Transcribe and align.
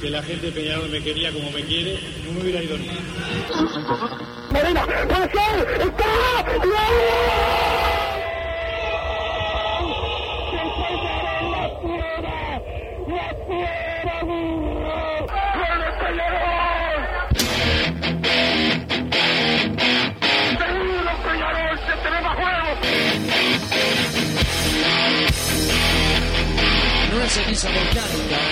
que 0.00 0.10
la 0.10 0.22
gente 0.22 0.46
de 0.46 0.52
Peñarol 0.52 0.88
me 0.88 1.02
quería 1.02 1.32
como 1.32 1.50
me 1.50 1.60
quiere, 1.62 1.98
no 2.24 2.32
me 2.34 2.42
hubiera 2.42 2.62
ido 2.62 2.78
ni. 2.78 2.86
Medina, 4.52 4.86
puede 4.86 5.28
ser, 5.32 5.82
está, 5.82 6.22
ceniza 27.32 27.68
volcánica 27.68 28.12
en 28.12 28.30
la 28.30 28.51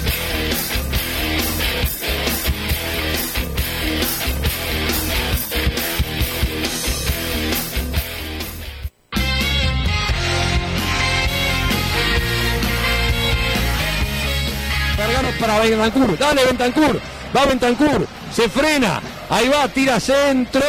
Para 15.41 15.59
Bentancur. 15.59 16.17
Dale, 16.17 16.45
Bentancur. 16.45 17.01
Va 17.35 17.45
Bentancur. 17.45 18.07
Se 18.33 18.47
frena. 18.47 19.01
Ahí 19.29 19.49
va, 19.49 19.67
tira 19.67 19.99
centro. 19.99 20.61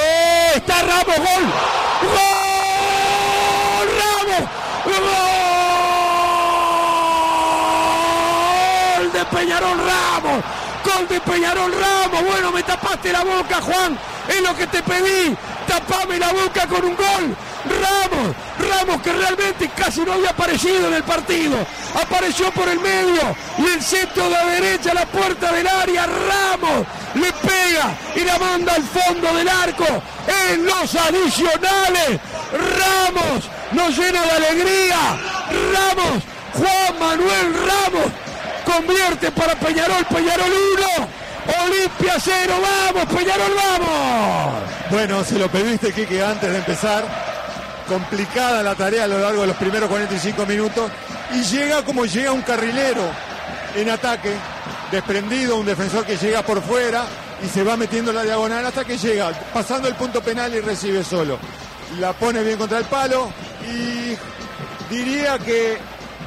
Está 0.55 0.83
Ramos. 0.83 1.17
Gol. 1.17 1.45
Gol. 2.15 3.89
Ramos. 4.01 4.49
Gol 8.97 9.13
de 9.13 9.25
Peñarol 9.27 9.79
Ramos. 9.79 10.45
Gol 10.85 11.09
de 11.09 11.21
Peñarol 11.21 11.73
Ramos. 11.73 12.25
Bueno, 12.25 12.51
me 12.51 12.63
tapaste 12.63 13.13
la 13.13 13.23
boca, 13.23 13.61
Juan. 13.61 13.99
Es 14.29 14.41
lo 14.41 14.57
que 14.57 14.67
te 14.67 14.83
pedí. 14.83 15.37
Tapame 15.67 16.19
la 16.19 16.33
boca 16.33 16.67
con 16.67 16.85
un 16.85 16.97
gol. 16.97 17.37
Ramos, 17.65 18.35
Ramos 18.59 19.03
que 19.03 19.13
realmente 19.13 19.71
casi 19.77 20.01
no 20.01 20.15
había 20.15 20.31
aparecido 20.31 20.89
en 20.89 20.95
el 20.95 21.03
partido. 21.03 21.57
Apareció 21.95 22.51
por 22.53 22.69
el 22.69 22.81
medio 22.81 23.37
y 23.59 23.67
el 23.67 23.83
centro 23.83 24.29
de 24.29 24.61
derecha 24.61 24.91
a 24.93 24.95
la 24.95 25.07
puerta 25.07 25.53
del 25.53 25.67
área. 25.67 26.07
Ramos 26.07 26.87
le 27.15 27.33
pega 27.33 27.95
y 28.17 28.21
la 28.21 28.39
manda 28.39 28.75
al 28.75 28.83
fondo 28.83 29.35
del 29.35 29.49
arco 29.49 29.87
en 30.51 30.65
los 30.65 30.95
adicionales. 30.95 32.21
Ramos 32.53 33.45
nos 33.73 33.97
llena 33.97 34.23
de 34.23 34.31
alegría. 34.31 34.97
Ramos, 35.73 36.23
Juan 36.55 36.99
Manuel 36.99 37.55
Ramos 37.55 38.13
convierte 38.65 39.31
para 39.33 39.55
Peñarol, 39.55 40.05
Peñarol 40.07 40.53
1. 40.97 41.23
Olimpia 41.65 42.15
0, 42.21 42.55
vamos, 42.63 43.07
Peñarol, 43.07 43.53
vamos. 43.57 44.63
Bueno, 44.91 45.25
se 45.25 45.39
lo 45.39 45.49
pediste, 45.49 45.93
Kike, 45.93 46.23
antes 46.23 46.51
de 46.51 46.59
empezar. 46.59 47.32
Complicada 47.93 48.63
la 48.63 48.75
tarea 48.75 49.05
a 49.05 49.07
lo 49.07 49.19
largo 49.19 49.43
de 49.43 49.49
los 49.49 49.57
primeros 49.57 49.87
45 49.91 50.47
minutos. 50.47 50.91
Y 51.35 51.43
llega 51.43 51.85
como 51.85 52.07
llega 52.07 52.33
un 52.33 52.41
carrilero 52.41 53.03
en 53.77 53.91
ataque, 53.91 54.33
desprendido, 54.91 55.57
un 55.59 55.67
defensor 55.67 56.07
que 56.07 56.17
llega 56.17 56.41
por 56.41 56.63
fuera 56.63 57.05
y 57.45 57.49
se 57.49 57.63
va 57.63 57.77
metiendo 57.77 58.11
en 58.11 58.17
la 58.17 58.23
diagonal 58.23 58.65
hasta 58.65 58.87
que 58.87 58.97
llega, 58.97 59.31
pasando 59.53 59.89
el 59.89 59.95
punto 59.95 60.23
penal 60.23 60.55
y 60.55 60.61
recibe 60.61 61.05
solo. 61.05 61.39
La 62.01 62.15
pone 62.15 62.43
bien 62.43 62.57
contra 62.57 62.79
el 62.79 62.87
palo 62.87 63.29
y 63.71 64.17
diría 64.95 65.39
que 65.39 65.77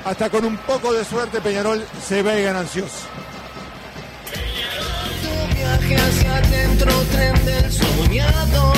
hasta 0.06 0.30
con 0.30 0.46
un 0.46 0.58
poco 0.58 0.94
de 0.94 1.04
suerte 1.04 1.42
Peñarol 1.42 1.84
se 2.08 2.22
ve 2.22 2.44
ganancioso. 2.44 3.08
viaje 5.56 5.96
hacia 5.96 6.38
adentro, 6.38 6.92
tren 7.12 7.46
del 7.46 7.72
soñador. 7.72 8.75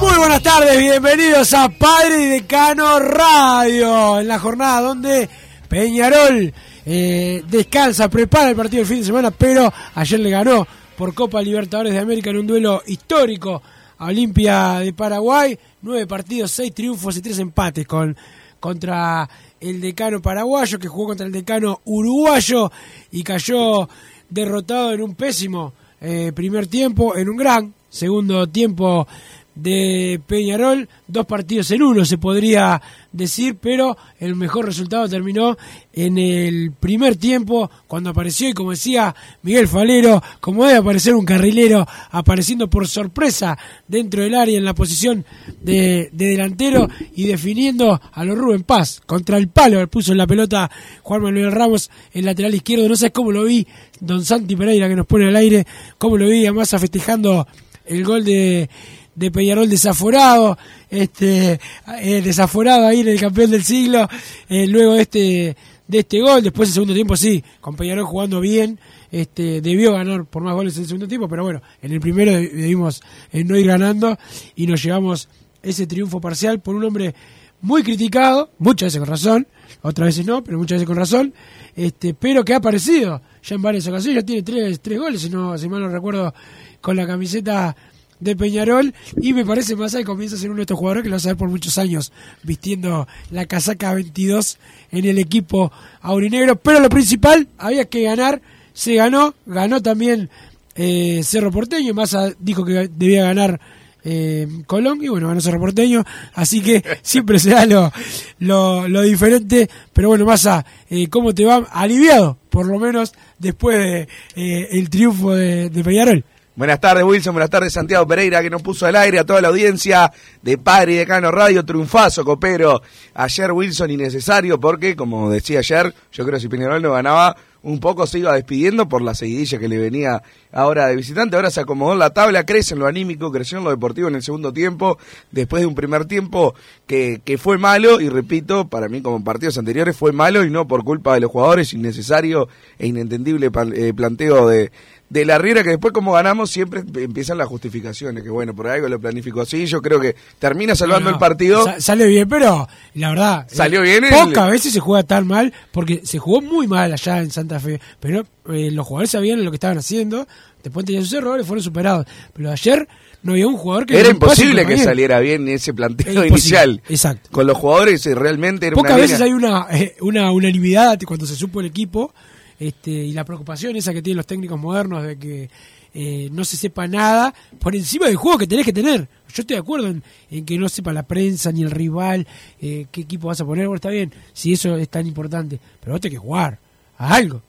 Muy 0.00 0.16
buenas 0.16 0.42
tardes, 0.42 0.78
bienvenidos 0.78 1.52
a 1.54 1.68
Padre 1.68 2.24
y 2.24 2.28
Decano 2.28 2.98
Radio, 2.98 4.20
en 4.20 4.28
la 4.28 4.38
jornada 4.38 4.80
donde 4.80 5.28
Peñarol 5.68 6.52
eh, 6.86 7.44
descansa, 7.48 8.08
prepara 8.08 8.50
el 8.50 8.56
partido 8.56 8.80
del 8.80 8.86
fin 8.86 8.98
de 8.98 9.04
semana, 9.04 9.30
pero 9.30 9.72
ayer 9.94 10.20
le 10.20 10.30
ganó 10.30 10.66
por 10.96 11.14
Copa 11.14 11.42
Libertadores 11.42 11.92
de 11.92 11.98
América 11.98 12.30
en 12.30 12.38
un 12.38 12.46
duelo 12.46 12.82
histórico 12.86 13.62
a 13.98 14.06
Olimpia 14.06 14.78
de 14.80 14.92
Paraguay, 14.92 15.58
nueve 15.82 16.06
partidos, 16.06 16.50
seis 16.50 16.74
triunfos 16.74 17.16
y 17.16 17.22
tres 17.22 17.38
empates 17.38 17.86
con 17.86 18.16
contra 18.58 19.28
el 19.60 19.80
decano 19.80 20.20
paraguayo 20.20 20.78
que 20.78 20.88
jugó 20.88 21.08
contra 21.08 21.26
el 21.26 21.32
decano 21.32 21.80
uruguayo 21.84 22.70
y 23.10 23.22
cayó 23.22 23.88
derrotado 24.28 24.92
en 24.92 25.02
un 25.02 25.14
pésimo 25.14 25.72
eh, 26.00 26.32
primer 26.34 26.66
tiempo, 26.66 27.16
en 27.16 27.28
un 27.28 27.36
gran 27.36 27.74
segundo 27.90 28.46
tiempo 28.46 29.06
de 29.54 30.20
Peñarol, 30.26 30.88
dos 31.06 31.26
partidos 31.26 31.70
en 31.70 31.82
uno 31.82 32.04
se 32.04 32.18
podría 32.18 32.80
decir, 33.12 33.56
pero 33.60 33.96
el 34.18 34.36
mejor 34.36 34.64
resultado 34.64 35.08
terminó 35.08 35.56
en 35.92 36.16
el 36.18 36.72
primer 36.72 37.16
tiempo 37.16 37.70
cuando 37.86 38.10
apareció 38.10 38.48
y 38.48 38.54
como 38.54 38.70
decía 38.70 39.14
Miguel 39.42 39.68
Falero, 39.68 40.22
como 40.40 40.64
debe 40.64 40.78
aparecer 40.78 41.14
un 41.14 41.24
carrilero 41.24 41.86
apareciendo 42.10 42.70
por 42.70 42.86
sorpresa 42.86 43.58
dentro 43.88 44.22
del 44.22 44.34
área 44.34 44.56
en 44.56 44.64
la 44.64 44.74
posición 44.74 45.24
de, 45.60 46.08
de 46.12 46.26
delantero 46.26 46.88
y 47.14 47.26
definiendo 47.26 48.00
a 48.12 48.24
los 48.24 48.38
Rubén 48.38 48.62
Paz 48.62 49.02
contra 49.04 49.36
el 49.36 49.48
palo, 49.48 49.86
puso 49.88 50.12
en 50.12 50.18
la 50.18 50.26
pelota 50.26 50.70
Juan 51.02 51.22
Manuel 51.22 51.52
Ramos 51.52 51.90
el 52.12 52.24
lateral 52.24 52.54
izquierdo, 52.54 52.88
no 52.88 52.96
sé 52.96 53.10
cómo 53.10 53.32
lo 53.32 53.44
vi, 53.44 53.66
Don 53.98 54.24
Santi 54.24 54.56
Pereira 54.56 54.88
que 54.88 54.96
nos 54.96 55.06
pone 55.06 55.28
al 55.28 55.36
aire, 55.36 55.66
cómo 55.98 56.16
lo 56.16 56.28
vi 56.28 56.46
además 56.46 56.70
festejando 56.70 57.46
el 57.90 58.04
gol 58.04 58.24
de 58.24 58.68
de 59.14 59.30
Peñarol 59.30 59.68
desaforado, 59.68 60.56
este 60.88 61.60
eh, 62.00 62.22
desaforado 62.22 62.86
ahí 62.86 63.00
en 63.00 63.08
el 63.08 63.20
campeón 63.20 63.50
del 63.50 63.64
siglo, 63.64 64.08
eh, 64.48 64.66
luego 64.66 64.94
este 64.96 65.56
de 65.86 65.98
este 65.98 66.20
gol, 66.20 66.42
después 66.42 66.68
el 66.68 66.74
segundo 66.74 66.94
tiempo 66.94 67.16
sí, 67.16 67.42
con 67.60 67.76
Peñarol 67.76 68.06
jugando 68.06 68.40
bien, 68.40 68.78
este 69.10 69.60
debió 69.60 69.92
ganar 69.92 70.24
por 70.24 70.42
más 70.42 70.54
goles 70.54 70.74
en 70.76 70.82
el 70.82 70.86
segundo 70.86 71.08
tiempo, 71.08 71.28
pero 71.28 71.42
bueno, 71.42 71.60
en 71.82 71.92
el 71.92 72.00
primero 72.00 72.32
debimos 72.32 73.02
eh, 73.32 73.44
no 73.44 73.56
ir 73.56 73.66
ganando 73.66 74.16
y 74.54 74.66
nos 74.66 74.82
llevamos 74.82 75.28
ese 75.62 75.86
triunfo 75.86 76.20
parcial 76.20 76.60
por 76.60 76.74
un 76.74 76.84
hombre 76.84 77.14
muy 77.60 77.82
criticado, 77.82 78.50
muchas 78.58 78.86
veces 78.86 79.00
con 79.00 79.08
razón, 79.08 79.46
otras 79.82 80.06
veces 80.06 80.24
no, 80.24 80.42
pero 80.42 80.56
muchas 80.56 80.76
veces 80.76 80.86
con 80.86 80.96
razón, 80.96 81.34
este, 81.76 82.14
pero 82.14 82.44
que 82.44 82.54
ha 82.54 82.58
aparecido 82.58 83.20
ya 83.42 83.56
en 83.56 83.62
varias 83.62 83.86
ocasiones, 83.86 84.22
ya 84.22 84.26
tiene 84.26 84.42
tres, 84.42 84.80
tres 84.80 84.98
goles, 84.98 85.20
si 85.20 85.28
no, 85.28 85.58
si 85.58 85.68
mal 85.68 85.82
no 85.82 85.88
recuerdo, 85.88 86.32
con 86.80 86.96
la 86.96 87.06
camiseta 87.06 87.76
de 88.20 88.36
Peñarol. 88.36 88.94
Y 89.20 89.32
me 89.32 89.44
parece 89.44 89.74
más 89.74 89.94
que 89.94 90.04
comienza 90.04 90.36
a 90.36 90.38
ser 90.38 90.50
uno 90.50 90.58
de 90.58 90.62
estos 90.62 90.78
jugadores 90.78 91.02
que 91.02 91.08
lo 91.08 91.16
hacer 91.16 91.36
por 91.36 91.48
muchos 91.48 91.78
años 91.78 92.12
vistiendo 92.42 93.08
la 93.30 93.46
casaca 93.46 93.94
22 93.94 94.58
en 94.92 95.04
el 95.04 95.18
equipo 95.18 95.72
aurinegro, 96.02 96.56
pero 96.56 96.80
lo 96.80 96.88
principal 96.88 97.48
había 97.58 97.86
que 97.86 98.02
ganar, 98.02 98.40
se 98.72 98.94
ganó, 98.94 99.34
ganó 99.46 99.82
también 99.82 100.30
eh, 100.74 101.22
Cerro 101.24 101.50
Porteño, 101.50 101.94
Massa 101.94 102.32
dijo 102.38 102.64
que 102.64 102.88
debía 102.88 103.24
ganar 103.24 103.60
eh, 104.02 104.48
Colón 104.66 105.02
y 105.02 105.08
bueno, 105.08 105.28
ganó 105.28 105.40
Cerro 105.40 105.60
Porteño, 105.60 106.04
así 106.34 106.60
que 106.60 106.82
siempre 107.02 107.38
se 107.38 107.50
da 107.50 107.66
lo, 107.66 107.92
lo, 108.38 108.88
lo 108.88 109.02
diferente, 109.02 109.68
pero 109.92 110.08
bueno, 110.08 110.24
Massa, 110.24 110.64
eh, 110.88 111.08
¿cómo 111.08 111.34
te 111.34 111.44
va? 111.44 111.68
Aliviado, 111.70 112.38
por 112.48 112.66
lo 112.66 112.78
menos 112.78 113.12
después 113.38 113.78
de 113.78 114.08
eh, 114.36 114.68
el 114.72 114.90
triunfo 114.90 115.34
de, 115.34 115.70
de 115.70 115.84
Peñarol. 115.84 116.24
Buenas 116.56 116.80
tardes, 116.80 117.04
Wilson. 117.04 117.32
Buenas 117.32 117.48
tardes, 117.48 117.72
Santiago 117.72 118.06
Pereira, 118.08 118.42
que 118.42 118.50
nos 118.50 118.60
puso 118.60 118.84
al 118.84 118.96
aire 118.96 119.20
a 119.20 119.24
toda 119.24 119.40
la 119.40 119.48
audiencia 119.48 120.12
de 120.42 120.58
Padre 120.58 120.94
y 120.94 120.96
Decano 120.96 121.30
Radio. 121.30 121.64
Triunfazo, 121.64 122.24
copero. 122.24 122.82
Ayer, 123.14 123.52
Wilson, 123.52 123.90
innecesario, 123.92 124.58
porque, 124.58 124.96
como 124.96 125.30
decía 125.30 125.60
ayer, 125.60 125.94
yo 126.12 126.24
creo 126.24 126.36
que 126.36 126.40
si 126.40 126.48
Peñarol 126.48 126.82
no 126.82 126.92
ganaba, 126.92 127.36
un 127.62 127.78
poco 127.78 128.06
se 128.06 128.18
iba 128.18 128.34
despidiendo 128.34 128.88
por 128.88 129.00
la 129.00 129.14
seguidilla 129.14 129.58
que 129.58 129.68
le 129.68 129.78
venía 129.78 130.22
ahora 130.50 130.88
de 130.88 130.96
visitante. 130.96 131.36
Ahora 131.36 131.50
se 131.50 131.60
acomodó 131.60 131.92
en 131.92 132.00
la 132.00 132.10
tabla, 132.10 132.44
crece 132.44 132.74
en 132.74 132.80
lo 132.80 132.88
anímico, 132.88 133.30
creció 133.30 133.58
en 133.58 133.64
lo 133.64 133.70
deportivo 133.70 134.08
en 134.08 134.16
el 134.16 134.22
segundo 134.22 134.52
tiempo, 134.52 134.98
después 135.30 135.60
de 135.60 135.66
un 135.66 135.76
primer 135.76 136.06
tiempo 136.06 136.54
que, 136.86 137.20
que 137.24 137.38
fue 137.38 137.58
malo, 137.58 138.00
y 138.00 138.08
repito, 138.08 138.66
para 138.66 138.88
mí 138.88 139.02
como 139.02 139.16
en 139.16 139.24
partidos 139.24 139.56
anteriores 139.56 139.96
fue 139.96 140.12
malo 140.12 140.44
y 140.44 140.50
no 140.50 140.66
por 140.66 140.82
culpa 140.82 141.14
de 141.14 141.20
los 141.20 141.30
jugadores, 141.30 141.72
innecesario 141.74 142.48
e 142.78 142.88
inentendible 142.88 143.50
eh, 143.74 143.92
planteo 143.94 144.48
de, 144.48 144.72
de 145.10 145.24
la 145.24 145.38
Riera 145.38 145.62
que 145.64 145.70
después 145.70 145.92
como 145.92 146.12
ganamos 146.12 146.50
siempre 146.50 146.82
empiezan 146.94 147.36
las 147.36 147.48
justificaciones, 147.48 148.22
que 148.22 148.30
bueno, 148.30 148.54
por 148.54 148.68
algo 148.68 148.88
lo 148.88 148.98
planificó 149.00 149.40
así, 149.42 149.66
yo 149.66 149.82
creo 149.82 150.00
que 150.00 150.14
termina 150.38 150.74
salvando 150.76 151.06
No, 151.06 151.10
no, 151.10 151.16
el 151.16 151.20
partido. 151.20 151.64
sa- 151.64 151.80
sale 151.80 152.06
bien, 152.06 152.28
pero 152.28 152.68
la 152.94 153.08
verdad. 153.10 153.46
Salió 153.50 153.80
eh, 153.80 153.82
bien 153.82 154.04
el- 154.04 154.10
Pocas 154.10 154.50
veces 154.50 154.72
se 154.72 154.80
juega 154.80 155.02
tan 155.02 155.26
mal, 155.26 155.52
porque 155.72 156.00
se 156.04 156.18
jugó 156.18 156.40
muy 156.40 156.66
mal 156.68 156.92
allá 156.92 157.18
en 157.20 157.30
Santa 157.32 157.58
Fe. 157.60 157.80
Pero 157.98 158.24
eh, 158.52 158.70
los 158.70 158.86
jugadores 158.86 159.10
sabían 159.10 159.44
lo 159.44 159.50
que 159.50 159.56
estaban 159.56 159.78
haciendo. 159.78 160.26
Después 160.62 160.86
tenían 160.86 161.04
sus 161.04 161.14
errores, 161.14 161.44
fueron 161.46 161.62
superados. 161.64 162.06
Pero 162.34 162.50
ayer 162.52 162.86
no 163.22 163.32
había 163.32 163.46
un 163.48 163.56
jugador 163.56 163.86
que. 163.86 163.98
Era 163.98 164.10
imposible 164.10 164.64
que 164.64 164.78
saliera 164.78 165.18
bien 165.18 165.48
ese 165.48 165.74
planteo 165.74 166.24
inicial. 166.24 166.82
exacto. 166.88 167.30
Con 167.32 167.46
los 167.48 167.58
jugadores 167.58 168.06
eh, 168.06 168.14
realmente 168.14 168.66
era 168.68 168.76
Pocas 168.76 168.92
una 168.92 169.00
veces 169.00 169.20
hay 169.20 169.32
una, 169.32 169.66
eh, 169.72 169.96
una 170.02 170.30
unanimidad 170.30 170.98
cuando 171.06 171.26
se 171.26 171.34
supo 171.34 171.58
el 171.60 171.66
equipo 171.66 172.14
este, 172.60 172.90
y 172.90 173.12
la 173.12 173.24
preocupación 173.24 173.74
esa 173.74 173.92
que 173.92 174.02
tienen 174.02 174.18
los 174.18 174.26
técnicos 174.26 174.60
modernos 174.60 175.02
de 175.02 175.18
que 175.18 175.50
eh, 175.92 176.28
no 176.30 176.44
se 176.44 176.56
sepa 176.56 176.86
nada 176.86 177.34
por 177.58 177.74
encima 177.74 178.06
del 178.06 178.16
juego 178.16 178.38
que 178.38 178.46
tenés 178.46 178.66
que 178.66 178.72
tener. 178.72 179.00
Yo 179.00 179.42
estoy 179.42 179.56
de 179.56 179.60
acuerdo 179.60 179.88
en, 179.88 180.44
que 180.44 180.58
no 180.58 180.68
sepa 180.68 180.92
la 180.92 181.02
prensa 181.02 181.50
ni 181.50 181.62
el 181.62 181.70
rival 181.70 182.26
eh, 182.60 182.86
qué 182.92 183.00
equipo 183.00 183.28
vas 183.28 183.40
a 183.40 183.44
poner. 183.44 183.66
Bueno, 183.66 183.76
está 183.76 183.88
bien, 183.88 184.12
si 184.32 184.52
eso 184.52 184.76
es 184.76 184.88
tan 184.88 185.06
importante, 185.06 185.58
pero 185.80 185.92
vos 185.92 186.00
tenés 186.00 186.18
que 186.18 186.22
jugar 186.22 186.58
a 186.98 187.14
algo. 187.14 187.42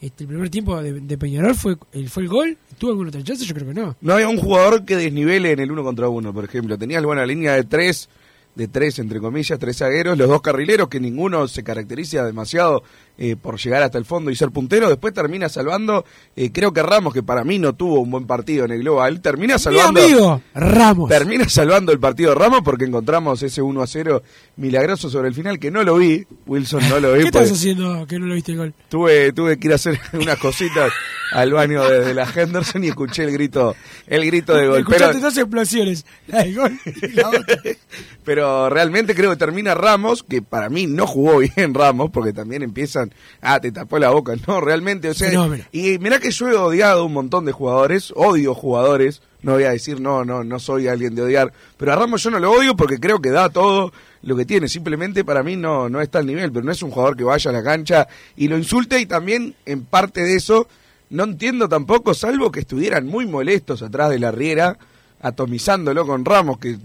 Este, 0.00 0.24
el 0.24 0.28
primer 0.28 0.48
tiempo 0.48 0.80
de, 0.80 1.00
de 1.00 1.18
Peñarol 1.18 1.54
fue 1.54 1.76
el, 1.92 2.08
fue 2.08 2.22
el 2.22 2.28
gol. 2.28 2.58
¿Tuvo 2.78 2.90
alguna 2.90 3.08
otra 3.08 3.22
chance? 3.22 3.44
Yo 3.44 3.54
creo 3.54 3.68
que 3.68 3.74
no. 3.74 3.96
No 4.00 4.14
había 4.14 4.28
un 4.28 4.38
jugador 4.38 4.84
que 4.84 4.96
desnivele 4.96 5.52
en 5.52 5.60
el 5.60 5.70
uno 5.70 5.84
contra 5.84 6.08
uno, 6.08 6.32
por 6.32 6.44
ejemplo. 6.44 6.78
Tenías 6.78 7.04
buena 7.04 7.24
línea 7.26 7.54
de 7.54 7.64
tres, 7.64 8.08
de 8.54 8.68
tres 8.68 8.98
entre 8.98 9.20
comillas, 9.20 9.58
tres 9.58 9.76
zagueros, 9.76 10.18
los 10.18 10.28
dos 10.28 10.42
carrileros, 10.42 10.88
que 10.88 10.98
ninguno 10.98 11.46
se 11.46 11.62
caracteriza 11.62 12.24
demasiado 12.24 12.82
eh, 13.18 13.36
por 13.36 13.58
llegar 13.58 13.82
hasta 13.82 13.98
el 13.98 14.04
fondo 14.04 14.30
y 14.30 14.36
ser 14.36 14.50
puntero. 14.50 14.88
Después 14.88 15.12
termina 15.14 15.48
salvando, 15.48 16.04
eh, 16.36 16.50
creo 16.52 16.72
que 16.72 16.82
Ramos, 16.82 17.12
que 17.14 17.22
para 17.22 17.44
mí 17.44 17.58
no 17.58 17.74
tuvo 17.74 18.00
un 18.00 18.10
buen 18.10 18.26
partido 18.26 18.64
en 18.64 18.72
el 18.72 18.80
global, 18.80 19.20
termina 19.20 19.54
Mi 19.54 19.60
salvando. 19.60 20.00
amigo 20.00 20.42
Ramos. 20.54 21.08
Termina 21.08 21.48
salvando 21.48 21.92
el 21.92 22.00
partido 22.00 22.30
de 22.30 22.36
Ramos 22.36 22.60
porque 22.64 22.84
encontramos 22.84 23.42
ese 23.42 23.62
1 23.62 23.82
a 23.82 23.86
0 23.86 24.22
milagroso 24.56 25.10
sobre 25.10 25.28
el 25.28 25.34
final 25.34 25.58
que 25.58 25.70
no 25.70 25.82
lo 25.84 25.96
vi. 25.96 26.26
Wilson 26.46 26.88
no 26.88 27.00
lo 27.00 27.12
vi. 27.14 27.20
¿Qué 27.20 27.26
estás 27.26 27.50
haciendo 27.52 28.06
que 28.06 28.18
no 28.18 28.26
lo 28.26 28.34
viste 28.34 28.52
el 28.52 28.58
gol? 28.58 28.74
Tuve, 28.88 29.32
tuve 29.32 29.58
que 29.58 29.68
ir 29.68 29.72
a 29.72 29.76
hacer 29.76 29.98
unas 30.14 30.38
cositas 30.38 30.92
al 31.32 31.52
baño 31.52 31.82
de, 31.88 32.00
de 32.04 32.14
la 32.14 32.24
Henderson 32.34 32.84
y 32.84 32.88
escuché 32.88 33.24
el 33.24 33.32
grito, 33.32 33.74
el 34.06 34.24
grito 34.26 34.54
de 34.54 34.66
gol. 34.66 34.84
Pero, 34.84 35.06
Escuchaste 35.06 35.20
dos 35.20 35.36
explosiones. 35.38 36.04
La 36.26 36.44
gol 36.46 36.78
y 36.84 37.08
la 37.12 37.28
otra. 37.28 37.42
pero 38.24 38.68
realmente 38.68 39.14
creo 39.14 39.30
que 39.30 39.36
termina 39.36 39.74
Ramos, 39.74 40.22
que 40.22 40.42
para 40.42 40.68
mí 40.68 40.86
no 40.86 41.06
jugó 41.06 41.38
bien 41.38 41.74
Ramos, 41.74 42.10
porque 42.10 42.32
también 42.32 42.62
empiezan, 42.62 43.11
ah, 43.40 43.60
te 43.60 43.72
tapó 43.72 43.98
la 43.98 44.10
boca. 44.10 44.34
No, 44.46 44.60
realmente, 44.60 45.08
o 45.08 45.14
sea, 45.14 45.30
Fenómeno. 45.30 45.64
y 45.72 45.98
mirá 45.98 46.18
que 46.18 46.30
yo 46.30 46.48
he 46.48 46.54
odiado 46.54 47.04
un 47.04 47.12
montón 47.12 47.44
de 47.44 47.52
jugadores, 47.52 48.12
odio 48.16 48.54
jugadores, 48.54 49.22
no 49.42 49.52
voy 49.52 49.64
a 49.64 49.70
decir, 49.70 50.00
no, 50.00 50.24
no, 50.24 50.44
no 50.44 50.58
soy 50.58 50.88
alguien 50.88 51.14
de 51.14 51.22
odiar, 51.22 51.52
pero 51.76 51.92
a 51.92 51.96
Ramos 51.96 52.22
yo 52.22 52.30
no 52.30 52.38
lo 52.38 52.50
odio 52.50 52.76
porque 52.76 52.98
creo 52.98 53.20
que 53.20 53.30
da 53.30 53.48
todo 53.48 53.92
lo 54.22 54.36
que 54.36 54.44
tiene, 54.44 54.68
simplemente 54.68 55.24
para 55.24 55.42
mí 55.42 55.56
no, 55.56 55.88
no 55.88 56.00
está 56.00 56.18
al 56.18 56.26
nivel, 56.26 56.52
pero 56.52 56.64
no 56.64 56.72
es 56.72 56.82
un 56.82 56.90
jugador 56.90 57.16
que 57.16 57.24
vaya 57.24 57.50
a 57.50 57.54
la 57.54 57.62
cancha 57.62 58.06
y 58.36 58.48
lo 58.48 58.56
insulte 58.56 59.00
y 59.00 59.06
también 59.06 59.54
en 59.66 59.84
parte 59.84 60.22
de 60.22 60.36
eso 60.36 60.68
no 61.10 61.24
entiendo 61.24 61.68
tampoco, 61.68 62.14
salvo 62.14 62.50
que 62.50 62.60
estuvieran 62.60 63.06
muy 63.06 63.26
molestos 63.26 63.82
atrás 63.82 64.10
de 64.10 64.18
la 64.18 64.30
riera, 64.30 64.78
atomizándolo 65.20 66.06
con 66.06 66.24
Ramos, 66.24 66.58
que 66.58 66.78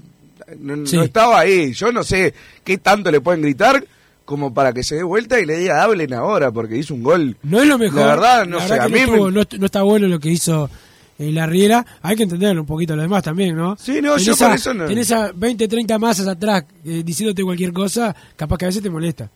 no, 0.59 0.75
no 0.75 1.01
estaba 1.01 1.39
ahí, 1.39 1.73
yo 1.73 1.91
no 1.91 2.03
sé 2.03 2.33
qué 2.63 2.77
tanto 2.77 3.09
le 3.11 3.21
pueden 3.21 3.41
gritar 3.41 3.83
como 4.27 4.53
para 4.53 4.73
que 4.73 4.83
se 4.83 4.95
dé 4.95 5.03
vuelta 5.03 5.39
y 5.39 5.45
le 5.45 5.57
diga 5.57 5.81
hablen 5.81 6.13
ahora 6.13 6.51
porque 6.51 6.75
hizo 6.77 6.93
un 6.93 7.01
gol. 7.01 7.37
No 7.43 7.61
es 7.61 7.67
lo 7.67 7.77
mejor. 7.77 8.01
La 8.01 8.07
verdad, 8.07 8.45
no 8.45 8.57
La 8.59 8.67
sé, 8.67 8.79
a 8.79 8.89
mí 8.89 8.99
no, 9.07 9.11
me- 9.13 9.31
no, 9.31 9.43
no 9.57 9.65
está 9.65 9.83
bueno 9.83 10.05
lo 10.07 10.19
que 10.19 10.29
hizo 10.29 10.69
eh, 11.17 11.31
la 11.31 11.45
Riera. 11.45 11.85
Hay 12.01 12.17
que 12.17 12.23
entenderlo 12.23 12.59
un 12.61 12.67
poquito 12.67 12.93
lo 12.93 13.01
demás 13.03 13.23
también, 13.23 13.55
¿no? 13.55 13.77
Sí, 13.79 14.01
no, 14.01 14.17
yo 14.17 14.33
Tenés 14.35 14.37
por 14.39 14.51
a- 14.51 14.55
eso 14.55 14.73
no- 14.73 14.85
Tenés 14.85 15.11
a 15.13 15.31
20, 15.33 15.67
30 15.69 15.97
masas 15.97 16.27
atrás 16.27 16.65
eh, 16.83 17.03
diciéndote 17.05 17.41
cualquier 17.41 17.71
cosa, 17.71 18.13
capaz 18.35 18.57
que 18.57 18.65
a 18.65 18.67
veces 18.67 18.83
te 18.83 18.89
molesta. 18.89 19.31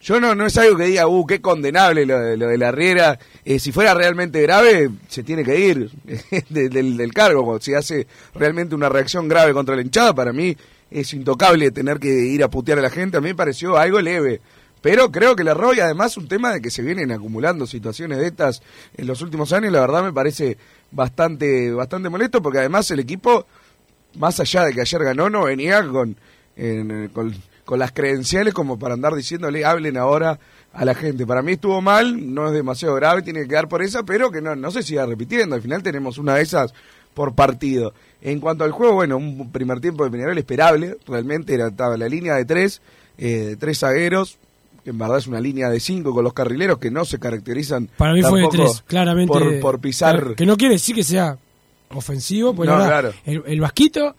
Yo 0.00 0.20
no, 0.20 0.34
no 0.34 0.46
es 0.46 0.56
algo 0.58 0.76
que 0.76 0.84
diga, 0.84 1.08
uh, 1.08 1.26
qué 1.26 1.40
condenable 1.40 2.06
lo 2.06 2.20
de, 2.20 2.36
lo 2.36 2.46
de 2.48 2.58
la 2.58 2.70
Riera. 2.70 3.18
Eh, 3.44 3.58
si 3.58 3.72
fuera 3.72 3.94
realmente 3.94 4.40
grave, 4.42 4.90
se 5.08 5.24
tiene 5.24 5.42
que 5.42 5.58
ir 5.58 5.90
de- 6.50 6.68
del, 6.68 6.96
del 6.96 7.12
cargo. 7.14 7.58
Si 7.60 7.74
hace 7.74 8.06
realmente 8.34 8.74
una 8.76 8.88
reacción 8.88 9.26
grave 9.26 9.52
contra 9.54 9.74
la 9.74 9.82
hinchada, 9.82 10.14
para 10.14 10.32
mí 10.32 10.56
es 10.90 11.12
intocable 11.14 11.70
tener 11.70 11.98
que 11.98 12.08
ir 12.08 12.42
a 12.42 12.48
putear 12.48 12.78
a 12.78 12.82
la 12.82 12.90
gente. 12.90 13.16
A 13.16 13.20
mí 13.20 13.28
me 13.28 13.34
pareció 13.34 13.76
algo 13.76 14.00
leve. 14.00 14.40
Pero 14.80 15.10
creo 15.10 15.34
que 15.34 15.42
el 15.42 15.48
error 15.48 15.76
y 15.76 15.80
además 15.80 16.16
un 16.16 16.28
tema 16.28 16.52
de 16.52 16.60
que 16.62 16.70
se 16.70 16.82
vienen 16.82 17.10
acumulando 17.10 17.66
situaciones 17.66 18.18
de 18.18 18.28
estas 18.28 18.62
en 18.96 19.06
los 19.08 19.20
últimos 19.22 19.52
años, 19.52 19.72
la 19.72 19.80
verdad 19.80 20.04
me 20.04 20.12
parece 20.12 20.56
bastante, 20.92 21.72
bastante 21.72 22.08
molesto 22.08 22.40
porque 22.42 22.58
además 22.58 22.90
el 22.92 23.00
equipo, 23.00 23.44
más 24.16 24.38
allá 24.40 24.64
de 24.64 24.72
que 24.74 24.80
ayer 24.80 25.02
ganó, 25.02 25.28
no 25.30 25.44
venía 25.44 25.86
con, 25.86 26.16
en- 26.56 27.08
con, 27.08 27.34
con 27.64 27.78
las 27.80 27.92
credenciales 27.92 28.54
como 28.54 28.78
para 28.78 28.94
andar 28.94 29.14
diciéndole 29.14 29.64
hablen 29.64 29.96
ahora 29.96 30.38
a 30.72 30.84
la 30.84 30.94
gente. 30.94 31.26
Para 31.26 31.42
mí 31.42 31.52
estuvo 31.52 31.80
mal, 31.80 32.32
no 32.32 32.46
es 32.46 32.52
demasiado 32.52 32.94
grave, 32.94 33.22
tiene 33.22 33.42
que 33.42 33.48
quedar 33.48 33.68
por 33.68 33.82
esa, 33.82 34.04
pero 34.04 34.30
que 34.30 34.40
no, 34.40 34.54
no 34.54 34.70
se 34.70 34.82
siga 34.84 35.06
repitiendo. 35.06 35.56
Al 35.56 35.62
final 35.62 35.82
tenemos 35.82 36.18
una 36.18 36.36
de 36.36 36.42
esas 36.42 36.72
por 37.14 37.34
partido. 37.34 37.94
En 38.20 38.40
cuanto 38.40 38.64
al 38.64 38.72
juego, 38.72 38.94
bueno, 38.94 39.16
un 39.16 39.50
primer 39.52 39.80
tiempo 39.80 40.04
de 40.04 40.10
Peñarol 40.10 40.36
esperable, 40.38 40.96
realmente 41.06 41.54
era, 41.54 41.68
estaba 41.68 41.96
la 41.96 42.08
línea 42.08 42.34
de 42.34 42.44
tres, 42.44 42.80
eh, 43.16 43.26
de 43.46 43.56
tres 43.56 43.78
zagueros, 43.78 44.38
que 44.82 44.90
en 44.90 44.98
verdad 44.98 45.18
es 45.18 45.26
una 45.28 45.40
línea 45.40 45.68
de 45.70 45.78
cinco 45.80 46.12
con 46.12 46.24
los 46.24 46.32
carrileros 46.32 46.78
que 46.78 46.90
no 46.90 47.04
se 47.04 47.18
caracterizan 47.18 47.88
Para 47.96 48.14
mí 48.14 48.22
fue 48.22 48.40
de 48.40 48.48
tres, 48.48 48.82
claramente. 48.86 49.32
por, 49.32 49.60
por 49.60 49.80
pisar 49.80 50.16
Claro, 50.18 50.34
Que 50.34 50.46
no 50.46 50.56
quiere 50.56 50.74
decir 50.74 50.94
que 50.96 51.04
sea 51.04 51.38
ofensivo, 51.94 52.54
porque 52.54 52.72
No, 52.72 52.78
claro. 52.84 53.12
el, 53.24 53.42
el 53.46 53.60
Vasquito, 53.60 54.14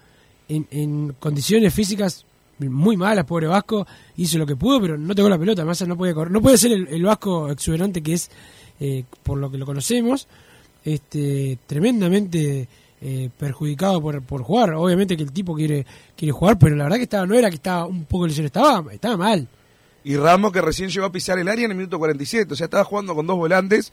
en, 0.48 0.66
en 0.72 1.14
condiciones 1.20 1.74
físicas 1.74 2.26
muy 2.60 2.98
malas, 2.98 3.26
pobre 3.26 3.48
Vasco, 3.48 3.88
hizo 4.18 4.38
lo 4.38 4.46
que 4.46 4.56
pudo, 4.56 4.82
pero 4.82 4.98
no 4.98 5.16
tocó 5.16 5.30
la 5.30 5.38
pelota, 5.38 5.62
además 5.62 5.86
no 5.88 5.98
puede 5.98 6.14
correr. 6.14 6.32
No 6.32 6.42
puede 6.42 6.58
ser 6.58 6.72
el, 6.74 6.88
el 6.90 7.04
Vasco 7.04 7.50
exuberante 7.50 8.02
que 8.02 8.14
es, 8.14 8.30
eh, 8.82 9.04
por 9.24 9.38
lo 9.38 9.50
que 9.50 9.58
lo 9.58 9.66
conocemos, 9.66 10.28
este 10.84 11.58
tremendamente 11.68 12.68
eh, 13.02 13.30
perjudicado 13.38 14.02
por, 14.02 14.22
por 14.22 14.44
jugar. 14.44 14.74
Obviamente 14.74 15.16
que 15.16 15.24
el 15.24 15.32
tipo 15.32 15.56
quiere 15.56 15.86
quiere 16.16 16.32
jugar, 16.32 16.58
pero 16.60 16.76
la 16.76 16.84
verdad 16.84 16.98
que 16.98 17.04
estaba 17.04 17.26
no 17.26 17.36
era 17.36 17.50
que 17.50 17.56
estaba 17.56 17.86
un 17.86 18.06
poco 18.06 18.28
lesionado, 18.28 18.48
estaba, 18.48 18.94
estaba 18.94 19.18
mal. 19.18 19.48
Y 20.04 20.16
Ramos 20.18 20.52
que 20.52 20.62
recién 20.62 20.90
llegó 20.90 21.06
a 21.06 21.12
pisar 21.12 21.40
el 21.40 21.48
área 21.48 21.66
en 21.66 21.72
el 21.72 21.78
minuto 21.78 22.00
47, 22.00 22.54
o 22.54 22.56
sea, 22.56 22.66
estaba 22.66 22.84
jugando 22.84 23.16
con 23.16 23.28
dos 23.28 23.38
volantes 23.38 23.92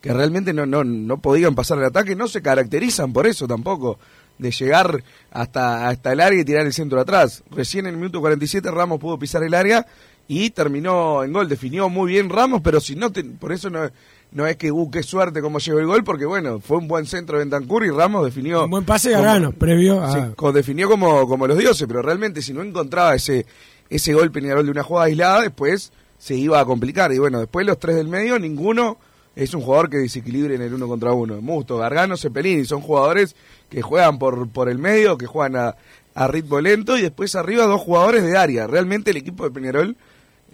que 0.00 0.12
realmente 0.12 0.52
no, 0.52 0.66
no, 0.66 0.84
no 0.84 1.16
podían 1.16 1.54
pasar 1.54 1.78
el 1.78 1.84
ataque, 1.84 2.14
no 2.14 2.28
se 2.28 2.42
caracterizan 2.42 3.12
por 3.12 3.26
eso 3.26 3.48
tampoco, 3.48 3.98
de 4.36 4.50
llegar 4.50 5.02
hasta, 5.30 5.88
hasta 5.88 6.12
el 6.12 6.20
área 6.20 6.40
y 6.40 6.44
tirar 6.44 6.66
el 6.66 6.74
centro 6.74 7.00
atrás. 7.00 7.42
Recién 7.50 7.86
en 7.86 7.94
el 7.94 7.96
minuto 7.96 8.20
47 8.20 8.70
Ramos 8.70 9.00
pudo 9.00 9.18
pisar 9.18 9.42
el 9.42 9.54
área 9.54 9.86
y 10.28 10.50
terminó 10.50 11.24
en 11.24 11.32
gol, 11.32 11.48
definió 11.48 11.88
muy 11.88 12.12
bien 12.12 12.28
Ramos, 12.28 12.60
pero 12.62 12.80
si 12.80 12.96
no, 12.96 13.10
por 13.40 13.52
eso 13.52 13.70
no, 13.70 13.90
no 14.34 14.46
es 14.46 14.56
que, 14.56 14.70
uh, 14.70 14.90
qué 14.90 15.02
suerte 15.02 15.40
cómo 15.40 15.60
llegó 15.60 15.78
el 15.78 15.86
gol, 15.86 16.04
porque 16.04 16.26
bueno, 16.26 16.60
fue 16.60 16.76
un 16.76 16.88
buen 16.88 17.06
centro 17.06 17.38
de 17.38 17.44
Bentancur 17.44 17.86
y 17.86 17.90
Ramos 17.90 18.24
definió... 18.24 18.64
Un 18.64 18.70
buen 18.70 18.84
pase 18.84 19.08
de 19.08 19.14
Gargano, 19.14 19.52
previo 19.52 20.02
a... 20.02 20.12
Sí, 20.12 20.18
definió 20.52 20.88
como, 20.90 21.26
como 21.26 21.46
los 21.46 21.56
dioses, 21.56 21.86
pero 21.86 22.02
realmente 22.02 22.42
si 22.42 22.52
no 22.52 22.62
encontraba 22.62 23.14
ese, 23.14 23.46
ese 23.88 24.12
gol 24.12 24.30
Peñarol 24.32 24.66
de 24.66 24.72
una 24.72 24.82
jugada 24.82 25.06
aislada, 25.06 25.42
después 25.42 25.92
se 26.18 26.34
iba 26.34 26.58
a 26.58 26.64
complicar. 26.64 27.12
Y 27.12 27.18
bueno, 27.18 27.38
después 27.38 27.64
los 27.64 27.78
tres 27.78 27.96
del 27.96 28.08
medio, 28.08 28.38
ninguno 28.38 28.98
es 29.36 29.54
un 29.54 29.62
jugador 29.62 29.88
que 29.88 29.98
desequilibre 29.98 30.56
en 30.56 30.62
el 30.62 30.74
uno 30.74 30.88
contra 30.88 31.12
uno. 31.12 31.40
Musto, 31.40 31.78
Gargano, 31.78 32.16
Cepelini, 32.16 32.64
son 32.64 32.80
jugadores 32.80 33.36
que 33.68 33.82
juegan 33.82 34.18
por, 34.18 34.48
por 34.48 34.68
el 34.68 34.78
medio, 34.78 35.16
que 35.16 35.26
juegan 35.26 35.56
a, 35.56 35.76
a 36.14 36.28
ritmo 36.28 36.60
lento, 36.60 36.96
y 36.98 37.02
después 37.02 37.34
arriba 37.36 37.66
dos 37.66 37.80
jugadores 37.80 38.24
de 38.24 38.36
área. 38.36 38.66
Realmente 38.66 39.10
el 39.12 39.16
equipo 39.16 39.44
de 39.44 39.50
Peñarol 39.50 39.96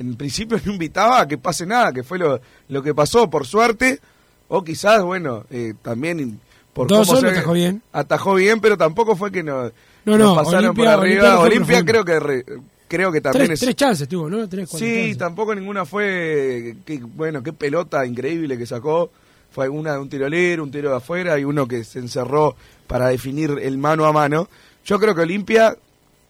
en 0.01 0.17
principio 0.17 0.59
no 0.65 0.73
invitaba 0.73 1.21
a 1.21 1.29
que 1.29 1.39
pase 1.39 1.67
nada, 1.67 1.93
que 1.93 2.03
fue 2.03 2.19
lo, 2.19 2.41
lo 2.69 2.83
que 2.83 2.95
pasó 2.95 3.29
por 3.31 3.47
suerte, 3.47 4.01
o 4.49 4.65
quizás, 4.65 5.03
bueno, 5.03 5.45
eh, 5.51 5.75
también 5.83 6.41
por 6.73 6.89
Dos 6.89 7.07
cómo 7.09 7.19
atajó 7.29 7.53
bien. 7.53 7.83
atajó 7.93 8.35
bien, 8.35 8.61
pero 8.61 8.77
tampoco 8.77 9.15
fue 9.17 9.31
que 9.31 9.43
no, 9.43 9.65
No, 10.05 10.17
nos 10.17 10.19
no, 10.19 10.35
pasaron 10.37 10.65
Olimpia- 10.71 10.75
por 10.75 10.89
arriba. 11.05 11.39
Olimpia 11.41 11.85
creo 11.85 12.05
que 12.05 12.19
re- 12.21 12.45
creo 12.89 13.13
que 13.13 13.21
también 13.21 13.47
Tres, 13.47 13.61
es 13.61 13.67
tres 13.67 13.77
chances 13.77 14.09
tuvo, 14.09 14.29
¿no? 14.31 14.49
Tres, 14.49 14.69
Sí, 14.71 14.79
chances. 14.79 15.19
tampoco 15.19 15.55
ninguna 15.55 15.85
fue 15.85 16.77
que, 16.85 16.99
bueno, 17.01 17.43
qué 17.43 17.53
pelota 17.53 18.05
increíble 18.07 18.57
que 18.59 18.67
sacó. 18.67 19.11
Fue 19.53 19.69
una 19.69 19.93
de 19.95 19.99
un 19.99 20.09
tiro 20.09 20.29
libre, 20.29 20.61
un 20.63 20.71
tiro 20.71 20.91
de 20.91 20.97
afuera 20.97 21.37
y 21.39 21.45
uno 21.45 21.67
que 21.67 21.83
se 21.85 21.99
encerró 21.99 22.55
para 22.87 23.09
definir 23.09 23.59
el 23.61 23.79
mano 23.79 24.07
a 24.07 24.13
mano. 24.13 24.49
Yo 24.85 24.99
creo 25.01 25.13
que 25.15 25.23
Olimpia 25.23 25.77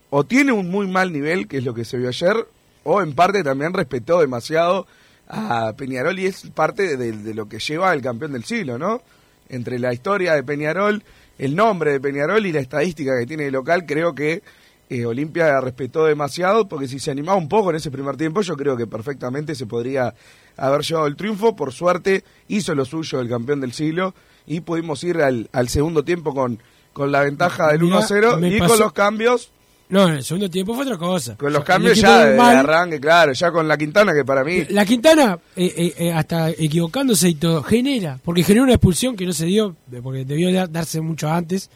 o 0.09 0.25
tiene 0.25 0.53
un 0.53 0.71
muy 0.71 0.87
mal 0.89 1.12
nivel, 1.12 1.47
que 1.47 1.59
es 1.59 1.65
lo 1.65 1.75
que 1.75 1.85
se 1.85 1.99
vio 1.99 2.09
ayer, 2.09 2.47
o 2.85 3.03
en 3.03 3.15
parte 3.15 3.43
también 3.43 3.73
respetó 3.73 4.21
demasiado 4.21 4.87
a 5.29 5.73
Peñarol 5.77 6.19
y 6.19 6.27
es 6.27 6.43
parte 6.55 6.97
de, 6.97 7.13
de 7.13 7.35
lo 7.35 7.49
que 7.49 7.59
lleva 7.59 7.93
el 7.93 8.03
campeón 8.03 8.33
del 8.33 8.45
siglo, 8.45 8.79
¿no? 8.79 9.01
Entre 9.49 9.79
la 9.79 9.93
historia 9.93 10.35
de 10.35 10.43
Peñarol, 10.43 11.03
el 11.39 11.55
nombre 11.57 11.93
de 11.93 12.01
Peñarol 12.01 12.45
y 12.47 12.53
la 12.53 12.61
estadística 12.61 13.19
que 13.19 13.27
tiene 13.27 13.45
de 13.45 13.51
local, 13.51 13.85
creo 13.87 14.15
que 14.15 14.43
eh, 14.89 15.07
Olimpia 15.07 15.61
respetó 15.61 16.05
demasiado, 16.07 16.69
porque 16.69 16.89
si 16.89 16.99
se 16.99 17.13
animaba 17.13 17.37
un 17.39 17.49
poco 17.49 17.71
en 17.71 17.77
ese 17.77 17.91
primer 17.93 18.17
tiempo, 18.17 18.41
yo 18.43 18.57
creo 18.57 18.77
que 18.77 18.89
perfectamente 18.89 19.55
se 19.55 19.67
podría 19.67 20.15
haber 20.57 20.83
llevado 20.83 21.07
el 21.07 21.15
triunfo. 21.17 21.55
Por 21.55 21.73
suerte, 21.73 22.25
hizo 22.49 22.75
lo 22.75 22.85
suyo 22.85 23.21
el 23.21 23.29
campeón 23.29 23.61
del 23.61 23.73
siglo 23.73 24.15
y 24.47 24.61
pudimos 24.63 25.05
ir 25.05 25.19
al, 25.23 25.49
al 25.53 25.69
segundo 25.69 26.03
tiempo 26.05 26.35
con, 26.35 26.61
con 26.93 27.13
la 27.13 27.21
ventaja 27.23 27.69
del 27.71 27.83
Mirá, 27.83 28.01
1-0 28.01 28.39
me 28.41 28.49
y 28.49 28.59
pasó- 28.59 28.73
con 28.73 28.81
los 28.81 28.93
cambios, 28.93 29.53
No, 29.91 30.09
en 30.09 30.15
el 30.15 30.25
segundo 30.25 30.49
tiempo 30.49 30.73
fue 30.75 30.85
otra 30.85 30.97
cosa. 30.97 31.37
con 31.37 31.49
O 31.49 31.51
los 31.51 31.59
sea, 31.59 31.75
cambios 31.75 32.01
ya 32.01 32.25
de, 32.27 32.39
arranque, 32.41 33.01
claro, 33.01 33.33
ya 33.33 33.51
con 33.51 33.67
la 33.69 33.77
Quintana 33.77 34.13
que 34.15 34.25
para 34.25 34.45
mí... 34.45 34.65
La 34.71 34.87
Quintana, 34.87 35.39
eh, 35.57 35.75
eh, 35.77 35.95
eh, 35.99 36.13
hasta 36.13 36.51
equivocándose 36.51 37.29
y 37.29 37.35
todo, 37.35 37.63
genera, 37.63 38.19
porque 38.25 38.43
generó 38.45 38.63
una 38.65 38.75
expulsión 38.75 39.17
que 39.17 39.27
no 39.27 39.33
se 39.33 39.47
dio, 39.47 39.75
porque 40.03 40.25
debió 40.25 40.53
da- 40.53 40.67
darse 40.69 41.01
mucho 41.01 41.29
antes. 41.29 41.69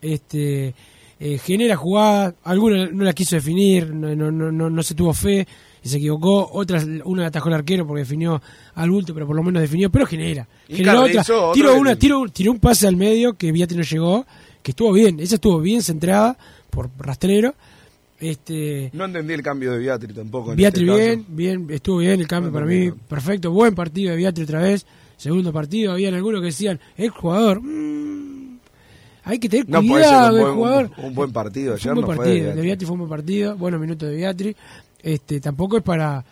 Este 0.00 0.74
eh, 1.20 1.38
genera 1.38 1.76
jugadas, 1.76 2.34
alguna 2.42 2.86
no 2.86 3.04
la 3.04 3.12
quiso 3.12 3.36
definir, 3.36 3.88
no, 3.94 4.14
no, 4.16 4.50
no, 4.50 4.68
no, 4.70 4.82
se 4.82 4.94
tuvo 4.94 5.12
fe 5.14 5.46
y 5.84 5.88
se 5.88 5.98
equivocó, 5.98 6.48
otras, 6.52 6.84
una 7.04 7.26
atajó 7.26 7.48
el 7.48 7.54
arquero 7.54 7.86
porque 7.86 8.00
definió 8.00 8.40
al 8.74 8.90
bulto, 8.90 9.14
pero 9.14 9.26
por 9.26 9.36
lo 9.36 9.42
menos 9.44 9.62
definió, 9.62 9.90
pero 9.90 10.06
genera. 10.06 10.48
Y 10.68 10.76
Generó 10.76 11.02
otra, 11.02 11.22
tiró, 11.54 11.76
una, 11.76 11.94
tiró, 11.96 12.24
tiró 12.28 12.50
un 12.52 12.58
pase 12.58 12.88
al 12.88 12.96
medio 12.96 13.34
que 13.34 13.52
Viati 13.52 13.76
no 13.76 13.82
llegó, 13.82 14.26
que 14.62 14.72
estuvo 14.72 14.92
bien, 14.92 15.20
esa 15.20 15.36
estuvo 15.36 15.60
bien 15.60 15.82
centrada 15.82 16.36
por 16.72 16.90
rastrero. 16.98 17.54
Este, 18.18 18.90
No 18.92 19.04
entendí 19.04 19.34
el 19.34 19.42
cambio 19.42 19.72
de 19.72 19.78
Beatriz 19.78 20.14
tampoco. 20.14 20.52
en 20.52 20.56
Beatri 20.56 20.82
este 20.88 20.92
caso. 20.92 20.98
bien, 20.98 21.26
bien, 21.28 21.66
estuvo 21.74 21.98
bien 21.98 22.20
el 22.20 22.28
cambio 22.28 22.50
No, 22.50 22.54
para 22.54 22.66
no, 22.66 22.70
mí, 22.72 22.86
no. 22.86 22.96
perfecto, 23.08 23.50
buen 23.50 23.74
partido 23.74 24.10
de 24.12 24.16
Beatri 24.16 24.44
otra 24.44 24.60
vez, 24.60 24.86
segundo 25.16 25.52
partido, 25.52 25.92
habían 25.92 26.14
algunos 26.14 26.40
que 26.40 26.46
decían, 26.46 26.78
el 26.96 27.10
jugador, 27.10 27.60
mm, 27.62 28.58
hay 29.24 29.38
que 29.38 29.48
tener 29.48 29.66
cuidado 29.66 30.36
el 30.36 30.42
buen, 30.42 30.54
jugador. 30.54 30.90
un, 30.98 31.04
un 31.06 31.14
buen 31.14 31.32
partido. 31.32 31.74
Ayer 31.74 31.92
un 31.92 31.94
buen 31.96 32.00
no 32.02 32.06
fue 32.14 32.24
partido, 32.26 32.54
de. 32.54 32.62
Beatri 32.62 32.86
fue 32.86 32.92
un 32.92 32.98
buen 33.00 33.10
partido, 33.10 33.56
buenos 33.56 33.80
minutos 33.80 34.08
de 34.08 34.14
Beatri, 34.16 34.56
este, 35.02 35.40
tampoco 35.40 35.76
es 35.78 35.82
para, 35.82 36.24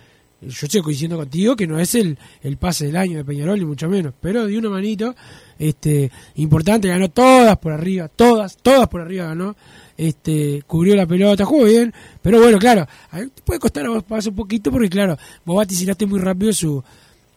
yo 0.42 0.48
estoy 0.66 0.82
coincidiendo 0.82 1.16
contigo 1.16 1.56
que 1.56 1.66
no 1.66 1.78
es 1.80 1.92
el, 1.96 2.16
el 2.42 2.56
pase 2.56 2.86
del 2.86 2.96
año 2.96 3.18
de 3.18 3.24
Peñarol 3.24 3.58
ni 3.58 3.64
mucho 3.64 3.88
menos, 3.88 4.14
pero 4.20 4.46
de 4.46 4.56
una 4.56 4.70
manito, 4.70 5.14
este, 5.60 6.10
importante, 6.36 6.88
ganó 6.88 7.08
todas 7.10 7.56
por 7.58 7.72
arriba, 7.72 8.08
todas, 8.08 8.56
todas 8.56 8.88
por 8.88 9.02
arriba 9.02 9.26
ganó, 9.26 9.54
este, 9.96 10.62
cubrió 10.66 10.96
la 10.96 11.06
pelota, 11.06 11.44
jugó 11.44 11.66
bien, 11.66 11.92
pero 12.22 12.40
bueno, 12.40 12.58
claro, 12.58 12.88
a 13.12 13.18
te 13.18 13.42
puede 13.44 13.60
costar 13.60 13.84
a 13.84 13.90
vos 13.90 14.02
pasar 14.02 14.30
un 14.30 14.36
poquito 14.36 14.70
porque 14.72 14.88
claro, 14.88 15.16
vos 15.44 15.56
vaticinaste 15.58 16.06
muy 16.06 16.18
rápido 16.18 16.52
su, 16.54 16.82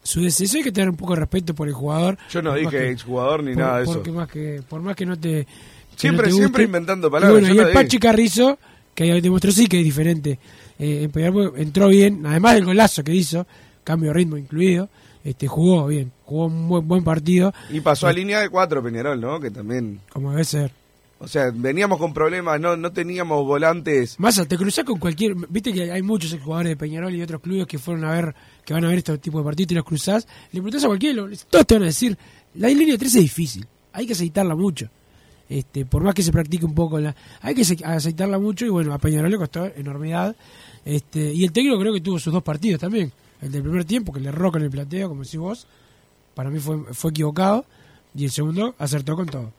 su 0.01 0.22
descenso, 0.22 0.58
hay 0.58 0.63
que 0.63 0.72
tener 0.72 0.89
un 0.89 0.96
poco 0.96 1.13
de 1.15 1.20
respeto 1.20 1.53
por 1.53 1.68
el 1.68 1.74
jugador. 1.74 2.18
Yo 2.32 2.42
no 2.42 2.56
dije 2.56 2.89
exjugador 2.89 3.44
ni 3.44 3.53
por- 3.53 3.62
nada 3.63 3.77
de 3.80 3.84
eso. 3.84 4.03
más 4.13 4.30
que, 4.30 4.62
por 4.68 4.82
más 4.82 4.96
que 4.96 5.06
no 5.06 5.20
te... 5.20 5.46
que 5.46 5.48
Siempre- 5.98 6.27
no 6.30 6.34
te 6.34 6.39
siempre 6.39 6.63
inventando 6.63 7.10
Y 7.10 7.12
palabras, 7.12 7.42
bueno, 7.42 7.53
yo 7.53 7.62
y 7.62 7.65
el. 7.68 7.74
Pachi 7.74 7.98
Carrizo, 8.00 8.58
que 8.96 9.03
ahí 9.03 9.20
demostró 9.22 9.51
sí 9.51 9.68
que 9.68 9.80
es 9.80 9.84
diferente. 9.84 10.39
Eh, 10.80 11.10
entró 11.58 11.89
bien, 11.89 12.25
además 12.25 12.56
del 12.56 12.65
golazo 12.65 13.03
que 13.03 13.13
hizo, 13.13 13.46
cambio 13.84 14.10
de 14.12 14.13
ritmo 14.15 14.38
incluido, 14.38 14.88
este 15.24 15.48
jugó 15.48 15.88
bien, 15.88 16.12
jugó 16.25 16.48
un 16.48 16.68
buen, 16.68 16.88
buen 16.88 17.03
partido, 17.03 17.53
Y 17.70 17.82
pasó 17.82 18.08
a 18.08 18.13
línea 18.13 18.42
de 18.42 18.50
cuatro 18.50 18.84
Peñarol, 18.84 19.20
¿no? 19.20 19.39
Que 19.39 19.51
también... 19.51 20.01
como 20.10 20.32
debe 20.32 20.44
ser. 20.44 20.72
O 21.24 21.27
sea, 21.30 21.51
veníamos 21.56 22.00
con 22.00 22.13
problemas, 22.13 22.60
no, 22.60 22.75
no 22.75 22.92
teníamos 22.92 23.46
volantes. 23.46 24.20
Massa, 24.20 24.46
te 24.46 24.58
cruzás 24.58 24.84
con 24.84 25.00
cualquier. 25.00 25.36
Viste 25.48 25.72
que 25.72 25.89
hay 25.89 26.01
muchos 26.01 26.38
jugadores 26.38 26.72
de 26.72 26.75
Peñarol 26.75 27.15
y 27.15 27.22
otros 27.22 27.39
clubes 27.39 27.65
que 27.65 27.80
fueron 27.80 28.03
a 28.03 28.12
ver, 28.12 28.36
que 28.65 28.74
van 28.74 28.84
a 28.84 28.89
ver 28.89 28.98
este 28.98 29.18
tipo 29.20 29.38
de 29.38 29.46
partidos 29.46 29.72
y 29.72 29.75
los 29.75 29.86
cruzás. 29.86 30.27
Le 30.51 30.60
preguntás 30.60 30.84
a 30.84 30.88
cualquiera, 30.88 31.24
todos 31.50 31.65
te 31.65 31.75
van 31.75 31.84
a 31.84 31.86
decir: 31.86 32.18
la 32.56 32.68
línea 32.68 32.98
3 32.98 33.15
es 33.15 33.22
difícil, 33.22 33.65
hay 33.94 34.06
que 34.06 34.12
aceitarla 34.12 34.53
mucho. 34.53 34.89
Este, 35.48 35.86
por 35.86 36.03
más 36.03 36.13
que 36.13 36.24
se 36.24 36.32
practique 36.34 36.65
un 36.65 36.75
poco, 36.75 37.00
la, 37.00 37.15
hay 37.39 37.56
que 37.56 37.62
aceitarla 37.86 38.38
mucho 38.38 38.65
y 38.65 38.70
bueno, 38.70 38.94
a 38.94 38.98
Peñarol 38.98 39.32
le 39.32 39.38
costó 39.38 39.65
enormidad. 39.65 40.36
Este, 40.84 41.34
y 41.34 41.46
el 41.46 41.53
técnico 41.53 41.80
creo 41.80 41.94
que 41.94 42.01
tuvo 42.01 42.20
sus 42.20 42.34
dos 42.34 42.44
partidos 42.44 42.82
también. 42.82 43.13
El 43.43 43.51
del 43.51 43.62
primer 43.62 43.83
tiempo, 43.85 44.13
que 44.13 44.19
le 44.21 44.29
erró 44.29 44.51
con 44.51 44.62
el 44.62 44.69
plateo, 44.69 45.09
como 45.09 45.23
decís 45.23 45.39
vos, 45.39 45.67
para 46.33 46.50
mí 46.50 46.59
fue, 46.59 46.93
fue 46.93 47.12
equivocado. 47.12 47.65
Y 48.15 48.25
el 48.25 48.31
segundo 48.31 48.75
acertó 48.77 49.15
con 49.15 49.25
todo. 49.27 49.51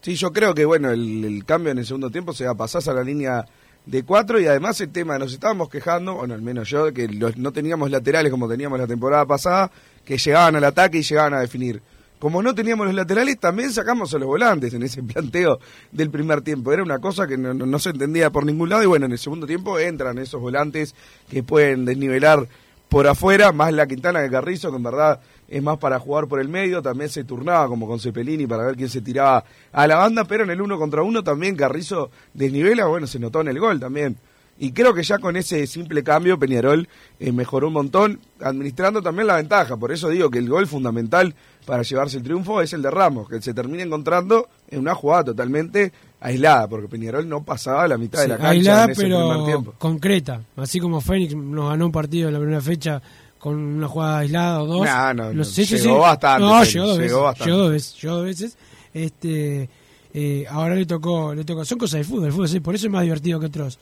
Sí, 0.00 0.14
yo 0.14 0.32
creo 0.32 0.54
que, 0.54 0.64
bueno, 0.64 0.90
el, 0.90 1.42
cambio 1.44 1.72
en 1.72 1.78
el 1.78 1.86
segundo 1.86 2.10
tiempo 2.10 2.32
se 2.32 2.44
va 2.44 2.52
a 2.52 2.56
pasar 2.56 2.82
a 2.88 2.94
la 2.94 3.02
línea 3.02 3.44
de 3.84 4.02
cuatro 4.04 4.40
y 4.40 4.46
además 4.46 4.80
el 4.80 4.90
tema, 4.90 5.18
nos 5.18 5.32
estábamos 5.32 5.68
quejando, 5.68 6.14
bueno, 6.14 6.34
al 6.34 6.42
menos 6.42 6.68
yo, 6.68 6.92
que 6.92 7.08
no 7.08 7.52
teníamos 7.52 7.90
laterales 7.90 8.30
como 8.30 8.48
teníamos 8.48 8.78
la 8.78 8.86
temporada 8.86 9.26
pasada, 9.26 9.70
que 10.04 10.16
llegaban 10.16 10.54
al 10.56 10.64
ataque 10.64 10.98
y 10.98 11.02
llegaban 11.02 11.34
a 11.34 11.40
definir. 11.40 11.82
Como 12.20 12.40
no 12.42 12.54
teníamos 12.54 12.86
los 12.86 12.94
laterales, 12.94 13.38
también 13.38 13.72
sacamos 13.72 14.14
a 14.14 14.18
los 14.18 14.26
volantes 14.28 14.72
en 14.74 14.82
ese 14.84 15.02
planteo 15.02 15.58
del 15.92 16.10
primer 16.10 16.40
tiempo. 16.42 16.72
Era 16.72 16.82
una 16.84 16.98
cosa 17.00 17.26
que 17.26 17.36
no- 17.36 17.52
no 17.52 17.78
se 17.80 17.90
entendía 17.90 18.30
por 18.30 18.46
ningún 18.46 18.68
lado 18.70 18.82
y 18.84 18.86
bueno, 18.86 19.06
en 19.06 19.12
el 19.12 19.18
segundo 19.18 19.46
tiempo 19.46 19.78
entran 19.78 20.18
esos 20.18 20.40
volantes 20.40 20.94
que 21.28 21.42
pueden 21.42 21.84
desnivelar 21.84 22.46
por 22.88 23.06
afuera, 23.06 23.52
más 23.52 23.72
la 23.72 23.86
Quintana 23.86 24.22
que 24.22 24.30
Carrizo, 24.30 24.70
que 24.70 24.76
en 24.76 24.82
verdad 24.82 25.20
es 25.48 25.62
más 25.62 25.78
para 25.78 25.98
jugar 25.98 26.26
por 26.28 26.40
el 26.40 26.48
medio, 26.48 26.82
también 26.82 27.10
se 27.10 27.24
turnaba 27.24 27.66
como 27.68 27.86
con 27.86 28.00
Cepelini 28.00 28.46
para 28.46 28.64
ver 28.66 28.76
quién 28.76 28.88
se 28.88 29.00
tiraba 29.00 29.44
a 29.72 29.86
la 29.86 29.96
banda, 29.96 30.24
pero 30.24 30.44
en 30.44 30.50
el 30.50 30.60
uno 30.60 30.78
contra 30.78 31.02
uno 31.02 31.22
también 31.22 31.56
Carrizo 31.56 32.10
desnivela, 32.34 32.86
bueno, 32.86 33.06
se 33.06 33.18
notó 33.18 33.40
en 33.40 33.48
el 33.48 33.58
gol 33.58 33.80
también. 33.80 34.16
Y 34.58 34.72
creo 34.72 34.94
que 34.94 35.02
ya 35.02 35.18
con 35.18 35.36
ese 35.36 35.66
simple 35.66 36.02
cambio 36.02 36.38
Peñarol 36.38 36.88
eh, 37.20 37.30
mejoró 37.30 37.68
un 37.68 37.74
montón, 37.74 38.20
administrando 38.40 39.02
también 39.02 39.26
la 39.26 39.36
ventaja. 39.36 39.76
Por 39.76 39.92
eso 39.92 40.08
digo 40.08 40.30
que 40.30 40.38
el 40.38 40.48
gol 40.48 40.66
fundamental 40.66 41.34
para 41.66 41.82
llevarse 41.82 42.16
el 42.16 42.22
triunfo 42.22 42.62
es 42.62 42.72
el 42.72 42.80
de 42.80 42.90
Ramos, 42.90 43.28
que 43.28 43.42
se 43.42 43.52
termina 43.52 43.82
encontrando 43.82 44.48
en 44.70 44.80
una 44.80 44.94
jugada 44.94 45.24
totalmente 45.24 45.92
aislada, 46.26 46.68
porque 46.68 46.88
Peñarol 46.88 47.28
no 47.28 47.44
pasaba 47.44 47.86
la 47.86 47.96
mitad 47.96 48.20
de 48.22 48.28
la 48.28 48.36
cancha 48.36 48.50
aislada, 48.50 48.84
en 48.84 48.90
ese 48.90 49.00
primer 49.02 49.18
pero 49.18 49.44
tiempo. 49.44 49.74
concreta. 49.78 50.42
Así 50.56 50.80
como 50.80 51.00
Fénix 51.00 51.34
nos 51.34 51.70
ganó 51.70 51.86
un 51.86 51.92
partido 51.92 52.28
en 52.28 52.34
la 52.34 52.40
primera 52.40 52.60
fecha 52.60 53.00
con 53.38 53.54
una 53.54 53.86
jugada 53.86 54.18
aislada 54.18 54.62
o 54.62 54.66
dos. 54.66 54.86
No, 54.86 55.14
no, 55.14 55.32
no, 55.32 55.44
sé, 55.44 55.64
llegó 55.64 55.82
sí. 55.94 56.00
bastante, 56.00 56.46
No, 56.46 56.64
llegó 56.64 56.86
dos 56.86 56.98
veces. 56.98 57.16
bastante. 57.16 57.44
Llegó 57.50 57.62
dos 57.62 57.70
veces. 57.72 58.02
Llegó 58.02 58.14
dos 58.16 58.24
veces. 58.24 58.58
Este, 58.92 59.68
eh, 60.14 60.44
ahora 60.50 60.74
le 60.74 60.86
tocó, 60.86 61.34
le 61.34 61.44
tocó. 61.44 61.64
Son 61.64 61.78
cosas 61.78 61.98
de 61.98 62.04
fútbol, 62.04 62.26
el 62.26 62.32
fútbol, 62.32 62.48
sí, 62.48 62.60
por 62.60 62.74
eso 62.74 62.86
es 62.86 62.92
más 62.92 63.02
divertido 63.02 63.38
que 63.38 63.46
otros 63.46 63.78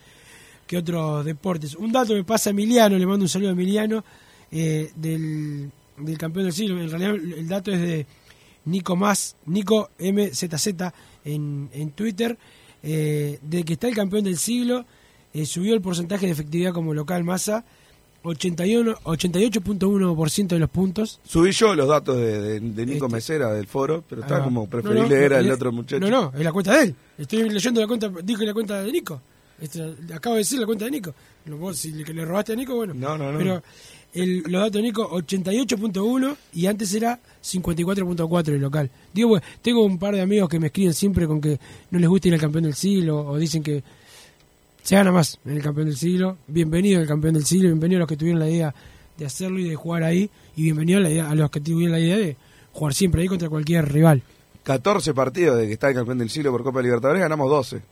que 0.67 0.77
otros 0.79 1.25
deportes. 1.25 1.75
Un 1.77 1.93
dato 1.93 2.15
me 2.15 2.25
pasa 2.25 2.51
a 2.51 2.53
Emiliano, 2.53 2.99
le 2.99 3.07
mando 3.07 3.25
un 3.25 3.29
saludo 3.29 3.51
a 3.51 3.53
Emiliano, 3.53 4.05
eh, 4.51 4.91
del, 4.97 5.71
del 5.99 6.19
campeón 6.19 6.45
del 6.47 6.55
siglo. 6.55 6.81
En 6.81 6.91
realidad 6.91 7.15
el 7.15 7.49
dato 7.49 7.71
es 7.71 7.81
de 7.81 8.07
Nico 8.67 8.97
Más, 8.97 9.37
Nico 9.47 9.91
MZZ 9.99 10.75
en, 11.25 11.69
en 11.73 11.91
Twitter, 11.93 12.37
eh, 12.83 13.39
de 13.43 13.65
que 13.65 13.75
está 13.75 13.89
el 13.89 13.95
campeón 13.95 14.25
del 14.25 14.37
siglo, 14.39 14.85
eh, 15.33 15.47
subió 15.47 15.75
el 15.75 15.81
porcentaje 15.81 16.27
de 16.27 16.33
efectividad 16.33 16.73
como 16.73 16.95
local 16.95 17.25
masa, 17.25 17.65
81 18.23 18.95
88.1% 19.05 20.47
de 20.49 20.59
los 20.59 20.71
puntos. 20.71 21.21
Subí 21.25 21.53
yo 21.53 21.75
los 21.75 21.89
datos 21.89 22.17
de, 22.17 22.41
de- 22.41 22.61
de 22.61 22.87
Nico 22.87 23.07
Este- 23.07 23.15
Mesera 23.17 23.53
del 23.53 23.67
foro, 23.67 24.03
pero 24.09 24.23
está 24.23 24.39
Ah, 24.39 24.45
como 24.45 24.69
preferible 24.69 25.09
no, 25.09 25.15
era 25.15 25.39
el 25.41 25.51
otro 25.51 25.73
muchacho. 25.73 26.01
No, 26.01 26.11
no, 26.11 26.33
es 26.37 26.45
la 26.45 26.53
cuenta 26.53 26.77
de 26.79 26.85
él. 26.85 26.95
Estoy 27.19 27.49
leyendo 27.49 27.81
la 27.81 27.87
cuenta, 27.87 28.11
dije 28.23 28.45
la 28.47 28.55
cuenta 28.55 28.83
de 28.83 28.93
Nico. 28.93 29.21
Este, 29.61 29.83
acabo 30.15 30.35
de 30.37 30.41
decir 30.41 30.59
la 30.59 30.67
cuenta 30.67 30.85
de 30.87 30.91
Nico. 30.91 31.15
Vos, 31.47 31.79
si 31.79 31.93
le, 31.93 32.05
le 32.13 32.25
robaste 32.25 32.53
a 32.55 32.57
Nico, 32.57 32.75
bueno. 32.75 32.95
No, 32.95 33.17
no, 33.19 33.31
no. 33.31 33.39
Pero 33.39 33.63
el, 34.15 34.39
los 34.43 34.53
datos 34.61 34.73
de 34.73 34.83
Nico, 34.83 35.11
88.1 35.11 36.37
y 36.55 36.67
antes 36.67 36.95
era 36.95 37.19
54.4 37.43 38.49
el 38.49 38.61
local. 38.61 38.91
Digo, 39.13 39.39
tengo 39.63 39.85
un 39.85 39.99
par 39.99 40.15
de 40.15 40.21
amigos 40.23 40.49
que 40.49 40.59
me 40.61 40.67
escriben 40.69 40.95
siempre 40.95 41.27
con 41.27 41.41
que 41.41 41.59
no 41.91 41.99
les 41.99 42.09
gusta 42.09 42.29
ir 42.29 42.35
al 42.35 42.41
campeón 42.41 42.65
del 42.65 42.75
siglo 42.75 43.19
o 43.27 43.37
dicen 43.37 43.63
que 43.63 43.83
se 44.83 44.95
gana 44.97 45.11
más 45.13 45.39
en 45.45 45.53
el 45.57 45.63
campeón 45.63 45.87
del 45.89 45.97
siglo. 45.97 46.37
Bienvenido 46.47 47.01
al 47.01 47.07
campeón 47.07 47.35
del 47.35 47.45
siglo, 47.45 47.69
bienvenido 47.69 47.99
a 47.99 48.01
los 48.01 48.09
que 48.09 48.17
tuvieron 48.17 48.41
la 48.41 48.49
idea 48.51 48.75
de 49.17 49.27
hacerlo 49.27 49.59
y 49.59 49.69
de 49.69 49.77
jugar 49.77 50.03
ahí 50.05 50.29
y 50.57 50.63
bienvenido 50.63 50.99
a, 50.99 51.03
la 51.03 51.11
idea- 51.11 51.31
a 51.31 51.35
los 51.35 51.51
que 51.51 51.61
tuvieron 51.61 51.93
la 51.93 52.01
idea 52.01 52.17
de 52.17 52.37
jugar 52.73 52.95
siempre 52.95 53.23
ahí 53.23 53.29
contra 53.29 53.49
cualquier 53.49 53.91
rival. 53.93 54.23
14 54.65 55.13
partidos 55.15 55.59
de 55.59 55.67
que 55.67 55.75
está 55.75 55.89
el 55.89 55.95
campeón 55.95 56.19
del 56.19 56.31
siglo 56.31 56.51
por 56.51 56.63
Copa 56.63 56.81
Libertadores, 56.83 57.21
ganamos 57.21 57.49
12. 57.51 57.83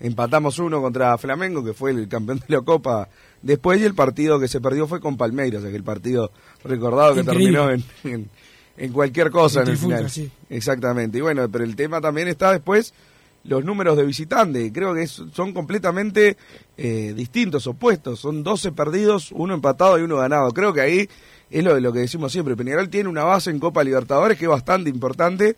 Empatamos 0.00 0.58
uno 0.58 0.82
contra 0.82 1.16
Flamengo, 1.16 1.64
que 1.64 1.72
fue 1.72 1.92
el 1.92 2.08
campeón 2.08 2.38
de 2.46 2.56
la 2.56 2.60
Copa 2.62 3.08
después, 3.42 3.80
y 3.80 3.84
el 3.84 3.94
partido 3.94 4.38
que 4.40 4.48
se 4.48 4.60
perdió 4.60 4.86
fue 4.86 5.00
con 5.00 5.16
Palmeiras, 5.16 5.64
aquel 5.64 5.82
partido 5.84 6.30
recordado 6.64 7.14
que 7.14 7.24
terminó 7.24 7.70
en, 7.70 7.84
en, 8.04 8.30
en 8.76 8.92
cualquier 8.92 9.30
cosa 9.30 9.60
En 9.60 9.66
en 9.68 9.72
el 9.72 9.78
final. 9.78 10.10
sí. 10.10 10.30
Exactamente. 10.48 11.18
Y 11.18 11.20
bueno, 11.20 11.48
pero 11.50 11.64
el 11.64 11.76
tema 11.76 12.00
también 12.00 12.28
está 12.28 12.52
después 12.52 12.94
los 13.44 13.64
números 13.64 13.96
de 13.96 14.04
visitante. 14.04 14.70
Creo 14.72 14.94
que 14.94 15.02
es- 15.02 15.20
son 15.34 15.52
completamente 15.52 16.36
eh, 16.76 17.12
distintos, 17.16 17.66
opuestos. 17.66 18.20
Son 18.20 18.42
12 18.44 18.70
perdidos, 18.72 19.32
uno 19.32 19.54
empatado 19.54 19.98
y 19.98 20.02
uno 20.02 20.16
ganado. 20.18 20.50
Creo 20.52 20.72
que 20.72 20.80
ahí 20.80 21.08
es 21.50 21.64
lo, 21.64 21.78
lo 21.80 21.92
que 21.92 21.98
decimos 22.00 22.30
siempre. 22.32 22.56
Peñarol 22.56 22.88
tiene 22.88 23.08
una 23.08 23.24
base 23.24 23.50
en 23.50 23.58
Copa 23.58 23.82
Libertadores 23.82 24.38
que 24.38 24.44
es 24.44 24.48
bastante 24.50 24.88
importante, 24.90 25.56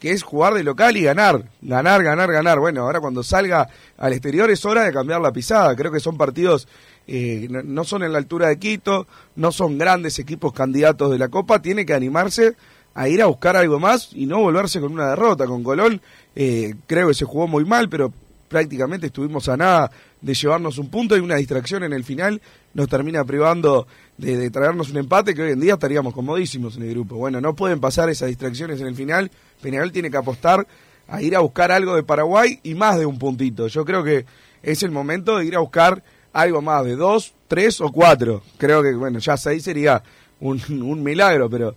que 0.00 0.12
es 0.12 0.22
jugar 0.22 0.54
de 0.54 0.62
local 0.64 0.96
y 0.96 1.02
ganar. 1.02 1.44
Ganar, 1.60 2.02
ganar, 2.02 2.32
ganar. 2.32 2.60
Bueno, 2.60 2.82
ahora 2.82 3.00
cuando 3.00 3.22
salga 3.22 3.68
al 3.98 4.12
exterior 4.14 4.50
es 4.50 4.64
hora 4.64 4.84
de 4.84 4.92
cambiar 4.92 5.20
la 5.20 5.30
pisada. 5.32 5.76
Creo 5.76 5.92
que 5.92 6.00
son 6.00 6.16
partidos... 6.16 6.66
eh, 7.10 7.48
no, 7.50 7.84
son 7.84 8.02
en 8.02 8.12
la 8.12 8.18
altura 8.18 8.48
de 8.48 8.58
Quito, 8.58 9.06
no 9.34 9.50
son 9.50 9.78
grandes 9.78 10.18
equipos 10.18 10.52
candidatos 10.52 11.10
de 11.10 11.18
la 11.18 11.28
Copa, 11.28 11.62
tiene 11.62 11.86
que 11.86 11.94
animarse 11.94 12.54
a 12.94 13.08
ir 13.08 13.22
a 13.22 13.26
buscar 13.26 13.56
algo 13.56 13.80
más 13.80 14.10
y 14.12 14.26
no 14.26 14.40
volverse 14.40 14.78
con 14.78 14.92
una 14.92 15.08
derrota. 15.08 15.46
Con 15.46 15.64
Colón 15.64 16.02
eh, 16.36 16.74
creo 16.86 17.08
que 17.08 17.14
se 17.14 17.24
jugó 17.24 17.48
muy 17.48 17.64
mal, 17.64 17.88
pero 17.88 18.12
prácticamente 18.48 19.06
estuvimos 19.06 19.48
a 19.48 19.56
nada 19.56 19.90
de 20.20 20.34
llevarnos 20.34 20.76
un 20.76 20.90
punto 20.90 21.16
y 21.16 21.20
una 21.20 21.36
distracción 21.36 21.82
en 21.82 21.94
el 21.94 22.04
final 22.04 22.42
nos 22.74 22.88
termina 22.88 23.24
privando 23.24 23.86
de, 24.18 24.36
de 24.36 24.50
traernos 24.50 24.90
un 24.90 24.98
empate 24.98 25.34
que 25.34 25.42
hoy 25.42 25.52
en 25.52 25.60
día 25.60 25.74
estaríamos 25.74 26.12
comodísimos 26.12 26.76
en 26.76 26.82
el 26.82 26.90
grupo. 26.90 27.16
Bueno, 27.16 27.40
no 27.40 27.54
pueden 27.54 27.80
pasar 27.80 28.10
esas 28.10 28.28
distracciones 28.28 28.82
en 28.82 28.86
el 28.86 28.94
final. 28.94 29.30
Peñarol 29.62 29.92
tiene 29.92 30.10
que 30.10 30.18
apostar 30.18 30.66
a 31.06 31.22
ir 31.22 31.34
a 31.34 31.40
buscar 31.40 31.72
algo 31.72 31.96
de 31.96 32.02
Paraguay 32.02 32.60
y 32.62 32.74
más 32.74 32.98
de 32.98 33.06
un 33.06 33.18
puntito. 33.18 33.66
Yo 33.68 33.86
creo 33.86 34.04
que 34.04 34.26
es 34.62 34.82
el 34.82 34.90
momento 34.90 35.38
de 35.38 35.46
ir 35.46 35.56
a 35.56 35.60
buscar 35.60 36.02
algo 36.32 36.62
más 36.62 36.84
de 36.84 36.96
dos, 36.96 37.34
tres 37.48 37.80
o 37.80 37.90
cuatro. 37.92 38.42
Creo 38.58 38.82
que, 38.82 38.94
bueno, 38.94 39.18
ya 39.18 39.36
seis 39.36 39.62
sería 39.64 40.02
un, 40.40 40.60
un 40.82 41.02
milagro, 41.02 41.48
pero 41.50 41.74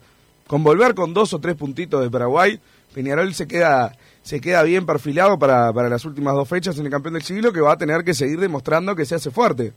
con 0.47 0.63
volver 0.63 0.93
con 0.95 1.13
dos 1.13 1.33
o 1.33 1.39
tres 1.39 1.55
puntitos 1.55 2.01
de 2.03 2.09
Paraguay, 2.09 2.59
Peñarol 2.93 3.33
se 3.33 3.47
queda 3.47 3.95
se 4.23 4.39
queda 4.39 4.61
bien 4.61 4.85
perfilado 4.85 5.39
para, 5.39 5.73
para 5.73 5.89
las 5.89 6.05
últimas 6.05 6.35
dos 6.35 6.47
fechas 6.47 6.77
en 6.77 6.85
el 6.85 6.91
campeón 6.91 7.15
del 7.15 7.23
siglo 7.23 7.51
que 7.51 7.59
va 7.59 7.71
a 7.73 7.77
tener 7.77 8.03
que 8.03 8.13
seguir 8.13 8.39
demostrando 8.39 8.95
que 8.95 9.03
se 9.05 9.15
hace 9.15 9.31
fuerte. 9.31 9.73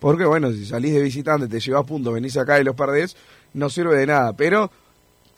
Porque 0.00 0.26
bueno, 0.26 0.52
si 0.52 0.66
salís 0.66 0.92
de 0.92 1.00
visitante, 1.00 1.48
te 1.48 1.58
llevas 1.60 1.86
puntos, 1.86 2.12
venís 2.12 2.36
acá 2.36 2.60
y 2.60 2.64
los 2.64 2.74
perdés, 2.76 3.16
no 3.54 3.70
sirve 3.70 3.96
de 3.96 4.06
nada. 4.06 4.34
Pero 4.34 4.70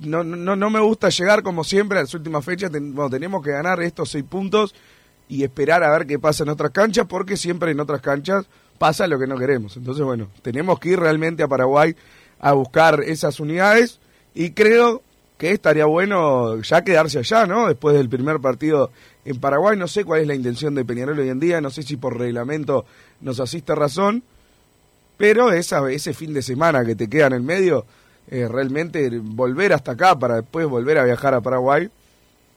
no, 0.00 0.24
no, 0.24 0.56
no 0.56 0.70
me 0.70 0.80
gusta 0.80 1.08
llegar 1.10 1.44
como 1.44 1.62
siempre 1.62 1.98
a 1.98 2.02
las 2.02 2.14
últimas 2.14 2.44
fechas. 2.44 2.72
Ten- 2.72 2.96
tenemos 3.10 3.44
que 3.44 3.52
ganar 3.52 3.80
estos 3.80 4.10
seis 4.10 4.24
puntos 4.28 4.74
y 5.28 5.44
esperar 5.44 5.84
a 5.84 5.92
ver 5.96 6.04
qué 6.08 6.18
pasa 6.18 6.42
en 6.42 6.48
otras 6.48 6.72
canchas, 6.72 7.06
porque 7.08 7.36
siempre 7.36 7.70
en 7.70 7.78
otras 7.78 8.00
canchas 8.00 8.46
pasa 8.78 9.06
lo 9.06 9.18
que 9.18 9.26
no 9.26 9.36
queremos. 9.36 9.76
Entonces, 9.76 10.04
bueno, 10.04 10.28
tenemos 10.42 10.78
que 10.78 10.90
ir 10.90 11.00
realmente 11.00 11.42
a 11.42 11.48
Paraguay 11.48 11.94
a 12.40 12.52
buscar 12.52 13.02
esas 13.02 13.40
unidades 13.40 13.98
y 14.34 14.50
creo 14.50 15.02
que 15.36 15.52
estaría 15.52 15.86
bueno 15.86 16.60
ya 16.62 16.82
quedarse 16.82 17.18
allá, 17.18 17.46
¿no? 17.46 17.68
Después 17.68 17.96
del 17.96 18.08
primer 18.08 18.40
partido 18.40 18.90
en 19.24 19.38
Paraguay, 19.38 19.76
no 19.76 19.86
sé 19.86 20.04
cuál 20.04 20.20
es 20.20 20.26
la 20.26 20.34
intención 20.34 20.74
de 20.74 20.84
Peñarol 20.84 21.18
hoy 21.18 21.28
en 21.28 21.38
día, 21.38 21.60
no 21.60 21.70
sé 21.70 21.82
si 21.82 21.96
por 21.96 22.18
reglamento 22.18 22.86
nos 23.20 23.38
asiste 23.38 23.74
razón, 23.74 24.22
pero 25.16 25.52
esa, 25.52 25.88
ese 25.90 26.12
fin 26.14 26.32
de 26.32 26.42
semana 26.42 26.84
que 26.84 26.96
te 26.96 27.08
queda 27.08 27.28
en 27.28 27.34
el 27.34 27.42
medio, 27.42 27.86
eh, 28.30 28.48
realmente 28.48 29.10
volver 29.22 29.72
hasta 29.72 29.92
acá 29.92 30.18
para 30.18 30.36
después 30.36 30.66
volver 30.66 30.98
a 30.98 31.04
viajar 31.04 31.34
a 31.34 31.40
Paraguay, 31.40 31.88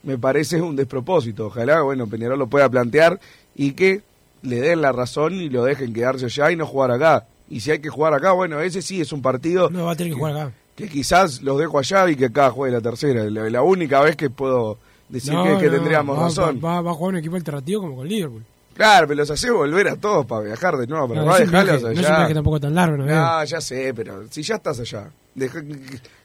me 0.04 0.18
parece 0.18 0.62
un 0.62 0.76
despropósito. 0.76 1.48
Ojalá, 1.48 1.82
bueno, 1.82 2.08
Peñarol 2.08 2.40
lo 2.40 2.48
pueda 2.48 2.70
plantear 2.70 3.20
y 3.56 3.74
que 3.74 4.02
le 4.44 4.60
den 4.62 4.82
la 4.82 4.92
razón 4.92 5.34
y 5.34 5.50
lo 5.50 5.64
dejen 5.64 5.94
quedarse 5.94 6.26
allá 6.26 6.52
y 6.52 6.56
no 6.56 6.66
jugar 6.66 6.92
acá. 6.92 7.26
Y 7.50 7.60
si 7.60 7.72
hay 7.72 7.80
que 7.80 7.90
jugar 7.90 8.14
acá, 8.14 8.32
bueno, 8.32 8.60
ese 8.62 8.82
sí 8.82 9.02
es 9.02 9.12
un 9.12 9.22
partido 9.22 9.70
No 9.70 9.86
va 9.86 9.92
a 9.92 9.96
tener 9.96 10.14
que 10.14 10.18
jugar 10.20 10.36
acá. 10.38 10.52
que 10.76 10.88
quizás 10.88 11.42
los 11.42 11.60
dejo 11.60 11.80
allá 11.80 12.10
y 12.10 12.16
que 12.16 12.26
acá 12.26 12.50
juegue 12.50 12.74
la 12.76 12.82
tercera. 12.82 13.24
La, 13.30 13.50
la 13.50 13.62
única 13.62 14.00
vez 14.02 14.16
que 14.16 14.30
puedo 14.30 14.78
decir 15.10 15.34
No, 15.34 15.44
que, 15.44 15.58
que 15.58 15.66
no, 15.68 15.74
tendríamos 15.74 16.18
va, 16.18 16.24
razón. 16.24 16.62
Va, 16.64 16.82
va 16.82 16.92
a 16.92 16.94
jugar 16.94 17.14
un 17.16 17.20
equipo 17.20 17.36
alternativo 17.36 17.82
como 17.82 17.96
con 17.98 18.08
Liverpool. 18.08 18.44
Claro, 18.74 19.06
pero 19.08 19.18
los 19.20 19.30
hace 19.30 19.52
volver 19.52 19.90
a 19.90 19.98
todos 19.98 20.26
para 20.26 20.44
viajar 20.46 20.78
de 20.78 20.88
nuevo. 20.88 21.10
Pero 21.10 21.26
No, 21.26 21.36
es 21.36 21.42
un 21.42 21.52
dejarlos 21.52 21.82
viaje- 21.82 21.84
no 21.84 21.90
allá. 21.90 22.02
es 22.02 22.10
un 22.10 22.16
viaje 22.16 22.34
tampoco 22.34 22.60
tan 22.62 22.74
largo, 22.74 22.98
¿no? 22.98 23.06
No, 23.06 23.44
ya 23.44 23.60
sé, 23.62 23.94
pero 23.94 24.24
si 24.30 24.42
ya 24.44 24.56
estás 24.56 24.80
allá, 24.80 25.10
deja- 25.36 25.64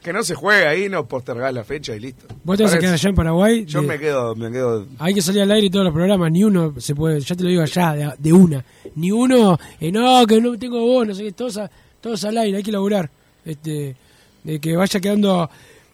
que, 0.03 0.13
no 0.13 0.23
se 0.23 0.35
juegue 0.35 0.67
ahí, 0.67 0.89
no 0.89 1.07
postergás 1.07 1.53
la 1.53 1.65
fecha 1.65 1.95
y 1.95 2.01
listo. 2.01 2.27
Vos 2.45 2.57
te 2.57 2.65
vas 2.65 2.75
a 2.75 2.79
quedar 2.79 2.95
allá 2.95 3.09
en 3.09 3.15
Paraguay. 3.15 3.65
Yo 3.67 3.81
de- 3.83 3.87
me 3.89 3.99
quedo, 3.99 4.35
me 4.35 4.51
quedo. 4.51 4.87
Hay 4.99 5.15
que 5.15 5.23
salir 5.23 5.43
al 5.43 5.51
aire 5.53 5.67
y 5.67 5.71
todos 5.71 5.85
los 5.85 5.95
programas, 5.95 6.31
ni 6.33 6.45
uno 6.45 6.75
se 6.79 6.95
puede, 6.95 7.21
ya 7.21 7.35
te 7.35 7.43
lo 7.45 7.49
digo 7.51 7.63
allá, 7.63 7.93
de, 7.95 8.13
de 8.19 8.33
una. 8.33 8.65
Ni 8.95 9.11
uno, 9.13 9.59
eh, 9.81 9.91
no, 9.93 10.27
que 10.27 10.41
no 10.41 10.59
tengo 10.59 10.81
voz, 10.81 11.07
no 11.07 11.15
sé 11.15 11.25
qué, 11.25 11.33
todos, 11.33 11.57
a- 11.59 11.71
todos 12.01 12.25
al 12.25 12.39
aire, 12.39 12.57
hay 12.59 12.63
que 12.63 12.73
laburar. 12.73 13.11
Este, 13.45 13.97
de 14.45 14.59
que 14.61 14.77
vaya 14.77 15.01
quedando, 15.01 15.49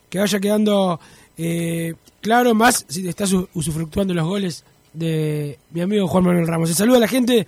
que 0.08 0.18
vaya 0.18 0.40
quedando 0.40 1.00
eh, 1.38 1.94
claro, 2.20 2.54
más 2.54 2.84
si 2.88 3.08
estás 3.08 3.32
u- 3.32 3.48
usufructuando 3.54 4.12
los 4.14 4.26
goles 4.26 4.64
de 4.92 5.58
mi 5.70 5.80
amigo 5.80 6.06
Juan 6.06 6.24
Manuel 6.24 6.46
Ramos. 6.46 6.68
Se 6.68 6.74
saluda 6.74 6.98
a 6.98 7.00
la 7.00 7.08
gente 7.08 7.46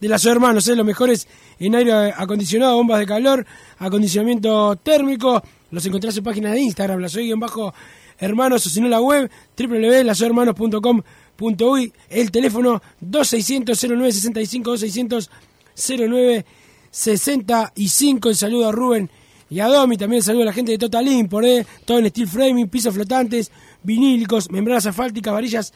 de 0.00 0.08
las 0.08 0.24
hermanos, 0.24 0.66
¿eh? 0.68 0.76
los 0.76 0.86
mejores 0.86 1.26
en 1.58 1.74
aire 1.74 2.14
acondicionado, 2.16 2.76
bombas 2.76 3.00
de 3.00 3.06
calor, 3.06 3.44
acondicionamiento 3.78 4.76
térmico. 4.76 5.42
Los 5.70 5.84
encontrás 5.86 6.16
en 6.16 6.24
páginas 6.24 6.52
de 6.52 6.60
Instagram, 6.60 7.00
la 7.00 7.08
soy 7.08 7.32
en 7.32 7.40
bajo 7.40 7.74
hermanos, 8.18 8.66
o 8.66 8.70
si 8.70 8.80
no 8.80 8.88
la 8.88 9.00
web, 9.00 9.30
www.lasohermanos.com.uy, 9.58 11.92
el 12.10 12.30
teléfono 12.30 12.80
2600 13.00 13.78
0965 13.78 14.70
2600 14.70 15.30
0965. 15.74 18.28
El 18.28 18.36
saludo 18.36 18.68
a 18.68 18.72
Rubén 18.72 19.10
y 19.48 19.60
a 19.60 19.68
Domi, 19.68 19.96
también 19.96 20.18
el 20.18 20.24
saludo 20.24 20.42
a 20.42 20.46
la 20.46 20.52
gente 20.52 20.72
de 20.72 20.78
Total 20.78 21.06
Import, 21.06 21.46
¿eh? 21.46 21.64
todo 21.84 21.98
en 21.98 22.08
steel 22.08 22.26
framing, 22.28 22.68
pisos 22.68 22.92
flotantes, 22.94 23.52
vinílicos, 23.82 24.50
membranas 24.50 24.86
asfálticas, 24.86 25.32
varillas 25.32 25.72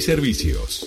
servicios. 0.00 0.86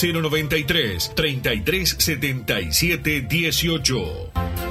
093 0.01 1.11
33 1.13 1.95
77 1.99 3.27
18. 3.27 4.70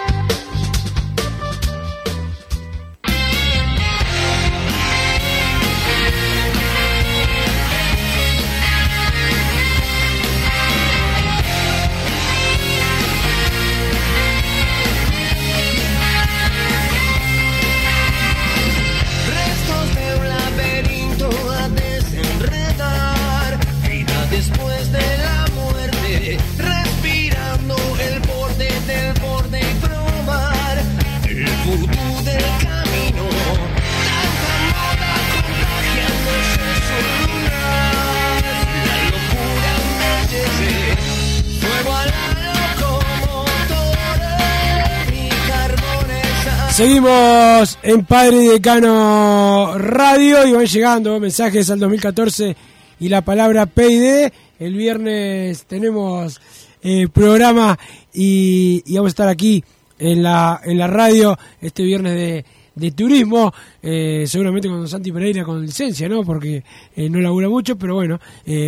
En 47.83 48.05
Padre 48.05 48.43
y 48.43 48.47
Decano 48.47 49.77
Radio 49.77 50.47
y 50.47 50.51
van 50.51 50.65
llegando 50.65 51.19
mensajes 51.19 51.69
al 51.69 51.79
2014 51.79 52.55
y 52.99 53.09
la 53.09 53.21
palabra 53.21 53.65
PID. 53.65 54.31
El 54.59 54.75
viernes 54.75 55.65
tenemos 55.65 56.39
eh, 56.83 57.07
programa 57.07 57.77
y, 58.13 58.83
y 58.85 58.95
vamos 58.95 59.09
a 59.09 59.13
estar 59.13 59.27
aquí 59.27 59.63
en 59.97 60.21
la, 60.21 60.61
en 60.63 60.77
la 60.77 60.87
radio 60.87 61.37
este 61.59 61.83
viernes 61.83 62.13
de, 62.13 62.45
de 62.75 62.91
turismo, 62.91 63.51
eh, 63.81 64.25
seguramente 64.27 64.67
con 64.67 64.87
Santi 64.87 65.11
Pereira 65.11 65.43
con 65.43 65.65
licencia, 65.65 66.07
¿no? 66.07 66.23
Porque 66.23 66.63
eh, 66.95 67.09
no 67.09 67.19
labura 67.19 67.49
mucho, 67.49 67.77
pero 67.77 67.95
bueno, 67.95 68.19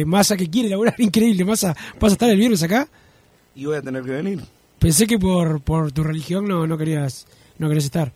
Massa 0.06 0.36
que 0.36 0.49
quiere 0.49 0.69
laburar, 0.69 0.95
increíble. 0.99 1.45
Massa, 1.45 1.76
¿vas 1.99 2.12
a 2.12 2.13
estar 2.13 2.30
el 2.30 2.38
viernes 2.38 2.63
acá? 2.63 2.88
Y 3.56 3.65
voy 3.65 3.78
a 3.78 3.82
tener 3.82 4.04
que 4.04 4.12
venir. 4.12 4.39
Pensé 4.80 5.06
que 5.06 5.19
por, 5.19 5.62
por 5.62 5.91
tu 5.91 6.04
religión 6.04 6.47
no, 6.47 6.65
no 6.65 6.78
querías 6.78 7.28
no 7.60 7.67
querías 7.67 7.86
estar. 7.86 8.12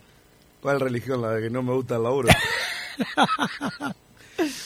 ¿Cuál 0.62 0.80
religión? 0.80 1.22
La 1.22 1.32
de 1.32 1.44
que 1.44 1.50
no 1.50 1.64
me 1.64 1.74
gusta 1.74 1.96
el 1.96 2.04
laburo. 2.04 2.30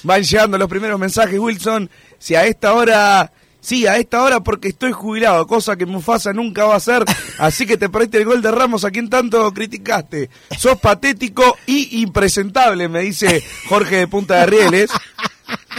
Van 0.04 0.24
llegando 0.24 0.58
los 0.58 0.70
primeros 0.70 1.00
mensajes, 1.00 1.40
Wilson. 1.40 1.90
Si 2.20 2.36
a 2.36 2.46
esta 2.46 2.74
hora 2.74 3.32
Sí, 3.62 3.86
a 3.86 3.98
esta 3.98 4.24
hora 4.24 4.40
porque 4.40 4.70
estoy 4.70 4.92
jubilado, 4.92 5.46
cosa 5.46 5.76
que 5.76 5.86
Mufasa 5.86 6.34
nunca 6.34 6.66
va 6.66 6.74
a 6.74 6.78
hacer, 6.78 7.06
así 7.38 7.68
que 7.68 7.78
te 7.78 7.90
perdiste 7.90 8.18
el 8.18 8.26
gol 8.26 8.42
de 8.42 8.50
Ramos 8.50 8.84
a 8.86 8.92
quien 8.92 9.08
tanto 9.08 9.54
criticaste. 9.54 10.32
Sos 10.58 10.80
patético 10.80 11.56
y 11.68 12.02
impresentable, 12.02 12.90
me 12.90 13.02
dice 13.02 13.44
Jorge 13.70 13.98
de 13.98 14.08
Punta 14.08 14.40
de 14.40 14.46
Rieles. 14.48 14.90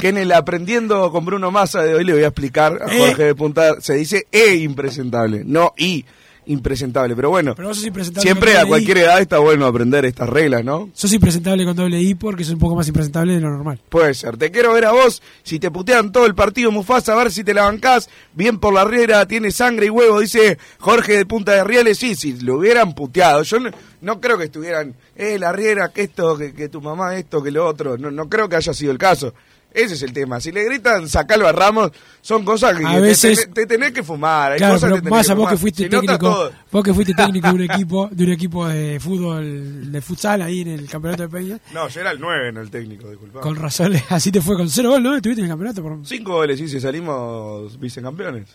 Que 0.00 0.08
en 0.08 0.18
el 0.18 0.32
aprendiendo 0.32 1.10
con 1.10 1.24
Bruno 1.24 1.50
Massa 1.50 1.82
de 1.82 1.94
hoy 1.94 2.04
le 2.04 2.12
voy 2.12 2.24
a 2.24 2.28
explicar 2.28 2.78
a 2.82 2.92
Eh. 2.92 2.98
Jorge 2.98 3.24
de 3.24 3.34
Punta, 3.34 3.80
se 3.80 3.94
dice 3.94 4.26
e 4.30 4.54
impresentable, 4.56 5.42
no 5.44 5.72
y 5.76 6.04
impresentable. 6.46 7.14
Pero 7.16 7.30
bueno, 7.30 7.54
Pero 7.54 7.68
vos 7.68 7.76
sos 7.76 7.86
impresentable 7.86 8.22
siempre 8.22 8.56
a 8.58 8.66
cualquier 8.66 8.96
I. 8.96 9.00
edad 9.00 9.20
está 9.20 9.38
bueno 9.38 9.66
aprender 9.66 10.04
estas 10.04 10.28
reglas, 10.28 10.64
¿no? 10.64 10.90
Sos 10.92 11.12
impresentable 11.12 11.64
con 11.64 11.76
doble 11.76 12.00
I 12.00 12.14
porque 12.14 12.44
sos 12.44 12.54
un 12.54 12.58
poco 12.60 12.76
más 12.76 12.86
impresentable 12.88 13.34
de 13.34 13.40
lo 13.40 13.50
normal. 13.50 13.80
Puede 13.88 14.14
ser. 14.14 14.36
Te 14.36 14.50
quiero 14.50 14.72
ver 14.72 14.84
a 14.86 14.92
vos. 14.92 15.22
Si 15.42 15.58
te 15.58 15.70
putean 15.70 16.12
todo 16.12 16.26
el 16.26 16.34
partido, 16.34 16.70
Mufasa, 16.70 17.12
a 17.12 17.16
ver 17.16 17.30
si 17.32 17.44
te 17.44 17.54
la 17.54 17.62
bancás. 17.64 18.08
Bien 18.34 18.58
por 18.58 18.74
la 18.74 18.84
riera, 18.84 19.26
tiene 19.26 19.50
sangre 19.50 19.86
y 19.86 19.90
huevo, 19.90 20.20
dice 20.20 20.58
Jorge 20.78 21.16
de 21.18 21.26
Punta 21.26 21.52
de 21.52 21.64
Rieles. 21.64 21.98
Sí, 21.98 22.14
si 22.14 22.38
lo 22.40 22.56
hubieran 22.58 22.94
puteado. 22.94 23.42
Yo 23.42 23.60
no, 23.60 23.70
no 24.00 24.20
creo 24.20 24.38
que 24.38 24.44
estuvieran, 24.44 24.94
eh, 25.16 25.38
la 25.38 25.52
riera, 25.52 25.90
que 25.90 26.02
esto, 26.02 26.36
que, 26.36 26.52
que 26.54 26.68
tu 26.68 26.80
mamá, 26.80 27.16
esto, 27.16 27.42
que 27.42 27.50
lo 27.50 27.66
otro. 27.66 27.96
No, 27.98 28.10
no 28.10 28.28
creo 28.28 28.48
que 28.48 28.56
haya 28.56 28.74
sido 28.74 28.92
el 28.92 28.98
caso. 28.98 29.32
Ese 29.74 29.94
es 29.94 30.02
el 30.02 30.12
tema. 30.12 30.40
Si 30.40 30.52
le 30.52 30.64
gritan 30.64 31.08
sacalo 31.08 31.46
a 31.48 31.52
Ramos, 31.52 31.90
son 32.20 32.44
cosas 32.44 32.76
que 32.78 32.84
A 32.86 32.94
te, 32.94 33.00
veces- 33.00 33.38
tenés, 33.40 33.54
te 33.54 33.66
tenés 33.66 33.92
que 33.92 34.02
fumar. 34.02 34.52
Hay 34.52 34.58
Claro, 34.58 34.74
cosas 34.74 34.86
pero 34.88 34.96
que 34.96 35.00
tenés 35.02 35.10
más 35.18 35.30
a 35.30 35.34
que 35.34 35.40
vos 35.40 35.50
que 35.50 35.56
fuiste 35.56 35.82
Si 35.84 35.88
técnico, 35.88 36.50
vos 36.70 36.84
que 36.84 36.94
fuiste 36.94 37.14
técnico 37.14 37.48
de 37.48 37.54
un 37.54 37.62
equipo, 37.70 38.08
de 38.12 38.24
un 38.24 38.32
equipo 38.32 38.68
de 38.68 39.00
fútbol, 39.00 39.90
de 39.92 40.00
futsal 40.02 40.42
ahí 40.42 40.60
en 40.62 40.68
el 40.68 40.88
campeonato 40.88 41.22
de 41.24 41.28
Peña, 41.28 41.58
No, 41.72 41.88
yo 41.88 42.00
era 42.00 42.10
el 42.10 42.20
9 42.20 42.48
en 42.50 42.56
el 42.58 42.70
técnico, 42.70 43.08
disculpa. 43.08 43.40
con 43.40 43.56
razón, 43.56 43.92
así 44.10 44.30
te 44.30 44.40
fue 44.40 44.56
con 44.56 44.68
cero 44.68 44.90
gol, 44.90 45.02
¿no? 45.02 45.16
Estuviste 45.16 45.40
en 45.40 45.46
el 45.46 45.50
campeonato 45.50 45.82
por 45.82 45.98
Cinco 46.06 46.32
goles 46.34 46.60
hice, 46.60 46.80
salimos 46.80 47.78
vicecampeones. 47.80 48.48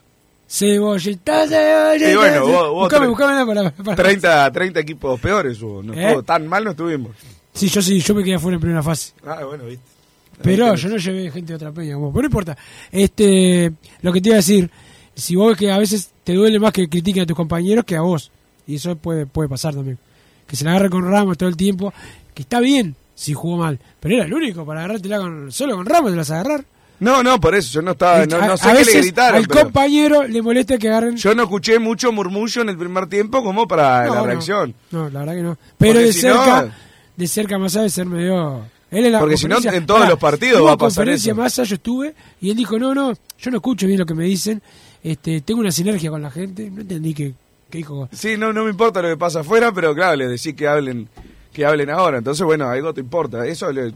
cebollita, 0.49 1.47
cebollita. 1.47 2.11
Y 2.11 2.15
bueno, 2.15 2.41
vos, 2.47 2.51
vos 2.69 2.73
buscame, 2.83 3.07
buscame 3.07 3.45
para, 3.45 3.71
para- 3.71 3.95
30, 3.95 4.51
30 4.51 4.79
equipos 4.79 5.19
peores 5.19 5.61
hubo. 5.61 5.83
No 5.83 5.93
¿Eh? 5.93 6.21
tan 6.25 6.47
mal 6.47 6.63
no 6.63 6.71
estuvimos. 6.71 7.11
Sí, 7.53 7.69
yo 7.69 7.81
sí, 7.81 7.99
yo 8.01 8.13
me 8.13 8.23
quedé 8.23 8.35
afuera 8.35 8.55
en 8.55 8.61
primera 8.61 8.83
fase. 8.83 9.13
Ah, 9.25 9.43
bueno, 9.43 9.65
viste. 9.65 9.83
Pero 10.41 10.75
yo 10.75 10.89
no 10.89 10.97
llevé 10.97 11.31
gente 11.31 11.53
de 11.53 11.55
otra 11.55 11.71
peña, 11.71 11.95
como, 11.95 12.11
pero 12.11 12.23
no 12.23 12.27
importa. 12.27 12.57
Este, 12.91 13.71
lo 14.01 14.13
que 14.13 14.21
te 14.21 14.29
iba 14.29 14.35
a 14.35 14.37
decir, 14.37 14.69
si 15.15 15.35
vos 15.35 15.49
ves 15.49 15.57
que 15.57 15.71
a 15.71 15.77
veces 15.77 16.11
te 16.23 16.33
duele 16.33 16.59
más 16.59 16.71
que 16.71 16.87
critiquen 16.87 17.23
a 17.23 17.25
tus 17.25 17.35
compañeros 17.35 17.85
que 17.85 17.95
a 17.95 18.01
vos, 18.01 18.31
y 18.67 18.75
eso 18.75 18.95
puede, 18.95 19.25
puede 19.25 19.49
pasar 19.49 19.73
también. 19.73 19.97
Que 20.45 20.55
se 20.55 20.63
la 20.63 20.71
agarre 20.71 20.89
con 20.89 21.09
Ramos 21.09 21.37
todo 21.37 21.49
el 21.49 21.57
tiempo, 21.57 21.93
que 22.33 22.43
está 22.43 22.59
bien 22.59 22.95
si 23.15 23.33
jugó 23.33 23.57
mal, 23.57 23.79
pero 23.99 24.15
era 24.15 24.25
el 24.25 24.33
único 24.33 24.63
para 24.63 24.81
agarrártela 24.81 25.17
con, 25.17 25.51
solo 25.51 25.75
con 25.75 25.85
Ramos 25.85 26.11
te 26.11 26.15
la 26.15 26.21
vas 26.21 26.31
a 26.31 26.39
agarrar. 26.39 26.65
No, 26.99 27.21
no, 27.21 27.39
por 27.39 27.53
eso, 27.53 27.73
yo 27.73 27.81
no 27.83 27.91
estaba, 27.91 28.25
no, 28.25 28.57
sé 28.57 28.67
a 28.67 28.71
qué 28.71 28.79
le 28.79 28.85
veces 28.85 29.01
gritaron. 29.03 29.37
al 29.37 29.47
pero 29.47 29.63
compañero 29.63 30.23
le 30.23 30.41
molesta 30.41 30.77
que 30.77 30.87
agarren. 30.87 31.15
Yo 31.15 31.35
no 31.35 31.43
escuché 31.43 31.77
mucho 31.77 32.11
murmullo 32.11 32.61
en 32.63 32.69
el 32.69 32.77
primer 32.77 33.07
tiempo 33.07 33.43
como 33.43 33.67
para 33.67 34.07
No, 34.07 34.15
la 34.15 34.23
reacción. 34.23 34.73
No, 34.89 35.09
la 35.09 35.19
verdad 35.19 35.35
que 35.35 35.43
no. 35.43 35.57
Pero 35.77 35.93
Porque 35.93 36.05
de 36.07 36.13
si 36.13 36.21
cerca, 36.21 36.75
de 37.15 37.27
cerca 37.27 37.57
más 37.59 37.73
de 37.73 37.89
ser 37.89 38.07
medio. 38.07 38.65
Él 38.91 39.05
en 39.05 39.11
la 39.11 39.19
Porque 39.19 39.37
si 39.37 39.47
no, 39.47 39.57
en 39.63 39.85
todos 39.85 40.07
los 40.07 40.17
partidos 40.17 40.65
va 40.65 40.71
a 40.73 40.77
pasar 40.77 41.03
conferencia 41.03 41.31
eso. 41.33 41.41
Massa, 41.41 41.63
yo 41.63 41.75
estuve 41.75 42.13
y 42.39 42.49
él 42.51 42.55
dijo, 42.55 42.79
no, 42.79 42.93
no, 42.93 43.13
yo 43.39 43.51
no 43.51 43.57
escucho 43.57 43.85
bien 43.87 43.99
lo 43.99 44.05
que 44.05 44.13
me 44.13 44.23
dicen, 44.25 44.61
este, 45.03 45.41
tengo 45.41 45.59
una 45.59 45.71
sinergia 45.71 46.09
con 46.09 46.21
la 46.21 46.31
gente, 46.31 46.69
no 46.71 46.81
entendí 46.81 47.13
que, 47.13 47.33
que 47.69 47.79
dijo. 47.79 48.07
Sí, 48.13 48.37
no, 48.37 48.53
no 48.53 48.63
me 48.63 48.69
importa 48.71 49.01
lo 49.01 49.09
que 49.09 49.17
pasa 49.17 49.41
afuera, 49.41 49.71
pero 49.73 49.93
claro, 49.93 50.15
les 50.15 50.29
decís 50.29 50.53
que 50.57 50.67
hablen, 50.67 51.09
que 51.51 51.65
hablen 51.65 51.89
ahora. 51.89 52.17
Entonces, 52.19 52.45
bueno, 52.45 52.69
algo 52.69 52.93
te 52.93 53.01
importa. 53.01 53.45
Eso 53.45 53.71
le- 53.71 53.93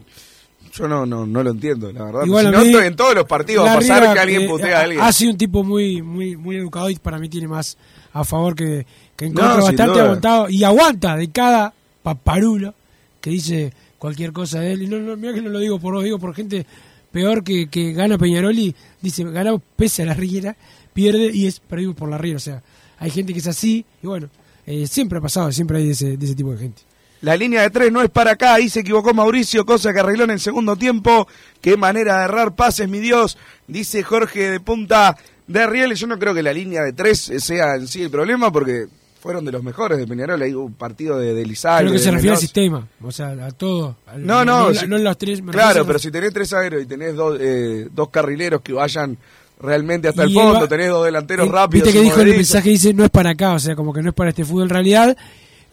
yo 0.74 0.88
no, 0.88 1.04
no, 1.06 1.26
no 1.26 1.42
lo 1.42 1.50
entiendo, 1.50 1.90
la 1.92 2.04
verdad. 2.04 2.24
Igual 2.24 2.46
Si 2.46 2.50
no, 2.52 2.60
mí- 2.80 2.86
en 2.86 2.96
todos 2.96 3.14
los 3.14 3.24
partidos 3.24 3.66
va 3.66 3.72
a 3.72 3.76
pasar 3.76 4.12
que 4.14 4.18
alguien 4.20 4.42
eh, 4.42 4.48
putea 4.48 4.78
a 4.78 4.82
alguien. 4.82 5.00
Ha 5.02 5.12
sido 5.12 5.32
un 5.32 5.38
tipo 5.38 5.62
muy, 5.64 6.00
muy, 6.02 6.36
muy 6.36 6.56
educado 6.56 6.88
y 6.90 6.96
para 6.96 7.18
mí 7.18 7.28
tiene 7.28 7.48
más 7.48 7.76
a 8.12 8.24
favor 8.24 8.54
que, 8.54 8.86
que 9.16 9.26
en 9.26 9.32
contra, 9.34 9.56
bastante 9.56 10.00
aguantado 10.00 10.48
y 10.50 10.64
aguanta 10.64 11.16
de 11.16 11.30
cada 11.30 11.72
paparulo 12.02 12.74
que 13.20 13.30
dice 13.30 13.72
cualquier 14.02 14.32
cosa 14.32 14.58
de 14.58 14.72
él. 14.72 14.82
Y 14.82 14.88
no, 14.88 14.98
no, 14.98 15.16
mira 15.16 15.32
que 15.32 15.40
no 15.40 15.48
lo 15.48 15.60
digo 15.60 15.78
por 15.78 15.94
vos, 15.94 16.02
digo 16.02 16.18
por 16.18 16.34
gente 16.34 16.66
peor 17.12 17.44
que, 17.44 17.68
que 17.68 17.92
gana 17.92 18.18
Peñarol 18.18 18.58
y 18.58 18.74
dice, 19.00 19.22
ganamos 19.22 19.62
pese 19.76 20.02
a 20.02 20.06
la 20.06 20.14
riera, 20.14 20.56
pierde 20.92 21.30
y 21.32 21.46
es 21.46 21.60
perdimos 21.60 21.94
por 21.94 22.08
la 22.08 22.18
riera. 22.18 22.38
O 22.38 22.40
sea, 22.40 22.64
hay 22.98 23.10
gente 23.10 23.32
que 23.32 23.38
es 23.38 23.46
así 23.46 23.86
y 24.02 24.06
bueno, 24.08 24.28
eh, 24.66 24.88
siempre 24.88 25.18
ha 25.18 25.20
pasado, 25.20 25.52
siempre 25.52 25.78
hay 25.78 25.86
de 25.86 25.92
ese, 25.92 26.18
ese 26.20 26.34
tipo 26.34 26.50
de 26.50 26.58
gente. 26.58 26.82
La 27.20 27.36
línea 27.36 27.62
de 27.62 27.70
tres 27.70 27.92
no 27.92 28.02
es 28.02 28.10
para 28.10 28.32
acá, 28.32 28.54
ahí 28.54 28.68
se 28.68 28.80
equivocó 28.80 29.14
Mauricio, 29.14 29.64
cosa 29.64 29.92
que 29.92 30.00
arregló 30.00 30.24
en 30.24 30.30
el 30.30 30.40
segundo 30.40 30.74
tiempo. 30.74 31.28
Qué 31.60 31.76
manera 31.76 32.18
de 32.18 32.24
errar 32.24 32.56
pases, 32.56 32.88
mi 32.88 32.98
Dios, 32.98 33.38
dice 33.68 34.02
Jorge 34.02 34.50
de 34.50 34.58
Punta 34.58 35.16
de 35.46 35.64
Rieles. 35.68 36.00
Yo 36.00 36.08
no 36.08 36.18
creo 36.18 36.34
que 36.34 36.42
la 36.42 36.52
línea 36.52 36.82
de 36.82 36.92
tres 36.92 37.30
sea 37.38 37.76
en 37.76 37.86
sí 37.86 38.02
el 38.02 38.10
problema, 38.10 38.50
porque 38.50 38.88
fueron 39.22 39.44
de 39.44 39.52
los 39.52 39.62
mejores 39.62 39.98
de 39.98 40.06
Peñarol. 40.06 40.42
Hay 40.42 40.52
un 40.52 40.72
partido 40.74 41.16
de, 41.18 41.32
de 41.32 41.46
Lizalde, 41.46 41.84
Creo 41.90 41.92
que 41.92 41.98
se 42.04 42.10
refiere 42.10 42.34
al 42.34 42.40
sistema, 42.40 42.88
o 43.00 43.12
sea, 43.12 43.28
a 43.28 43.50
todo. 43.52 43.96
al- 44.06 44.26
No, 44.26 44.44
no, 44.44 44.68
no, 44.68 44.74
si- 44.74 44.86
no 44.88 44.98
los 44.98 45.16
tres. 45.16 45.40
Claro, 45.50 45.86
pero 45.86 45.98
si 45.98 46.10
tenés 46.10 46.32
tres 46.32 46.52
aéreos 46.52 46.82
y 46.82 46.86
tenés 46.86 47.14
dos, 47.14 47.38
eh, 47.40 47.88
dos 47.94 48.08
carrileros 48.08 48.60
que 48.62 48.72
vayan 48.72 49.16
realmente 49.60 50.08
hasta 50.08 50.24
el 50.24 50.30
Y 50.30 50.34
fondo, 50.34 50.60
va- 50.60 50.68
tenés 50.68 50.88
dos 50.88 51.04
delanteros 51.04 51.46
Eh, 51.46 51.50
rápidos. 51.52 51.84
Viste 51.86 51.98
que 51.98 52.04
dijo 52.04 52.20
en 52.20 52.28
el 52.28 52.36
mensaje, 52.36 52.68
dice, 52.70 52.92
no 52.92 53.04
es 53.04 53.10
para 53.10 53.30
acá, 53.30 53.52
o 53.54 53.58
sea, 53.60 53.76
como 53.76 53.92
que 53.92 54.02
no 54.02 54.08
es 54.08 54.14
para 54.14 54.30
este 54.30 54.44
fútbol. 54.44 54.64
En 54.64 54.70
realidad, 54.70 55.16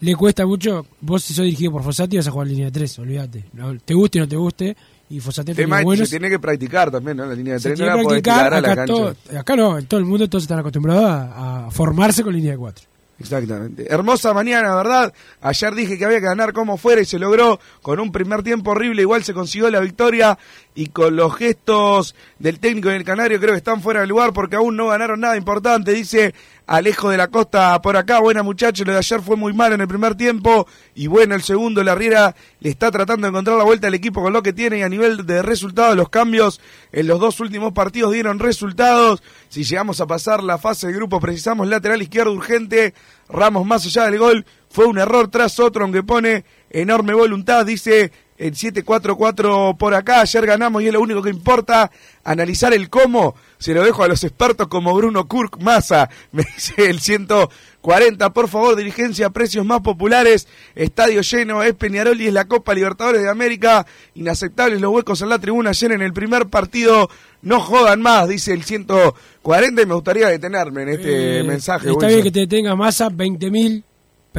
le 0.02 0.16
cuesta 0.16 0.46
mucho. 0.46 0.86
Vos, 1.02 1.24
si 1.24 1.34
sos 1.34 1.44
dirigido 1.46 1.72
por 1.72 1.84
Fossati, 1.84 2.18
vas 2.18 2.28
a 2.28 2.32
jugar 2.32 2.48
línea 2.48 2.66
de 2.68 2.72
tres, 2.72 2.98
olvídate. 3.00 3.46
No, 3.54 3.76
te 3.80 3.94
guste 3.96 4.20
o 4.20 4.22
no 4.24 4.28
te 4.30 4.36
guste, 4.38 4.78
y 5.10 5.20
Fossati 5.20 5.54
Tema 5.56 5.82
buenos. 5.82 6.08
se 6.08 6.20
tiene 6.20 6.30
que 6.30 6.38
practicar 6.40 6.92
también, 6.92 7.18
¿no? 7.18 7.26
La 7.26 7.34
línea 7.34 7.56
de 7.56 7.60
Se 7.60 7.70
tres 7.70 7.80
no 7.80 7.86
la 7.88 8.04
podés 8.04 8.22
tirar 8.22 8.54
a 8.54 8.62
la 8.62 8.76
cancha. 8.76 8.86
todo- 8.94 9.16
acá 9.40 9.56
no, 9.56 9.80
en 9.80 9.88
todo 9.88 10.00
el 10.00 10.06
mundo 10.06 10.30
todos 10.30 10.44
están 10.44 10.60
acostumbrados 10.60 11.04
a, 11.06 11.66
a 11.68 11.72
formarse 11.72 12.22
con 12.24 12.34
línea 12.36 12.52
de 12.52 12.58
cuatro. 12.60 12.86
Exactamente. 13.20 13.86
Hermosa 13.94 14.34
mañana, 14.34 14.74
¿verdad? 14.76 15.14
Ayer 15.42 15.76
dije 15.76 15.98
que 15.98 16.06
había 16.06 16.20
que 16.20 16.26
ganar 16.26 16.54
como 16.54 16.78
fuera 16.78 17.02
y 17.02 17.06
se 17.06 17.20
logró 17.20 17.60
con 17.82 18.00
un 18.00 18.12
primer 18.12 18.44
tiempo 18.44 18.72
horrible. 18.72 19.02
Igual 19.02 19.24
se 19.24 19.34
consiguió 19.34 19.70
la 19.70 19.82
victoria 19.82 20.38
y 20.80 20.88
con 20.88 21.18
los 21.18 21.36
gestos 21.36 22.16
del 22.40 22.62
técnico 22.62 22.88
del 22.88 23.04
Canario 23.04 23.38
creo 23.38 23.52
que 23.52 23.58
están 23.58 23.82
fuera 23.82 24.00
de 24.00 24.08
lugar 24.08 24.32
porque 24.32 24.56
aún 24.56 24.78
no 24.78 24.88
ganaron 24.88 25.20
nada 25.20 25.36
importante. 25.36 25.92
Dice 25.92 26.34
Alejo 26.68 27.10
de 27.10 27.18
la 27.18 27.28
Costa 27.28 27.82
por 27.82 27.98
acá. 27.98 28.22
Buena 28.22 28.44
muchachos, 28.44 28.88
lo 28.88 28.94
de 28.94 29.00
ayer 29.00 29.20
fue 29.20 29.36
muy 29.36 29.52
mal 29.52 29.74
en 29.74 29.82
el 29.82 29.90
primer 29.90 30.16
tiempo 30.16 30.68
y 30.96 31.08
bueno, 31.08 31.36
el 31.36 31.42
segundo 31.42 31.84
la 31.84 31.96
Riera 31.96 32.34
le 32.62 32.70
está 32.70 32.92
tratando 32.92 33.28
de 33.28 33.32
encontrar 33.32 33.58
la 33.58 33.66
vuelta 33.66 33.88
al 33.88 33.94
equipo 33.94 34.22
con 34.22 34.32
lo 34.32 34.42
que 34.42 34.54
tiene 34.54 34.80
y 34.80 34.82
a 34.82 34.88
nivel 34.88 35.26
de 35.26 35.42
resultados 35.42 35.98
los 35.98 36.08
cambios 36.08 36.62
en 36.94 37.08
los 37.08 37.20
dos 37.20 37.42
últimos 37.42 37.74
partidos 37.74 38.14
dieron 38.14 38.40
resultados. 38.40 39.22
Si 39.50 39.66
llegamos 39.66 40.00
a 40.00 40.08
pasar 40.08 40.42
la 40.42 40.58
fase 40.58 40.88
de 40.88 40.94
grupo 40.94 41.20
precisamos 41.20 41.68
lateral 41.68 42.02
izquierdo 42.02 42.32
urgente. 42.32 42.94
Ramos 43.28 43.66
más 43.66 43.86
allá 43.86 44.06
del 44.06 44.18
gol 44.18 44.46
fue 44.70 44.86
un 44.86 44.98
error 44.98 45.28
tras 45.28 45.60
otro 45.60 45.84
aunque 45.84 46.04
pone 46.04 46.46
enorme 46.70 47.14
voluntad, 47.14 47.66
dice 47.66 48.14
el 48.40 48.54
7-4-4 48.56 49.78
por 49.78 49.94
acá, 49.94 50.22
ayer 50.22 50.46
ganamos 50.46 50.82
y 50.82 50.88
es 50.88 50.94
lo 50.94 51.02
único 51.02 51.22
que 51.22 51.30
importa, 51.30 51.92
analizar 52.24 52.74
el 52.74 52.90
cómo, 52.90 53.36
se 53.58 53.74
lo 53.74 53.84
dejo 53.84 54.04
a 54.04 54.08
los 54.08 54.24
expertos 54.24 54.68
como 54.68 54.96
Bruno 54.96 55.28
Kurk 55.28 55.62
Massa, 55.62 56.10
me 56.32 56.44
dice 56.56 56.90
el 56.90 57.00
140, 57.02 58.30
por 58.32 58.48
favor, 58.48 58.76
dirigencia, 58.76 59.30
precios 59.30 59.66
más 59.66 59.82
populares, 59.82 60.48
estadio 60.76 61.22
lleno, 61.22 61.64
es 61.64 61.74
Peñarol 61.76 62.20
y 62.22 62.28
es 62.28 62.34
la 62.34 62.46
Copa 62.46 62.74
Libertadores 62.74 63.22
de 63.22 63.30
América, 63.30 63.86
inaceptables 64.16 64.80
los 64.82 64.92
huecos 64.94 65.22
en 65.22 65.30
la 65.30 65.40
tribuna. 65.40 65.72
Ayer 65.72 65.92
en 65.92 66.02
el 66.02 66.14
primer 66.14 66.48
partido, 66.48 67.10
no 67.42 67.60
jodan 67.60 68.02
más, 68.02 68.28
dice 68.30 68.54
el 68.54 68.64
140 68.64 69.82
y 69.82 69.86
me 69.86 69.94
gustaría 69.96 70.28
detenerme 70.30 70.84
en 70.84 70.90
este 70.90 71.40
Eh, 71.40 71.44
mensaje. 71.44 71.88
Está 71.90 72.06
Wilson. 72.06 72.10
bien 72.10 72.24
que 72.24 72.32
te 72.32 72.40
detenga 72.42 72.76
masa, 72.76 73.10
20.000 73.10 73.84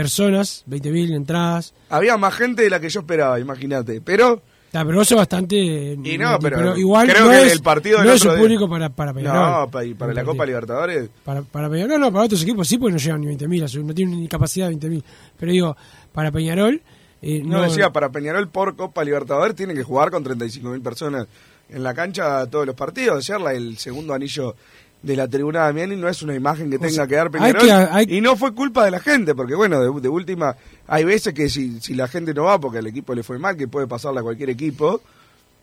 personas, 0.00 0.64
20.000 0.68 1.14
entradas. 1.14 1.74
Había 1.88 2.16
más 2.16 2.34
gente 2.34 2.62
de 2.62 2.70
la 2.70 2.80
que 2.80 2.88
yo 2.88 3.00
esperaba, 3.00 3.38
imagínate, 3.38 4.00
pero... 4.00 4.42
Ah, 4.72 4.84
pero 4.86 5.02
eso 5.02 5.14
es 5.14 5.18
bastante. 5.18 5.56
Y 5.56 6.16
no, 6.16 6.38
pero, 6.40 6.76
igual 6.76 7.08
creo 7.08 7.24
no 7.24 7.30
que 7.32 7.42
es, 7.46 7.52
el 7.54 7.60
partido 7.60 8.04
no 8.04 8.12
es 8.12 8.24
un 8.24 8.30
día- 8.30 8.38
público 8.40 8.68
para, 8.68 8.88
para 8.88 9.12
Peñarol. 9.12 9.62
No, 9.64 9.68
pa- 9.70 9.84
y 9.84 9.94
para 9.94 10.14
la 10.14 10.22
Copa 10.22 10.46
Libertadores. 10.46 11.10
Para, 11.24 11.42
para 11.42 11.68
Peñarol, 11.68 12.00
no, 12.00 12.12
para 12.12 12.24
otros 12.26 12.40
equipos 12.44 12.68
sí, 12.68 12.78
porque 12.78 12.92
no 12.92 12.98
llegan 12.98 13.20
ni 13.20 13.26
20.000, 13.36 13.64
a 13.64 13.68
su- 13.68 13.82
no 13.84 13.92
tienen 13.92 14.20
ni 14.20 14.28
capacidad 14.28 14.68
de 14.68 14.76
20.000. 14.76 15.02
Pero 15.40 15.50
digo, 15.52 15.76
para 16.12 16.30
Peñarol. 16.30 16.80
eh, 17.20 17.42
No, 17.44 17.60
decía, 17.62 17.90
para 17.90 18.10
Peñarol 18.10 18.48
por 18.48 18.76
Copa 18.76 19.02
Libertadores 19.02 19.56
tiene 19.56 19.74
que 19.74 19.82
jugar 19.82 20.12
con 20.12 20.24
35.000 20.24 20.80
personas 20.82 21.26
en 21.68 21.82
la 21.82 21.92
cancha 21.92 22.46
todos 22.46 22.64
los 22.64 22.76
partidos. 22.76 23.28
La- 23.28 23.52
el 23.52 23.76
segundo 23.76 24.14
anillo 24.14 24.54
de 25.02 25.16
la 25.16 25.26
tribuna 25.28 25.66
de 25.66 25.72
Miani 25.72 25.96
no 25.96 26.08
es 26.08 26.22
una 26.22 26.34
imagen 26.34 26.70
que 26.70 26.78
tenga 26.78 26.90
sea, 26.92 27.06
que 27.06 27.14
dar 27.14 27.26
hay 27.32 27.52
Peñarol. 27.54 27.62
que- 27.62 27.72
hay- 27.72 28.06
Y 28.18 28.20
no 28.20 28.36
fue 28.36 28.52
culpa 28.54 28.84
de 28.84 28.90
la 28.90 29.00
gente, 29.00 29.34
porque 29.34 29.54
bueno, 29.54 29.80
de, 29.80 30.00
de 30.00 30.08
última, 30.08 30.54
hay 30.86 31.04
veces 31.04 31.32
que 31.32 31.48
si, 31.48 31.80
si 31.80 31.94
la 31.94 32.06
gente 32.08 32.34
no 32.34 32.44
va 32.44 32.60
porque 32.60 32.78
al 32.78 32.86
equipo 32.86 33.14
le 33.14 33.22
fue 33.22 33.38
mal, 33.38 33.56
que 33.56 33.66
puede 33.68 33.86
pasarle 33.86 34.20
a 34.20 34.22
cualquier 34.22 34.50
equipo, 34.50 35.00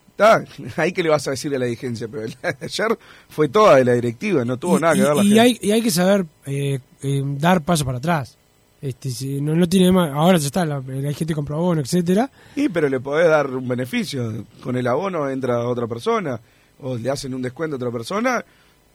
está, 0.09 0.43
ahí 0.77 0.91
que 0.91 1.03
le 1.03 1.09
vas 1.09 1.27
a 1.27 1.31
decir 1.31 1.53
a 1.55 1.59
la 1.59 1.65
dirigencia. 1.65 2.07
Pero 2.07 2.23
la 2.41 2.51
de 2.59 2.65
ayer 2.65 2.97
fue 3.29 3.47
toda 3.49 3.75
de 3.75 3.85
la 3.85 3.93
directiva, 3.93 4.43
no 4.43 4.57
tuvo 4.57 4.77
y, 4.77 4.81
nada 4.81 4.93
que 4.95 4.99
y- 4.99 5.03
ver 5.03 5.15
la 5.15 5.23
y 5.23 5.27
gente. 5.27 5.39
hay, 5.41 5.59
y 5.61 5.71
hay 5.71 5.81
que 5.83 5.91
saber 5.91 6.25
eh, 6.47 6.79
eh, 7.03 7.21
dar 7.37 7.61
paso 7.61 7.85
para 7.85 7.99
atrás. 7.99 8.35
Este, 8.81 9.09
si 9.09 9.41
no, 9.41 9.55
no 9.55 9.67
tiene 9.67 9.91
más, 9.91 10.11
ahora 10.13 10.37
ya 10.37 10.45
está, 10.47 10.63
la, 10.65 10.77
hay 10.87 11.13
gente 11.15 11.33
con 11.33 11.43
pro 11.45 11.57
bono, 11.59 11.81
etcétera 11.81 12.29
Y 12.55 12.69
pero 12.69 12.87
le 12.89 12.99
podés 12.99 13.27
dar 13.27 13.47
un 13.49 13.67
beneficio. 13.67 14.45
Con 14.63 14.77
el 14.77 14.85
abono 14.87 15.27
entra 15.29 15.67
otra 15.67 15.87
persona 15.87 16.39
o 16.79 16.95
le 16.95 17.09
hacen 17.09 17.33
un 17.33 17.41
descuento 17.41 17.75
a 17.75 17.77
otra 17.77 17.89
persona 17.91 18.43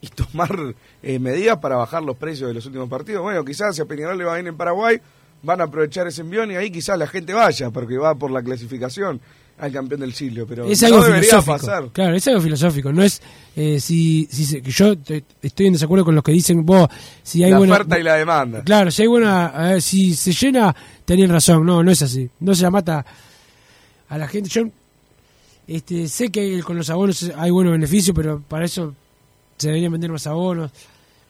y 0.03 0.09
tomar 0.09 0.75
eh, 1.03 1.19
medidas 1.19 1.59
para 1.59 1.77
bajar 1.77 2.03
los 2.03 2.17
precios 2.17 2.49
de 2.49 2.55
los 2.55 2.67
últimos 2.67 2.89
partidos. 2.91 3.23
Bueno, 3.23 3.45
quizás 3.45 3.75
si 3.77 3.81
a 3.83 3.87
Peñarol 3.87 4.19
le 4.19 4.25
va 4.25 4.35
bien 4.35 4.49
en 4.49 4.57
Paraguay, 4.57 5.01
van 5.43 5.61
a 5.61 5.65
aprovechar 5.65 6.07
ese 6.09 6.21
envión 6.21 6.51
y 6.51 6.57
ahí 6.57 6.71
quizás 6.71 6.99
la 6.99 7.07
gente 7.07 7.33
vaya, 7.33 7.71
porque 7.71 7.97
va 7.97 8.15
por 8.15 8.31
la 8.31 8.43
clasificación 8.43 9.21
al 9.59 9.71
campeón 9.71 10.01
del 10.01 10.13
siglo, 10.13 10.45
pero 10.47 10.65
es 10.65 10.83
algo 10.83 10.99
no 10.99 11.05
debería 11.05 11.29
filosófico. 11.41 11.57
pasar. 11.67 11.89
Claro, 11.93 12.17
es 12.17 12.27
algo 12.27 12.41
filosófico. 12.41 12.93
No 12.93 13.03
es 13.05 13.23
eh, 13.55 13.79
si, 13.79 14.27
si 14.31 14.61
yo 14.63 14.99
te- 14.99 15.23
estoy 15.41 15.67
en 15.67 15.75
desacuerdo 15.75 16.05
con 16.05 16.15
los 16.17 16.25
que 16.25 16.33
dicen 16.33 16.67
vos 16.67 16.89
si 17.23 17.45
hay 17.45 17.53
la 17.53 17.59
buena 17.59 17.75
oferta 17.75 17.99
y 17.99 18.03
la 18.03 18.15
demanda. 18.17 18.63
Claro, 18.65 18.91
si 18.91 19.03
hay 19.03 19.09
buena, 19.09 19.49
ver, 19.51 19.83
si 19.83 20.15
se 20.17 20.33
llena, 20.33 20.75
tenían 21.05 21.31
razón. 21.31 21.65
No, 21.65 21.81
no 21.83 21.91
es 21.93 22.03
así. 22.03 22.29
No 22.41 22.55
se 22.57 22.63
la 22.65 22.71
mata 22.73 23.05
a 24.09 24.19
la 24.19 24.27
gente. 24.27 24.49
Yo 24.49 24.63
este, 25.69 26.09
sé 26.09 26.31
que 26.33 26.61
con 26.63 26.77
los 26.77 26.91
abonos 26.91 27.31
hay 27.37 27.51
buenos 27.53 27.73
beneficios, 27.73 28.17
pero 28.17 28.41
para 28.41 28.65
eso 28.65 28.95
se 29.57 29.69
deberían 29.69 29.93
vender 29.93 30.11
más 30.13 30.27
abonos. 30.27 30.71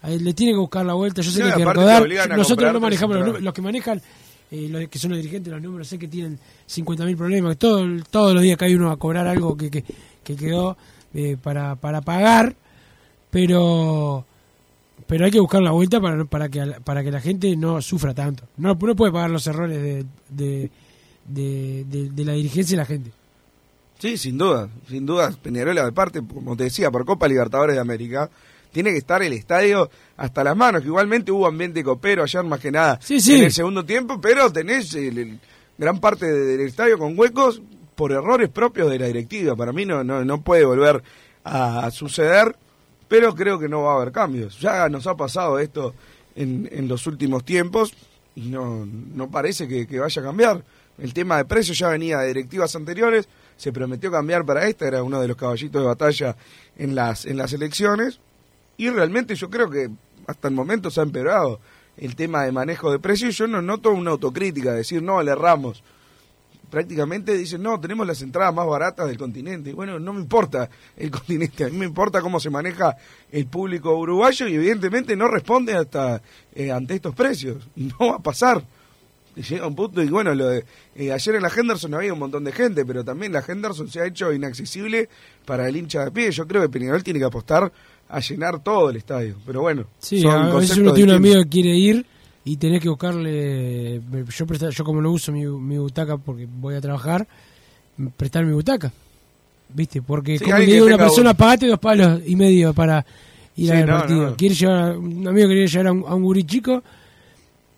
Ahí 0.02 0.18
le 0.18 0.34
tiene 0.34 0.52
que 0.52 0.58
buscar 0.58 0.84
la 0.84 0.94
vuelta. 0.94 1.22
Yo 1.22 1.30
sé 1.30 1.36
Sí, 1.36 1.42
que 1.42 1.52
hay 1.52 1.58
que 1.58 1.64
recordar. 1.64 2.08
Nosotros 2.36 2.72
no 2.72 2.80
manejamos 2.80 3.16
los, 3.16 3.24
números. 3.26 3.44
los 3.44 3.54
que 3.54 3.62
manejan, 3.62 4.02
eh, 4.50 4.66
los 4.68 4.88
que 4.88 4.98
son 4.98 5.10
los 5.12 5.18
dirigentes, 5.18 5.52
los 5.52 5.62
números, 5.62 5.86
sé 5.88 5.98
que 5.98 6.08
tienen 6.08 6.38
50.000 6.68 7.16
problemas. 7.16 7.56
Todo, 7.56 7.86
todos 8.10 8.34
los 8.34 8.42
días 8.42 8.56
que 8.58 8.64
hay 8.64 8.74
uno 8.74 8.90
a 8.90 8.96
cobrar 8.96 9.26
algo 9.28 9.56
que, 9.56 9.70
que, 9.70 9.84
que 10.24 10.36
quedó 10.36 10.76
eh, 11.14 11.36
para, 11.40 11.76
para 11.76 12.00
pagar, 12.00 12.56
pero 13.30 14.24
pero 15.06 15.24
hay 15.24 15.30
que 15.30 15.40
buscar 15.40 15.60
la 15.62 15.72
vuelta 15.72 16.00
para, 16.00 16.24
para, 16.24 16.48
que, 16.48 16.60
para 16.84 17.02
que 17.04 17.10
la 17.10 17.20
gente 17.20 17.54
no 17.56 17.82
sufra 17.82 18.14
tanto. 18.14 18.44
No, 18.56 18.74
no 18.74 18.96
puede 18.96 19.12
pagar 19.12 19.30
los 19.30 19.46
errores 19.46 19.80
de, 19.80 20.70
de- 21.26 21.84
de 21.84 22.24
la 22.24 22.32
dirigencia 22.32 22.74
y 22.74 22.76
la 22.78 22.84
gente. 22.86 23.12
Sí, 24.02 24.16
sin 24.16 24.36
duda, 24.36 24.68
sin 24.88 25.06
duda. 25.06 25.30
Peñarol, 25.40 25.78
aparte, 25.78 26.20
como 26.26 26.56
te 26.56 26.64
decía, 26.64 26.90
por 26.90 27.04
Copa 27.04 27.28
Libertadores 27.28 27.76
de 27.76 27.80
América, 27.80 28.28
tiene 28.72 28.90
que 28.90 28.96
estar 28.96 29.22
el 29.22 29.32
estadio 29.32 29.88
hasta 30.16 30.42
las 30.42 30.56
manos, 30.56 30.80
que 30.82 30.88
igualmente 30.88 31.30
hubo 31.30 31.46
ambiente 31.46 31.84
copero 31.84 32.24
ayer 32.24 32.42
más 32.42 32.58
que 32.58 32.72
nada 32.72 32.98
Sí, 33.00 33.20
sí. 33.20 33.36
en 33.36 33.44
el 33.44 33.52
segundo 33.52 33.84
tiempo, 33.84 34.20
pero 34.20 34.50
tenés 34.52 34.92
el- 34.94 35.18
el- 35.18 35.38
gran 35.78 36.00
parte 36.00 36.26
de- 36.26 36.56
del 36.56 36.66
estadio 36.66 36.98
con 36.98 37.16
huecos 37.16 37.62
por 37.94 38.10
errores 38.10 38.48
propios 38.48 38.90
de 38.90 38.98
la 38.98 39.06
directiva. 39.06 39.54
Para 39.54 39.72
mí 39.72 39.84
no, 39.86 40.02
no, 40.02 40.24
no 40.24 40.40
puede 40.40 40.64
volver 40.64 41.00
a, 41.44 41.88
suceder, 41.92 42.56
pero 43.06 43.36
creo 43.36 43.60
que 43.60 43.68
no 43.68 43.82
va 43.82 43.92
a 43.92 43.96
haber 43.98 44.10
cambios. 44.10 44.58
Ya 44.58 44.88
nos 44.88 45.06
ha 45.06 45.14
pasado 45.16 45.60
esto 45.60 45.94
en, 46.34 46.68
en 46.72 46.88
los 46.88 47.06
últimos 47.06 47.44
tiempos 47.44 47.94
y 48.34 48.48
no, 48.48 48.84
no 48.84 49.30
parece 49.30 49.68
que, 49.68 49.86
que 49.86 50.00
vaya 50.00 50.20
a 50.22 50.24
cambiar. 50.24 50.64
El 50.98 51.14
tema 51.14 51.36
de 51.36 51.44
precios 51.44 51.78
ya 51.78 51.88
venía 51.88 52.18
de 52.18 52.26
directivas 52.26 52.74
anteriores, 52.74 53.28
se 53.56 53.72
prometió 53.72 54.10
cambiar 54.10 54.44
para 54.44 54.66
esta, 54.68 54.86
era 54.86 55.02
uno 55.02 55.20
de 55.20 55.28
los 55.28 55.36
caballitos 55.36 55.82
de 55.82 55.86
batalla 55.86 56.36
en 56.76 56.94
las, 56.94 57.26
en 57.26 57.36
las 57.36 57.52
elecciones, 57.52 58.20
y 58.76 58.88
realmente 58.90 59.34
yo 59.34 59.50
creo 59.50 59.70
que 59.70 59.90
hasta 60.26 60.48
el 60.48 60.54
momento 60.54 60.90
se 60.90 61.00
ha 61.00 61.04
empeorado 61.04 61.60
el 61.96 62.16
tema 62.16 62.44
de 62.44 62.52
manejo 62.52 62.90
de 62.90 62.98
precios. 62.98 63.36
Yo 63.36 63.46
no 63.46 63.62
noto 63.62 63.90
una 63.90 64.10
autocrítica, 64.12 64.72
decir, 64.72 65.02
no, 65.02 65.22
le 65.22 65.32
erramos. 65.32 65.82
Prácticamente 66.70 67.36
dicen, 67.36 67.62
no, 67.62 67.78
tenemos 67.78 68.06
las 68.06 68.22
entradas 68.22 68.54
más 68.54 68.66
baratas 68.66 69.06
del 69.06 69.18
continente. 69.18 69.70
Y 69.70 69.72
bueno, 69.74 69.98
no 69.98 70.14
me 70.14 70.20
importa 70.20 70.70
el 70.96 71.10
continente, 71.18 71.64
a 71.64 71.68
mí 71.68 71.76
me 71.76 71.86
importa 71.86 72.20
cómo 72.22 72.40
se 72.40 72.50
maneja 72.50 72.96
el 73.30 73.46
público 73.46 73.94
uruguayo 73.94 74.48
y 74.48 74.54
evidentemente 74.54 75.14
no 75.16 75.28
responde 75.28 75.74
hasta 75.74 76.22
eh, 76.54 76.72
ante 76.72 76.94
estos 76.94 77.14
precios. 77.14 77.68
No 77.76 78.10
va 78.10 78.16
a 78.16 78.22
pasar. 78.22 78.64
Llega 79.34 79.66
un 79.66 79.74
punto 79.74 80.02
y 80.02 80.08
bueno, 80.08 80.34
lo 80.34 80.46
de, 80.48 80.64
eh, 80.94 81.10
ayer 81.10 81.34
en 81.36 81.42
la 81.42 81.50
Henderson 81.56 81.94
había 81.94 82.12
un 82.12 82.18
montón 82.18 82.44
de 82.44 82.52
gente, 82.52 82.84
pero 82.84 83.02
también 83.02 83.32
la 83.32 83.42
Henderson 83.46 83.88
se 83.88 84.00
ha 84.00 84.06
hecho 84.06 84.30
inaccesible 84.32 85.08
para 85.46 85.66
el 85.68 85.76
hincha 85.76 86.04
de 86.04 86.10
pie. 86.10 86.30
Yo 86.30 86.46
creo 86.46 86.60
que 86.62 86.68
Peñarol 86.68 87.02
tiene 87.02 87.18
que 87.18 87.24
apostar 87.24 87.72
a 88.10 88.20
llenar 88.20 88.62
todo 88.62 88.90
el 88.90 88.96
estadio. 88.96 89.36
Pero 89.46 89.62
bueno, 89.62 89.86
Sí, 89.98 90.22
a 90.26 90.54
veces 90.54 90.76
uno 90.76 90.92
tiene 90.92 91.12
un 91.12 91.16
amigo 91.16 91.42
que 91.44 91.48
quiere 91.48 91.74
ir 91.76 92.04
y 92.44 92.56
tenés 92.58 92.82
que 92.82 92.90
buscarle. 92.90 94.02
Yo, 94.36 94.46
presta- 94.46 94.68
yo 94.70 94.84
como 94.84 95.00
no 95.00 95.10
uso 95.10 95.32
mi, 95.32 95.46
mi 95.46 95.78
butaca 95.78 96.18
porque 96.18 96.46
voy 96.46 96.74
a 96.74 96.80
trabajar, 96.82 97.26
prestar 98.18 98.44
mi 98.44 98.52
butaca. 98.52 98.92
¿Viste? 99.74 100.02
Porque 100.02 100.36
Sí, 100.38 100.44
como 100.44 100.58
le 100.58 100.66
digo 100.66 100.84
a 100.84 100.88
una 100.88 100.98
persona, 100.98 101.30
un- 101.30 101.36
pagate 101.38 101.66
dos 101.68 101.78
palos 101.78 102.20
y 102.26 102.36
medio 102.36 102.74
para 102.74 103.06
ir 103.56 103.70
Sí, 103.70 103.72
al 103.72 103.86
no, 103.86 103.98
partido. 103.98 104.30
no. 104.30 104.36
Quiere 104.36 104.54
llevar, 104.54 104.98
un 104.98 105.26
amigo 105.26 105.48
quería 105.48 105.64
llevar 105.64 105.86
a 105.86 105.92
un, 105.92 106.04
a 106.06 106.14
un 106.14 106.22
gurí 106.22 106.44
chico, 106.44 106.82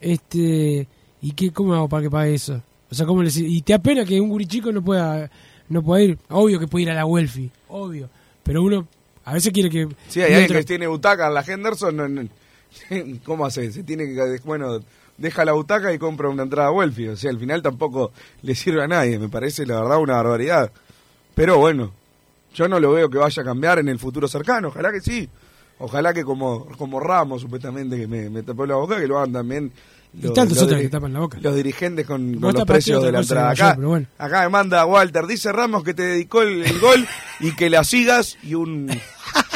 este, 0.01 0.87
¿y 1.27 1.31
qué, 1.31 1.51
cómo 1.51 1.73
hago 1.73 1.89
para 1.89 2.03
que 2.03 2.09
pague 2.09 2.33
eso? 2.35 2.61
O 2.89 2.95
sea, 2.95 3.05
¿cómo 3.05 3.23
le 3.23 3.31
y 3.33 3.61
te 3.61 3.73
apena 3.73 4.05
que 4.05 4.19
un 4.21 4.29
gurí 4.29 4.45
chico 4.45 4.71
no 4.71 4.83
pueda, 4.83 5.29
no 5.69 5.81
pueda 5.81 6.03
ir. 6.03 6.17
Obvio 6.29 6.59
que 6.59 6.67
puede 6.67 6.83
ir 6.83 6.91
a 6.91 6.95
la 6.95 7.05
Welfi, 7.05 7.49
obvio. 7.69 8.09
Pero 8.43 8.61
uno 8.63 8.87
a 9.23 9.33
veces 9.33 9.51
quiere 9.51 9.69
que. 9.69 9.87
Sí, 10.07 10.21
hay 10.21 10.33
alguien 10.33 10.59
que 10.59 10.63
tiene 10.65 10.87
butaca 10.87 11.27
en 11.27 11.33
la 11.33 11.41
Henderson. 11.41 11.95
no- 11.95 12.07
no- 12.07 12.27
¿Cómo 13.25 13.45
hace? 13.45 13.71
Se 13.71 13.83
tiene 13.83 14.05
que. 14.05 14.39
Bueno, 14.43 14.79
deja 15.17 15.45
la 15.45 15.53
butaca 15.53 15.91
y 15.93 15.97
compra 15.97 16.29
una 16.29 16.43
entrada 16.43 16.71
Welfi. 16.71 17.07
O 17.07 17.15
sea, 17.17 17.31
al 17.31 17.39
final 17.39 17.61
tampoco 17.61 18.11
le 18.43 18.53
sirve 18.53 18.83
a 18.83 18.87
nadie. 18.87 19.17
Me 19.17 19.29
parece, 19.29 19.65
la 19.65 19.81
verdad, 19.81 19.99
una 19.99 20.15
barbaridad. 20.15 20.71
Pero 21.33 21.57
bueno, 21.57 21.91
yo 22.53 22.67
no 22.67 22.79
lo 22.79 22.91
veo 22.91 23.09
que 23.09 23.17
vaya 23.17 23.41
a 23.41 23.45
cambiar 23.45 23.79
en 23.79 23.89
el 23.89 23.97
futuro 23.97 24.27
cercano. 24.27 24.67
Ojalá 24.67 24.91
que 24.91 25.01
sí. 25.01 25.27
Ojalá 25.79 26.13
que 26.13 26.23
como, 26.23 26.65
como 26.77 26.99
Ramos, 26.99 27.41
supuestamente, 27.41 27.97
que 27.97 28.07
me, 28.07 28.29
me 28.29 28.43
tapó 28.43 28.65
la 28.65 28.75
boca, 28.75 28.99
que 28.99 29.07
lo 29.07 29.17
hagan 29.17 29.33
también. 29.33 29.71
Y 30.13 30.29
tantos 30.33 30.61
otros 30.61 30.79
que 30.79 30.87
tapan 30.87 31.11
la 31.11 31.19
boca. 31.19 31.37
Los 31.41 31.55
dirigentes 31.55 32.05
con, 32.05 32.39
con 32.39 32.53
los 32.53 32.65
precios 32.65 33.03
de 33.03 33.11
la 33.11 33.19
entrada. 33.19 33.53
yo, 33.53 33.65
Acá, 33.65 33.81
bueno. 33.81 34.07
acá 34.17 34.41
me 34.43 34.49
manda 34.49 34.85
Walter. 34.85 35.27
Dice 35.27 35.51
Ramos 35.51 35.83
que 35.83 35.93
te 35.93 36.03
dedicó 36.03 36.41
el, 36.41 36.63
el 36.63 36.79
gol 36.79 37.05
y 37.41 37.51
que 37.53 37.69
la 37.69 37.83
sigas 37.83 38.37
y 38.41 38.53
un 38.55 38.89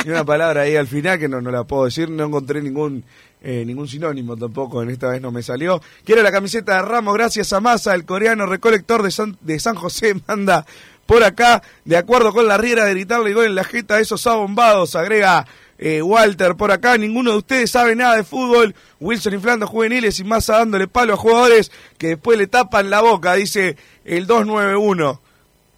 y 0.05 0.09
una 0.09 0.25
palabra 0.25 0.61
ahí 0.61 0.75
al 0.75 0.87
final 0.87 1.17
que 1.17 1.29
no, 1.29 1.39
no 1.39 1.49
la 1.49 1.63
puedo 1.63 1.85
decir. 1.85 2.09
No 2.09 2.25
encontré 2.25 2.61
ningún 2.61 3.05
eh, 3.41 3.63
ningún 3.65 3.87
sinónimo 3.87 4.35
tampoco. 4.35 4.83
En 4.83 4.89
esta 4.89 5.07
vez 5.09 5.21
no 5.21 5.31
me 5.31 5.41
salió. 5.43 5.81
Quiero 6.03 6.21
la 6.23 6.31
camiseta 6.31 6.75
de 6.75 6.81
Ramos. 6.81 7.13
Gracias 7.13 7.53
a 7.53 7.61
Massa, 7.61 7.95
el 7.95 8.03
coreano 8.03 8.45
recolector 8.45 9.01
de 9.01 9.11
San, 9.11 9.37
de 9.39 9.59
San 9.59 9.75
José. 9.75 10.15
Manda 10.27 10.65
por 11.05 11.23
acá. 11.23 11.63
De 11.85 11.95
acuerdo 11.95 12.33
con 12.33 12.47
la 12.47 12.57
riera 12.57 12.83
de 12.83 12.91
gritarle 12.91 13.33
gol 13.33 13.45
en 13.45 13.55
la 13.55 13.63
jeta 13.63 13.95
a 13.95 13.99
esos 14.01 14.27
abombados. 14.27 14.95
Agrega 14.95 15.47
eh, 15.79 16.01
Walter 16.01 16.55
por 16.55 16.71
acá. 16.71 16.97
Ninguno 16.97 17.31
de 17.31 17.37
ustedes 17.37 17.71
sabe 17.71 17.95
nada 17.95 18.17
de 18.17 18.23
fútbol. 18.23 18.75
Wilson 18.99 19.33
inflando 19.33 19.65
juveniles 19.65 20.19
y 20.19 20.23
Massa 20.25 20.57
dándole 20.57 20.87
palo 20.87 21.13
a 21.13 21.17
jugadores 21.17 21.71
que 21.97 22.09
después 22.09 22.37
le 22.37 22.47
tapan 22.47 22.89
la 22.89 23.01
boca, 23.01 23.33
dice 23.33 23.77
el 24.05 24.27
291. 24.27 25.21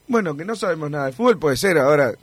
Bueno, 0.08 0.36
que 0.36 0.44
no 0.44 0.56
sabemos 0.56 0.90
nada 0.92 1.06
de 1.06 1.12
fútbol 1.14 1.38
puede 1.40 1.56
ser. 1.56 1.78
Ahora, 1.78 2.14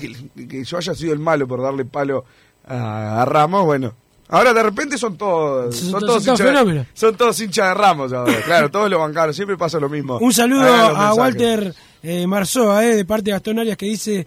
que, 0.00 0.46
que 0.46 0.64
yo 0.64 0.76
haya 0.78 0.94
sido 0.94 1.12
el 1.12 1.18
malo 1.18 1.46
por 1.46 1.60
darle 1.60 1.84
palo 1.84 2.24
a, 2.66 3.22
a 3.22 3.24
Ramos, 3.24 3.64
bueno. 3.64 3.94
Ahora 4.30 4.52
de 4.52 4.62
repente 4.62 4.98
son 4.98 5.16
todos 5.16 5.74
Son 5.74 5.90
son, 5.92 6.00
to- 6.00 6.06
todos 6.06 6.22
hinchas 6.22 6.38
de- 6.38 6.44
fenómenos. 6.44 6.86
son 6.92 7.16
todos 7.16 7.40
hinchas 7.40 7.68
de 7.68 7.74
Ramos 7.74 8.12
ahora. 8.12 8.34
Claro, 8.44 8.70
todos 8.70 8.90
lo 8.90 8.98
bancaron, 8.98 9.32
siempre 9.34 9.56
pasa 9.56 9.80
lo 9.80 9.88
mismo. 9.88 10.18
Un 10.18 10.32
saludo 10.34 10.62
a 10.70 10.88
mensajes. 10.88 11.16
Walter 11.16 11.74
eh, 12.02 12.26
Marzoa, 12.26 12.84
eh, 12.84 12.94
de 12.96 13.04
parte 13.06 13.24
de 13.24 13.30
Gastón 13.32 13.58
Arias, 13.58 13.76
que 13.78 13.86
dice, 13.86 14.26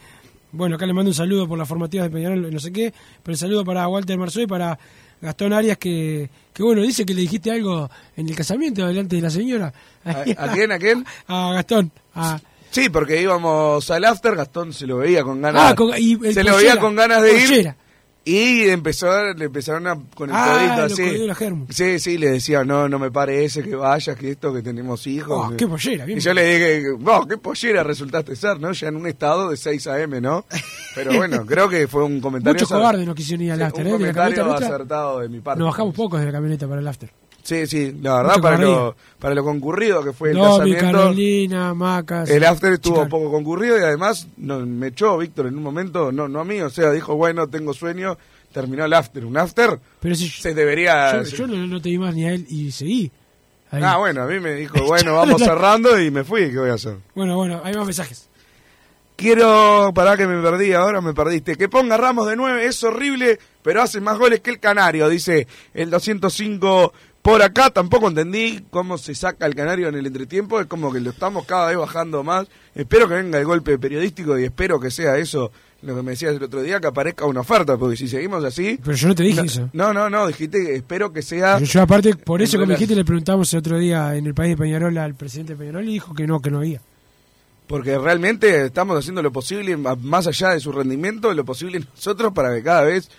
bueno, 0.51 0.75
acá 0.75 0.85
le 0.85 0.93
mando 0.93 1.09
un 1.09 1.15
saludo 1.15 1.47
por 1.47 1.57
las 1.57 1.67
formativas 1.67 2.07
de 2.07 2.15
Peñarol, 2.15 2.53
no 2.53 2.59
sé 2.59 2.71
qué, 2.71 2.93
pero 3.23 3.33
el 3.33 3.37
saludo 3.37 3.63
para 3.65 3.87
Walter 3.87 4.17
Marzoa 4.17 4.43
y 4.43 4.47
para 4.47 4.77
Gastón 5.21 5.53
Arias, 5.53 5.77
que, 5.77 6.29
que 6.53 6.63
bueno, 6.63 6.81
dice 6.81 7.05
que 7.05 7.13
le 7.13 7.21
dijiste 7.21 7.51
algo 7.51 7.89
en 8.17 8.27
el 8.27 8.35
casamiento 8.35 8.85
delante 8.87 9.15
de 9.15 9.21
la 9.21 9.29
señora. 9.29 9.73
¿A, 10.03 10.11
a 10.11 10.51
quién? 10.53 10.71
¿A 10.71 10.79
quién? 10.79 11.05
A 11.27 11.51
Gastón. 11.53 11.91
A, 12.15 12.39
Sí, 12.71 12.87
porque 12.87 13.21
íbamos 13.21 13.91
al 13.91 14.05
after, 14.05 14.33
Gastón 14.33 14.71
se 14.71 14.87
lo 14.87 14.97
veía 14.99 15.23
con 15.23 15.41
ganas. 15.41 15.71
Ah, 15.71 15.75
con- 15.75 15.91
y 15.97 16.15
se 16.33 16.41
lo 16.41 16.53
pollera, 16.53 16.57
veía 16.57 16.77
con 16.79 16.95
ganas 16.95 17.21
de 17.21 17.43
ir. 17.43 17.75
Y 18.23 18.69
empezó, 18.69 19.34
le 19.34 19.45
empezaron 19.45 19.88
a, 19.88 19.97
con 20.13 20.29
el 20.29 20.36
Ah, 20.38 20.86
codito 20.86 20.93
así. 20.93 21.65
Sí, 21.69 21.99
sí, 21.99 22.17
le 22.19 22.29
decía, 22.29 22.63
no, 22.63 22.88
no 22.88 22.99
me 22.99 23.10
parece 23.10 23.63
que 23.63 23.75
vayas, 23.75 24.15
que 24.15 24.29
esto, 24.31 24.53
que 24.53 24.62
tenemos 24.62 25.07
hijos. 25.07 25.49
Oh, 25.51 25.57
qué 25.57 25.67
pollera, 25.67 26.05
bien. 26.05 26.19
Y 26.19 26.21
yo 26.21 26.31
le 26.34 26.43
dije, 26.43 26.91
vos, 26.99 27.25
qué 27.25 27.38
pollera 27.38 27.84
resultaste 27.84 28.36
ser, 28.36 28.60
¿no? 28.60 28.73
Ya 28.73 28.89
en 28.89 28.97
un 28.97 29.07
estado 29.07 29.49
de 29.49 29.57
6 29.57 29.88
AM, 29.88 30.21
¿no? 30.21 30.45
Pero 30.93 31.13
bueno, 31.15 31.45
creo 31.47 31.67
que 31.67 31.88
fue 31.88 32.03
un 32.03 32.22
comentario. 32.22 32.53
Muchos 32.53 32.69
cobardes 32.69 33.07
no 33.07 33.15
quisieron 33.15 33.43
ir 33.43 33.53
al 33.53 33.57
Sí, 33.57 33.63
after, 33.63 33.88
un 33.88 33.88
eh, 33.88 33.91
de 33.91 34.13
la 34.13 34.13
comentario 34.13 34.53
acertado 34.53 35.19
de 35.22 35.30
mi 35.30 35.39
parte. 35.39 35.59
Nos 35.59 35.69
bajamos 35.69 35.95
pocos 35.95 36.19
de 36.19 36.26
la 36.28 36.32
camioneta 36.32 36.67
para 36.67 36.80
el 36.82 36.88
after. 36.88 37.09
Sí, 37.43 37.65
sí, 37.67 37.97
la 38.01 38.17
verdad, 38.17 38.29
Mucho 38.33 38.41
para 38.41 38.57
lo, 38.59 38.95
para 39.19 39.35
lo 39.35 39.43
concurrido 39.43 40.03
que 40.03 40.13
fue 40.13 40.29
el 40.31 40.37
Domi, 40.37 40.73
casamiento. 40.73 40.97
Carolina, 40.99 41.73
Macas. 41.73 42.29
El 42.29 42.43
after 42.43 42.73
estuvo 42.73 42.97
Chica- 42.97 43.09
poco 43.09 43.31
concurrido 43.31 43.79
y 43.79 43.81
además 43.83 44.27
no, 44.37 44.59
me 44.59 44.87
echó 44.87 45.17
Víctor 45.17 45.47
en 45.47 45.57
un 45.57 45.63
momento, 45.63 46.11
no, 46.11 46.27
no 46.27 46.39
a 46.39 46.45
mí, 46.45 46.61
o 46.61 46.69
sea, 46.69 46.91
dijo, 46.91 47.15
bueno, 47.15 47.47
tengo 47.47 47.73
sueño, 47.73 48.17
terminó 48.53 48.85
el 48.85 48.93
after. 48.93 49.25
Un 49.25 49.37
after 49.37 49.79
Pero 49.99 50.13
si 50.15 50.27
se 50.29 50.53
debería... 50.53 51.23
Yo, 51.23 51.35
yo 51.35 51.47
no, 51.47 51.67
no 51.67 51.81
te 51.81 51.89
vi 51.89 51.97
más 51.97 52.13
ni 52.13 52.25
a 52.25 52.33
él 52.33 52.45
y 52.47 52.71
seguí. 52.71 53.11
Ahí. 53.71 53.81
Ah, 53.83 53.97
bueno, 53.97 54.23
a 54.23 54.27
mí 54.27 54.39
me 54.39 54.53
dijo, 54.53 54.83
bueno, 54.85 55.15
vamos 55.15 55.41
cerrando 55.41 55.99
y 55.99 56.11
me 56.11 56.23
fui, 56.23 56.51
¿qué 56.51 56.59
voy 56.59 56.69
a 56.69 56.73
hacer? 56.73 56.97
Bueno, 57.15 57.35
bueno, 57.37 57.61
hay 57.63 57.73
más 57.73 57.85
mensajes. 57.85 58.27
Quiero, 59.15 59.91
para 59.93 60.17
que 60.17 60.25
me 60.25 60.41
perdí, 60.41 60.73
ahora 60.73 60.99
me 60.99 61.13
perdiste. 61.13 61.55
Que 61.55 61.69
ponga 61.69 61.95
Ramos 61.95 62.27
de 62.27 62.35
9 62.35 62.65
es 62.65 62.83
horrible, 62.83 63.37
pero 63.61 63.83
hace 63.83 64.01
más 64.01 64.17
goles 64.17 64.39
que 64.39 64.49
el 64.49 64.59
Canario, 64.59 65.07
dice 65.09 65.47
el 65.75 65.91
205 65.91 66.91
por 67.22 67.41
acá. 67.41 67.69
Tampoco 67.69 68.07
entendí 68.07 68.65
cómo 68.69 68.97
se 68.97 69.15
saca 69.15 69.45
el 69.45 69.55
Canario 69.55 69.88
en 69.89 69.95
el 69.95 70.05
entretiempo. 70.05 70.59
Es 70.59 70.67
como 70.67 70.91
que 70.91 70.99
lo 70.99 71.11
estamos 71.11 71.45
cada 71.45 71.67
vez 71.67 71.78
bajando 71.78 72.24
más. 72.24 72.47
Espero 72.76 73.07
que 73.07 73.15
venga 73.15 73.39
el 73.39 73.45
golpe 73.45 73.78
periodístico 73.78 74.38
y 74.38 74.45
espero 74.45 74.80
que 74.80 74.91
sea 74.91 75.17
eso 75.17 75.51
lo 75.82 75.95
que 75.95 76.03
me 76.03 76.11
decías 76.11 76.36
el 76.36 76.43
otro 76.43 76.61
día, 76.61 76.80
que 76.80 76.88
aparezca 76.88 77.26
una 77.26 77.41
oferta, 77.41 77.78
porque 77.78 77.97
si 77.97 78.07
seguimos 78.07 78.43
así... 78.43 78.80
Pero 78.84 78.95
yo 78.95 79.07
no 79.07 79.15
te 79.15 79.24
dije 79.24 79.39
no, 79.39 79.45
eso. 79.45 79.69
No, 79.74 79.93
no, 79.93 80.09
no, 80.09 80.28
dijiste 80.28 80.63
que 80.63 80.76
espero 80.76 81.11
que 81.11 81.22
sea... 81.22 81.59
Yo, 81.59 81.65
yo 81.65 81.82
aparte, 81.82 82.15
por 82.15 82.41
eso 82.41 82.59
que 82.59 82.65
me 82.65 82.76
dijiste, 82.76 82.95
le 82.95 83.03
preguntamos 83.03 83.51
el 83.53 83.59
otro 83.59 83.80
día 83.80 84.15
en 84.15 84.28
el 84.28 84.34
país 84.34 84.51
de 84.51 84.57
Peñarol 84.57 84.97
al 84.97 85.15
presidente 85.15 85.53
de 85.53 85.59
Peñarol 85.59 85.89
y 85.89 85.93
dijo 85.93 86.13
que 86.13 86.28
no, 86.28 86.39
que 86.39 86.51
no 86.51 86.59
había. 86.59 86.82
Porque 87.67 87.97
realmente 87.97 88.65
estamos 88.65 88.97
haciendo 88.97 89.24
lo 89.24 89.32
posible, 89.32 89.76
más 89.78 90.28
allá 90.28 90.49
de 90.49 90.59
su 90.59 90.72
rendimiento, 90.72 91.34
lo 91.34 91.45
posible 91.45 91.80
nosotros 91.95 92.32
para 92.34 92.53
que 92.53 92.61
cada 92.61 92.84
vez 92.84 93.09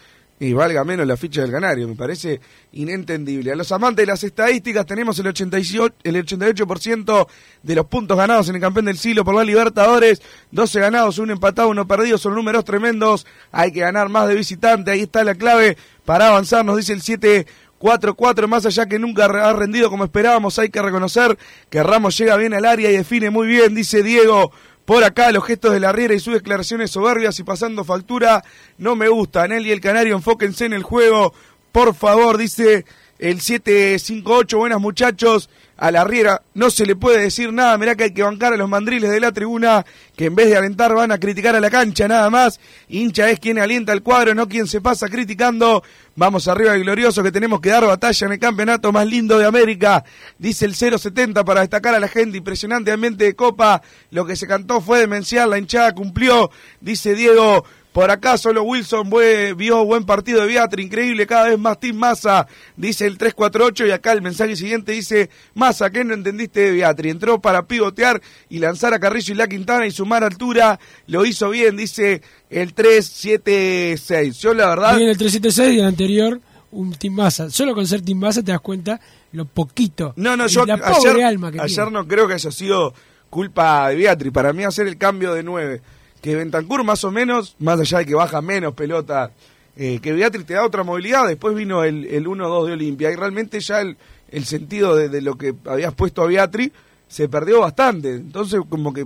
y 0.40 0.52
valga 0.52 0.82
menos 0.82 1.06
la 1.06 1.16
ficha 1.16 1.42
del 1.42 1.52
Canario. 1.52 1.86
Me 1.86 1.94
parece 1.94 2.40
inentendible. 2.72 3.52
A 3.52 3.56
los 3.56 3.70
amantes 3.70 4.02
de 4.02 4.10
las 4.10 4.24
estadísticas 4.24 4.84
tenemos 4.86 5.18
el 5.18 5.26
88%, 5.26 5.92
el 6.02 6.16
88 6.16 7.26
de 7.62 7.74
los 7.74 7.86
puntos 7.86 8.16
ganados 8.16 8.48
en 8.48 8.56
el 8.56 8.60
campeón 8.60 8.86
del 8.86 8.98
siglo 8.98 9.24
por 9.24 9.34
la 9.34 9.44
Libertadores. 9.44 10.20
12 10.50 10.80
ganados, 10.80 11.18
un 11.18 11.30
empatado, 11.30 11.68
uno 11.68 11.86
perdido. 11.86 12.18
Son 12.18 12.34
números 12.34 12.64
tremendos. 12.64 13.24
Hay 13.52 13.70
que 13.70 13.80
ganar 13.80 14.08
más 14.08 14.26
de 14.28 14.34
visitante. 14.34 14.90
Ahí 14.90 15.02
está 15.02 15.22
la 15.22 15.36
clave 15.36 15.76
para 16.04 16.28
avanzar, 16.28 16.64
nos 16.64 16.76
dice 16.76 16.92
el 16.92 17.02
7. 17.02 17.46
4-4, 17.82 18.46
más 18.46 18.64
allá 18.64 18.86
que 18.86 19.00
nunca 19.00 19.24
ha 19.24 19.52
rendido 19.54 19.90
como 19.90 20.04
esperábamos, 20.04 20.56
hay 20.60 20.68
que 20.68 20.80
reconocer 20.80 21.36
que 21.68 21.82
Ramos 21.82 22.16
llega 22.16 22.36
bien 22.36 22.54
al 22.54 22.64
área 22.64 22.88
y 22.88 22.96
define 22.96 23.30
muy 23.30 23.48
bien, 23.48 23.74
dice 23.74 24.04
Diego. 24.04 24.52
Por 24.84 25.04
acá 25.04 25.30
los 25.30 25.44
gestos 25.44 25.72
de 25.72 25.80
la 25.80 25.92
Riera 25.92 26.14
y 26.14 26.20
sus 26.20 26.34
declaraciones 26.34 26.90
soberbias 26.90 27.38
y 27.38 27.44
pasando 27.44 27.84
factura 27.84 28.42
no 28.78 28.96
me 28.96 29.08
gustan. 29.08 29.52
Él 29.52 29.66
y 29.66 29.70
el 29.70 29.80
Canario 29.80 30.16
enfóquense 30.16 30.64
en 30.64 30.72
el 30.72 30.82
juego, 30.82 31.32
por 31.70 31.94
favor, 31.94 32.36
dice 32.36 32.84
el 33.22 33.40
758. 33.40 34.58
Buenas 34.58 34.80
muchachos, 34.80 35.48
a 35.76 35.92
la 35.92 36.02
Riera 36.02 36.42
no 36.54 36.70
se 36.70 36.84
le 36.84 36.96
puede 36.96 37.20
decir 37.20 37.52
nada. 37.52 37.78
Mirá 37.78 37.94
que 37.94 38.04
hay 38.04 38.12
que 38.12 38.24
bancar 38.24 38.52
a 38.52 38.56
los 38.56 38.68
mandriles 38.68 39.12
de 39.12 39.20
la 39.20 39.30
tribuna 39.30 39.86
que 40.16 40.24
en 40.26 40.34
vez 40.34 40.48
de 40.48 40.56
alentar 40.56 40.92
van 40.92 41.12
a 41.12 41.18
criticar 41.18 41.54
a 41.54 41.60
la 41.60 41.70
cancha 41.70 42.08
nada 42.08 42.28
más. 42.30 42.58
Hincha 42.88 43.30
es 43.30 43.38
quien 43.38 43.60
alienta 43.60 43.92
el 43.92 44.02
cuadro, 44.02 44.34
no 44.34 44.48
quien 44.48 44.66
se 44.66 44.80
pasa 44.80 45.08
criticando. 45.08 45.84
Vamos 46.16 46.48
arriba 46.48 46.76
glorioso 46.76 47.22
que 47.22 47.30
tenemos 47.30 47.60
que 47.60 47.70
dar 47.70 47.86
batalla 47.86 48.26
en 48.26 48.32
el 48.32 48.38
campeonato 48.40 48.90
más 48.90 49.06
lindo 49.06 49.38
de 49.38 49.46
América. 49.46 50.04
Dice 50.36 50.64
el 50.64 50.74
070 50.74 51.44
para 51.44 51.60
destacar 51.60 51.94
a 51.94 52.00
la 52.00 52.08
gente. 52.08 52.38
Impresionante 52.38 52.90
ambiente 52.90 53.22
de 53.22 53.36
copa. 53.36 53.82
Lo 54.10 54.26
que 54.26 54.34
se 54.34 54.48
cantó 54.48 54.80
fue 54.80 54.98
demencial. 54.98 55.48
La 55.48 55.58
hinchada 55.58 55.94
cumplió. 55.94 56.50
Dice 56.80 57.14
Diego. 57.14 57.64
Por 57.92 58.10
acá 58.10 58.38
solo 58.38 58.62
Wilson 58.62 59.10
bue- 59.10 59.54
vio 59.54 59.84
buen 59.84 60.04
partido 60.04 60.40
de 60.40 60.46
Beatri, 60.46 60.82
increíble, 60.84 61.26
cada 61.26 61.48
vez 61.50 61.58
más 61.58 61.78
Team 61.78 61.96
Massa, 61.96 62.46
dice 62.74 63.06
el 63.06 63.18
348 63.18 63.86
y 63.86 63.90
acá 63.90 64.12
el 64.12 64.22
mensaje 64.22 64.56
siguiente 64.56 64.92
dice, 64.92 65.28
Massa, 65.54 65.90
¿qué 65.90 66.02
no 66.02 66.14
entendiste 66.14 66.60
de 66.60 66.70
Beatri? 66.72 67.10
Entró 67.10 67.40
para 67.40 67.66
pivotear 67.66 68.22
y 68.48 68.60
lanzar 68.60 68.94
a 68.94 68.98
Carrillo 68.98 69.34
y 69.34 69.36
la 69.36 69.46
Quintana 69.46 69.86
y 69.86 69.90
sumar 69.90 70.24
altura, 70.24 70.80
lo 71.06 71.26
hizo 71.26 71.50
bien, 71.50 71.76
dice 71.76 72.22
el 72.48 72.72
376. 72.72 74.38
Yo 74.38 74.54
la 74.54 74.68
verdad... 74.68 74.98
Y 74.98 75.02
en 75.02 75.08
el 75.10 75.18
376 75.18 75.74
y 75.76 75.78
el 75.80 75.84
anterior, 75.86 76.40
un 76.70 76.92
Team 76.94 77.14
Massa. 77.14 77.50
Solo 77.50 77.74
con 77.74 77.86
ser 77.86 78.02
Team 78.02 78.18
Massa 78.18 78.42
te 78.42 78.52
das 78.52 78.60
cuenta 78.60 79.00
lo 79.32 79.44
poquito. 79.46 80.12
No, 80.16 80.36
no, 80.36 80.46
yo 80.46 80.64
la 80.66 80.74
ayer, 80.74 81.22
alma 81.24 81.50
que 81.52 81.60
ayer 81.60 81.90
no 81.90 82.06
creo 82.06 82.26
que 82.28 82.34
haya 82.34 82.50
sido 82.50 82.94
culpa 83.30 83.88
de 83.88 83.96
Beatri. 83.96 84.30
Para 84.30 84.52
mí 84.52 84.64
hacer 84.64 84.86
el 84.86 84.96
cambio 84.98 85.32
de 85.34 85.42
9. 85.42 85.80
Que 86.22 86.36
Bentancur 86.36 86.84
más 86.84 87.04
o 87.04 87.10
menos, 87.10 87.56
más 87.58 87.78
allá 87.80 87.98
de 87.98 88.06
que 88.06 88.14
baja 88.14 88.40
menos 88.40 88.74
pelota, 88.74 89.32
eh, 89.76 89.98
que 90.00 90.12
Beatri 90.12 90.44
te 90.44 90.54
da 90.54 90.64
otra 90.64 90.84
movilidad. 90.84 91.26
Después 91.26 91.54
vino 91.54 91.82
el, 91.84 92.06
el 92.06 92.26
1-2 92.26 92.66
de 92.66 92.72
Olimpia. 92.72 93.10
Y 93.10 93.16
realmente 93.16 93.60
ya 93.60 93.80
el, 93.80 93.96
el 94.30 94.44
sentido 94.44 94.94
de, 94.96 95.20
lo 95.20 95.36
que 95.36 95.54
habías 95.66 95.92
puesto 95.94 96.22
a 96.22 96.26
Beatri 96.26 96.72
se 97.08 97.28
perdió 97.28 97.60
bastante. 97.60 98.14
Entonces 98.14 98.60
como 98.68 98.92
que 98.94 99.04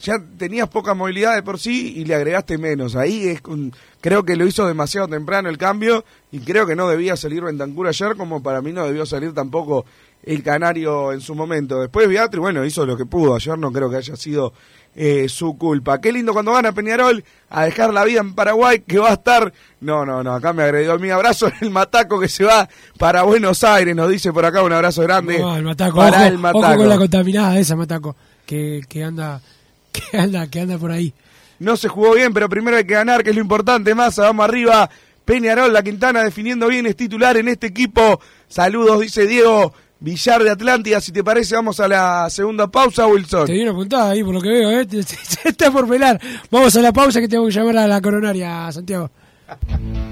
ya 0.00 0.20
tenías 0.36 0.68
poca 0.68 0.94
movilidad 0.94 1.36
de 1.36 1.44
por 1.44 1.60
sí 1.60 1.94
y 1.96 2.04
le 2.04 2.16
agregaste 2.16 2.58
menos. 2.58 2.96
Ahí 2.96 3.28
es 3.28 3.40
con- 3.40 3.72
creo 4.00 4.24
que 4.24 4.34
lo 4.34 4.44
hizo 4.44 4.66
demasiado 4.66 5.06
temprano 5.06 5.48
el 5.48 5.56
cambio 5.58 6.04
y 6.32 6.40
creo 6.40 6.66
que 6.66 6.74
no 6.74 6.88
debía 6.88 7.16
salir 7.16 7.44
Bentancur 7.44 7.86
ayer 7.86 8.16
como 8.16 8.42
para 8.42 8.60
mí 8.60 8.72
no 8.72 8.84
debió 8.84 9.06
salir 9.06 9.32
tampoco 9.32 9.84
el 10.24 10.42
Canario 10.42 11.12
en 11.12 11.20
su 11.20 11.36
momento. 11.36 11.80
Después 11.80 12.08
Beatri, 12.08 12.40
bueno, 12.40 12.64
hizo 12.64 12.84
lo 12.84 12.96
que 12.96 13.06
pudo. 13.06 13.36
Ayer 13.36 13.56
no 13.56 13.70
creo 13.70 13.88
que 13.88 13.96
haya 13.98 14.16
sido 14.16 14.52
eh, 14.94 15.28
su 15.28 15.56
culpa. 15.56 16.00
Qué 16.00 16.12
lindo 16.12 16.32
cuando 16.32 16.52
gana 16.52 16.72
Peñarol 16.72 17.24
a 17.48 17.64
dejar 17.64 17.92
la 17.92 18.04
vida 18.04 18.20
en 18.20 18.34
Paraguay 18.34 18.80
que 18.86 18.98
va 18.98 19.10
a 19.10 19.14
estar... 19.14 19.52
No, 19.80 20.04
no, 20.04 20.22
no, 20.22 20.34
acá 20.34 20.52
me 20.52 20.62
agredió 20.62 20.98
mi 20.98 21.10
abrazo 21.10 21.50
el 21.60 21.70
Mataco 21.70 22.20
que 22.20 22.28
se 22.28 22.44
va 22.44 22.68
para 22.98 23.22
Buenos 23.22 23.64
Aires, 23.64 23.96
nos 23.96 24.10
dice 24.10 24.32
por 24.32 24.44
acá 24.44 24.62
un 24.62 24.72
abrazo 24.72 25.02
grande. 25.02 25.38
No, 25.38 25.56
el 25.56 25.64
Mataco, 25.64 25.96
para 25.96 26.18
ojo, 26.18 26.26
el 26.26 26.34
ojo 26.34 26.42
Mataco. 26.42 26.76
con 26.76 26.88
la 26.88 26.98
contaminada 26.98 27.58
esa 27.58 27.76
Mataco, 27.76 28.16
que, 28.46 28.82
que 28.88 29.02
anda, 29.02 29.40
que 29.92 30.18
anda, 30.18 30.46
que 30.48 30.60
anda 30.60 30.78
por 30.78 30.92
ahí. 30.92 31.12
No 31.58 31.76
se 31.76 31.88
jugó 31.88 32.14
bien, 32.14 32.32
pero 32.34 32.48
primero 32.48 32.76
hay 32.76 32.84
que 32.84 32.94
ganar, 32.94 33.22
que 33.22 33.30
es 33.30 33.36
lo 33.36 33.42
importante. 33.42 33.94
Massa, 33.94 34.22
vamos 34.22 34.44
arriba. 34.44 34.90
Peñarol, 35.24 35.72
la 35.72 35.84
Quintana 35.84 36.24
definiendo 36.24 36.66
bien, 36.66 36.86
es 36.86 36.96
titular 36.96 37.36
en 37.36 37.46
este 37.46 37.68
equipo. 37.68 38.20
Saludos, 38.48 39.00
dice 39.00 39.26
Diego 39.26 39.72
Villar 40.02 40.42
de 40.42 40.50
Atlántida. 40.50 41.00
Si 41.00 41.12
te 41.12 41.22
parece, 41.22 41.54
vamos 41.54 41.78
a 41.78 41.86
la 41.86 42.28
segunda 42.28 42.66
pausa, 42.66 43.06
Wilson. 43.06 43.46
Te 43.46 43.52
di 43.52 43.62
una 43.62 43.72
puntada 43.72 44.10
ahí 44.10 44.24
por 44.24 44.34
lo 44.34 44.40
que 44.40 44.48
veo, 44.48 44.70
¿eh? 44.70 44.86
Se 44.88 45.48
está 45.48 45.70
por 45.70 45.88
pelar. 45.88 46.20
Vamos 46.50 46.74
a 46.74 46.80
la 46.80 46.92
pausa 46.92 47.20
que 47.20 47.28
tengo 47.28 47.46
que 47.46 47.52
llamar 47.52 47.76
a 47.78 47.86
la 47.86 48.00
coronaria, 48.00 48.70
Santiago. 48.72 49.10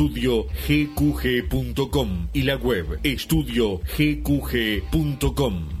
gqg.com 0.67 2.09
y 2.33 2.41
la 2.43 2.55
web 2.55 2.99
estudio 3.03 3.81
gqg.com. 3.97 5.80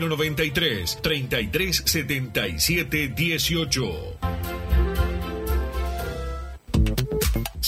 093 0.00 0.98
33 1.02 1.82
77 1.84 3.08
18. 3.14 4.61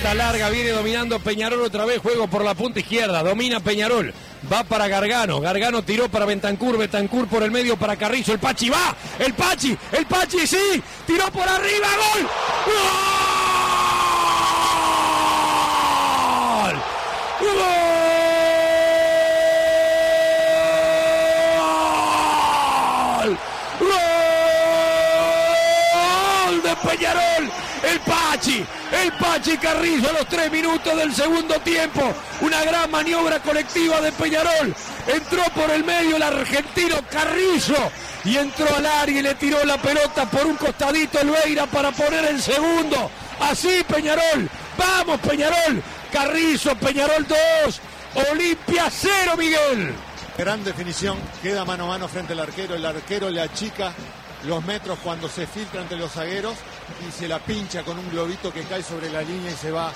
Pelota 0.00 0.14
larga, 0.14 0.48
viene 0.48 0.70
dominando 0.70 1.18
Peñarol 1.20 1.60
otra 1.60 1.84
vez, 1.84 1.98
juego 1.98 2.26
por 2.26 2.42
la 2.42 2.54
punta 2.54 2.80
izquierda, 2.80 3.22
domina 3.22 3.60
Peñarol, 3.60 4.14
va 4.50 4.64
para 4.64 4.88
Gargano, 4.88 5.40
Gargano 5.40 5.82
tiró 5.82 6.08
para 6.08 6.24
Bentancur, 6.24 6.78
Bentancur 6.78 7.28
por 7.28 7.42
el 7.42 7.50
medio 7.50 7.76
para 7.76 7.96
Carrizo, 7.96 8.32
el 8.32 8.38
Pachi 8.38 8.70
va, 8.70 8.96
el 9.18 9.34
Pachi, 9.34 9.76
el 9.92 10.06
Pachi 10.06 10.46
sí, 10.46 10.82
tiró 11.06 11.30
por 11.30 11.46
arriba, 11.46 11.88
gol, 12.14 12.28
gol, 17.40 17.56
gol, 17.56 17.99
el 27.82 28.00
Pachi, 28.00 28.64
el 29.02 29.12
Pachi 29.12 29.56
Carrizo 29.56 30.10
a 30.10 30.12
los 30.12 30.28
tres 30.28 30.50
minutos 30.50 30.96
del 30.96 31.14
segundo 31.14 31.54
tiempo. 31.60 32.00
Una 32.40 32.62
gran 32.62 32.90
maniobra 32.90 33.40
colectiva 33.40 34.00
de 34.00 34.12
Peñarol. 34.12 34.74
Entró 35.06 35.42
por 35.54 35.70
el 35.70 35.84
medio 35.84 36.16
el 36.16 36.22
argentino 36.22 36.96
Carrizo 37.10 37.90
y 38.24 38.36
entró 38.36 38.66
al 38.76 38.86
área 38.86 39.20
y 39.20 39.22
le 39.22 39.34
tiró 39.34 39.64
la 39.64 39.78
pelota 39.78 40.26
por 40.30 40.46
un 40.46 40.56
costadito 40.56 41.20
Elveira 41.20 41.66
para 41.66 41.90
poner 41.92 42.24
el 42.26 42.40
segundo. 42.40 43.10
Así 43.40 43.84
Peñarol. 43.88 44.48
Vamos 44.76 45.20
Peñarol. 45.20 45.82
Carrizo, 46.12 46.74
Peñarol 46.76 47.26
2. 47.64 47.80
Olimpia 48.32 48.88
0, 48.90 49.36
Miguel. 49.38 49.94
Gran 50.36 50.64
definición, 50.64 51.18
queda 51.42 51.64
mano 51.64 51.84
a 51.84 51.88
mano 51.88 52.08
frente 52.08 52.32
al 52.32 52.40
arquero. 52.40 52.74
El 52.74 52.84
arquero 52.84 53.30
le 53.30 53.40
achica 53.40 53.92
los 54.44 54.64
metros 54.64 54.98
cuando 55.02 55.28
se 55.28 55.46
filtra 55.46 55.82
entre 55.82 55.98
los 55.98 56.12
zagueros 56.12 56.54
y 57.06 57.12
se 57.12 57.28
la 57.28 57.38
pincha 57.38 57.82
con 57.82 57.98
un 57.98 58.10
globito 58.10 58.52
que 58.52 58.62
cae 58.62 58.82
sobre 58.82 59.10
la 59.10 59.22
línea 59.22 59.50
y 59.52 59.56
se 59.56 59.70
va 59.70 59.92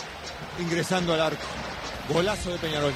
ingresando 0.58 1.14
al 1.14 1.20
arco. 1.20 1.46
Golazo 2.08 2.50
de 2.50 2.58
Peñarol. 2.58 2.92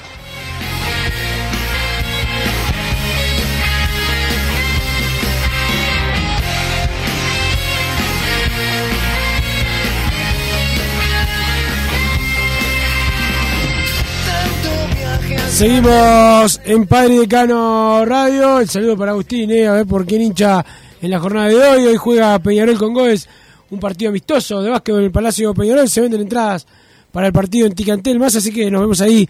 Seguimos 15.59 16.61
en 16.63 16.87
Padre 16.87 17.19
Decano 17.19 18.05
Radio. 18.05 18.61
El 18.61 18.69
saludo 18.69 18.95
para 18.95 19.11
Agustín, 19.11 19.51
eh, 19.51 19.67
a 19.67 19.73
ver 19.73 19.85
por 19.85 20.05
quién 20.05 20.21
hincha 20.21 20.65
en 21.01 21.11
la 21.11 21.19
jornada 21.19 21.49
de 21.49 21.55
hoy. 21.55 21.85
Hoy 21.85 21.95
juega 21.97 22.39
Peñarol 22.39 22.77
con 22.77 22.93
Goes, 22.93 23.27
un 23.71 23.79
partido 23.79 24.09
amistoso 24.09 24.61
de 24.61 24.69
básquet 24.69 24.95
en 24.95 25.03
el 25.03 25.11
Palacio 25.11 25.53
Peñarol. 25.53 25.89
Se 25.89 26.01
venden 26.01 26.21
entradas 26.21 26.65
para 27.11 27.27
el 27.27 27.33
partido 27.33 27.67
en 27.67 27.73
Ticantel 27.73 28.19
más, 28.19 28.35
así 28.35 28.51
que 28.51 28.69
nos 28.69 28.81
vemos 28.81 29.01
ahí 29.01 29.27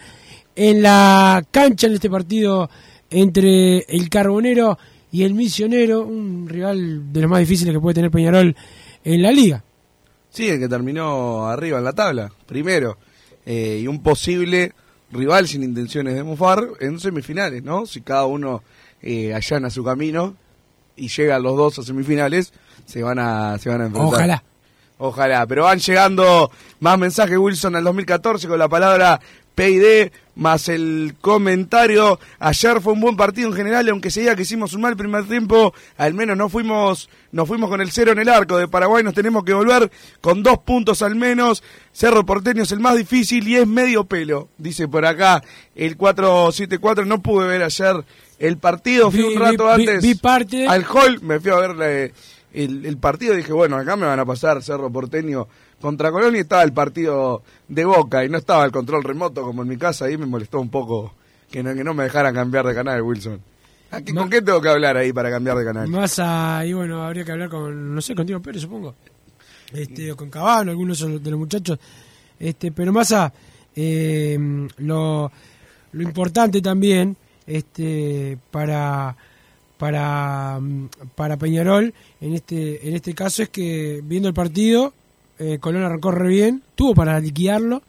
en 0.55 0.81
la 0.81 1.43
cancha 1.51 1.87
en 1.87 1.93
este 1.93 2.09
partido 2.09 2.69
entre 3.09 3.79
el 3.79 4.09
Carbonero 4.09 4.77
y 5.11 5.23
el 5.23 5.33
Misionero, 5.33 6.03
un 6.03 6.47
rival 6.47 7.11
de 7.11 7.21
los 7.21 7.29
más 7.29 7.39
difíciles 7.39 7.73
que 7.73 7.79
puede 7.79 7.95
tener 7.95 8.11
Peñarol 8.11 8.55
en 9.03 9.21
la 9.21 9.31
liga. 9.31 9.63
Sí, 10.29 10.47
el 10.47 10.59
que 10.59 10.69
terminó 10.69 11.47
arriba 11.47 11.79
en 11.79 11.83
la 11.83 11.93
tabla, 11.93 12.31
primero. 12.45 12.97
Eh, 13.45 13.79
y 13.81 13.87
un 13.87 14.03
posible 14.03 14.73
rival 15.11 15.47
sin 15.47 15.63
intenciones 15.63 16.13
de 16.13 16.23
mufar 16.23 16.67
en 16.79 16.99
semifinales, 16.99 17.63
¿no? 17.63 17.87
Si 17.87 18.01
cada 18.01 18.25
uno 18.25 18.61
eh, 19.01 19.33
allana 19.33 19.71
su 19.71 19.83
camino 19.83 20.35
y 20.95 21.07
llegan 21.07 21.41
los 21.41 21.57
dos 21.57 21.79
a 21.79 21.83
semifinales, 21.83 22.53
se 22.89 23.03
van 23.03 23.19
a, 23.19 23.57
se 23.59 23.69
van 23.69 23.81
a 23.81 23.85
enfrentar. 23.85 24.13
Ojalá. 24.13 24.43
Ojalá, 24.97 25.45
pero 25.47 25.63
van 25.63 25.79
llegando 25.79 26.51
más 26.81 26.97
mensajes 26.99 27.37
Wilson 27.37 27.75
al 27.77 27.83
2014 27.85 28.47
con 28.49 28.59
la 28.59 28.67
palabra 28.67 29.19
PID 29.55 30.11
más 30.35 30.67
el 30.69 31.15
comentario. 31.21 32.19
Ayer 32.39 32.81
fue 32.81 32.93
un 32.93 32.99
buen 33.01 33.15
partido 33.15 33.47
en 33.49 33.55
general, 33.55 33.87
aunque 33.89 34.11
se 34.11 34.21
diga 34.21 34.35
que 34.35 34.41
hicimos 34.41 34.73
un 34.73 34.81
mal 34.81 34.97
primer 34.97 35.23
tiempo, 35.25 35.73
al 35.97 36.13
menos 36.13 36.35
no 36.37 36.49
fuimos, 36.49 37.09
nos 37.31 37.47
fuimos 37.47 37.69
con 37.69 37.79
el 37.81 37.91
cero 37.91 38.11
en 38.11 38.19
el 38.19 38.27
arco 38.29 38.57
de 38.57 38.67
Paraguay, 38.67 39.01
nos 39.03 39.13
tenemos 39.13 39.43
que 39.45 39.53
volver 39.53 39.89
con 40.21 40.43
dos 40.43 40.59
puntos 40.59 41.01
al 41.01 41.15
menos. 41.15 41.63
Cerro 41.93 42.25
Porteño 42.25 42.63
es 42.63 42.71
el 42.73 42.79
más 42.81 42.95
difícil 42.97 43.47
y 43.47 43.55
es 43.55 43.67
medio 43.67 44.03
pelo, 44.05 44.49
dice 44.57 44.87
por 44.89 45.05
acá 45.05 45.41
el 45.75 45.95
474. 45.97 47.05
No 47.05 47.21
pude 47.21 47.47
ver 47.47 47.63
ayer 47.63 48.03
el 48.37 48.57
partido, 48.57 49.11
fui 49.11 49.21
Vi- 49.21 49.33
un 49.35 49.39
rato 49.41 49.65
vi- 49.65 49.71
antes 49.87 50.01
vi 50.03 50.15
parte. 50.15 50.67
al 50.67 50.85
hall, 50.85 51.21
me 51.21 51.39
fui 51.39 51.51
a 51.51 51.55
ver 51.55 51.75
eh, 51.81 52.13
el, 52.53 52.85
el 52.85 52.97
partido 52.97 53.35
dije, 53.35 53.53
bueno, 53.53 53.77
acá 53.77 53.95
me 53.95 54.05
van 54.05 54.19
a 54.19 54.25
pasar 54.25 54.61
Cerro 54.63 54.91
Porteño 54.91 55.47
contra 55.81 56.11
Colón 56.11 56.35
y 56.35 56.39
estaba 56.39 56.63
el 56.63 56.73
partido 56.73 57.43
de 57.67 57.85
Boca 57.85 58.25
y 58.25 58.29
no 58.29 58.37
estaba 58.37 58.65
el 58.65 58.71
control 58.71 59.03
remoto 59.03 59.43
como 59.43 59.61
en 59.63 59.67
mi 59.69 59.77
casa, 59.77 60.05
ahí 60.05 60.17
me 60.17 60.25
molestó 60.25 60.59
un 60.59 60.69
poco 60.69 61.13
que 61.51 61.63
no, 61.63 61.73
que 61.73 61.83
no 61.83 61.93
me 61.93 62.03
dejaran 62.03 62.33
cambiar 62.33 62.65
de 62.67 62.73
canal, 62.75 63.01
Wilson. 63.01 63.39
¿A 63.91 64.01
qué- 64.01 64.13
¿Con 64.13 64.29
qué 64.29 64.41
tengo 64.41 64.61
que 64.61 64.69
hablar 64.69 64.97
ahí 64.97 65.11
para 65.13 65.29
cambiar 65.31 65.57
de 65.57 65.65
canal? 65.65 65.87
Más 65.87 66.19
ahí, 66.19 66.73
bueno, 66.73 67.01
habría 67.03 67.23
que 67.25 67.31
hablar 67.31 67.49
con, 67.49 67.95
no 67.95 68.01
sé, 68.01 68.13
con 68.13 68.25
Tino 68.27 68.41
Pérez, 68.41 68.61
supongo. 68.61 68.93
Este, 69.73 70.11
o 70.11 70.15
con 70.15 70.29
Cabano, 70.29 70.71
algunos 70.71 70.99
de 70.99 71.09
los- 71.09 71.23
de 71.23 71.31
los 71.31 71.39
muchachos. 71.39 71.79
Este, 72.39 72.71
pero 72.71 72.91
más 72.93 73.11
a, 73.11 73.31
eh, 73.75 74.37
lo, 74.77 75.31
lo 75.91 76.01
importante 76.03 76.61
también, 76.61 77.15
este, 77.47 78.37
para, 78.51 79.15
para, 79.79 80.59
para 81.15 81.37
Peñarol, 81.37 81.93
en 82.21 82.33
este, 82.35 82.87
en 82.87 82.95
este 82.95 83.13
caso 83.15 83.41
es 83.43 83.49
que 83.49 84.01
viendo 84.03 84.27
el 84.27 84.33
partido, 84.33 84.93
eh, 85.39 85.57
Colón 85.59 85.83
arrancó 85.83 86.11
re 86.11 86.27
bien, 86.27 86.61
tuvo 86.75 86.93
para 86.93 87.17
liquidarlo, 87.19 87.81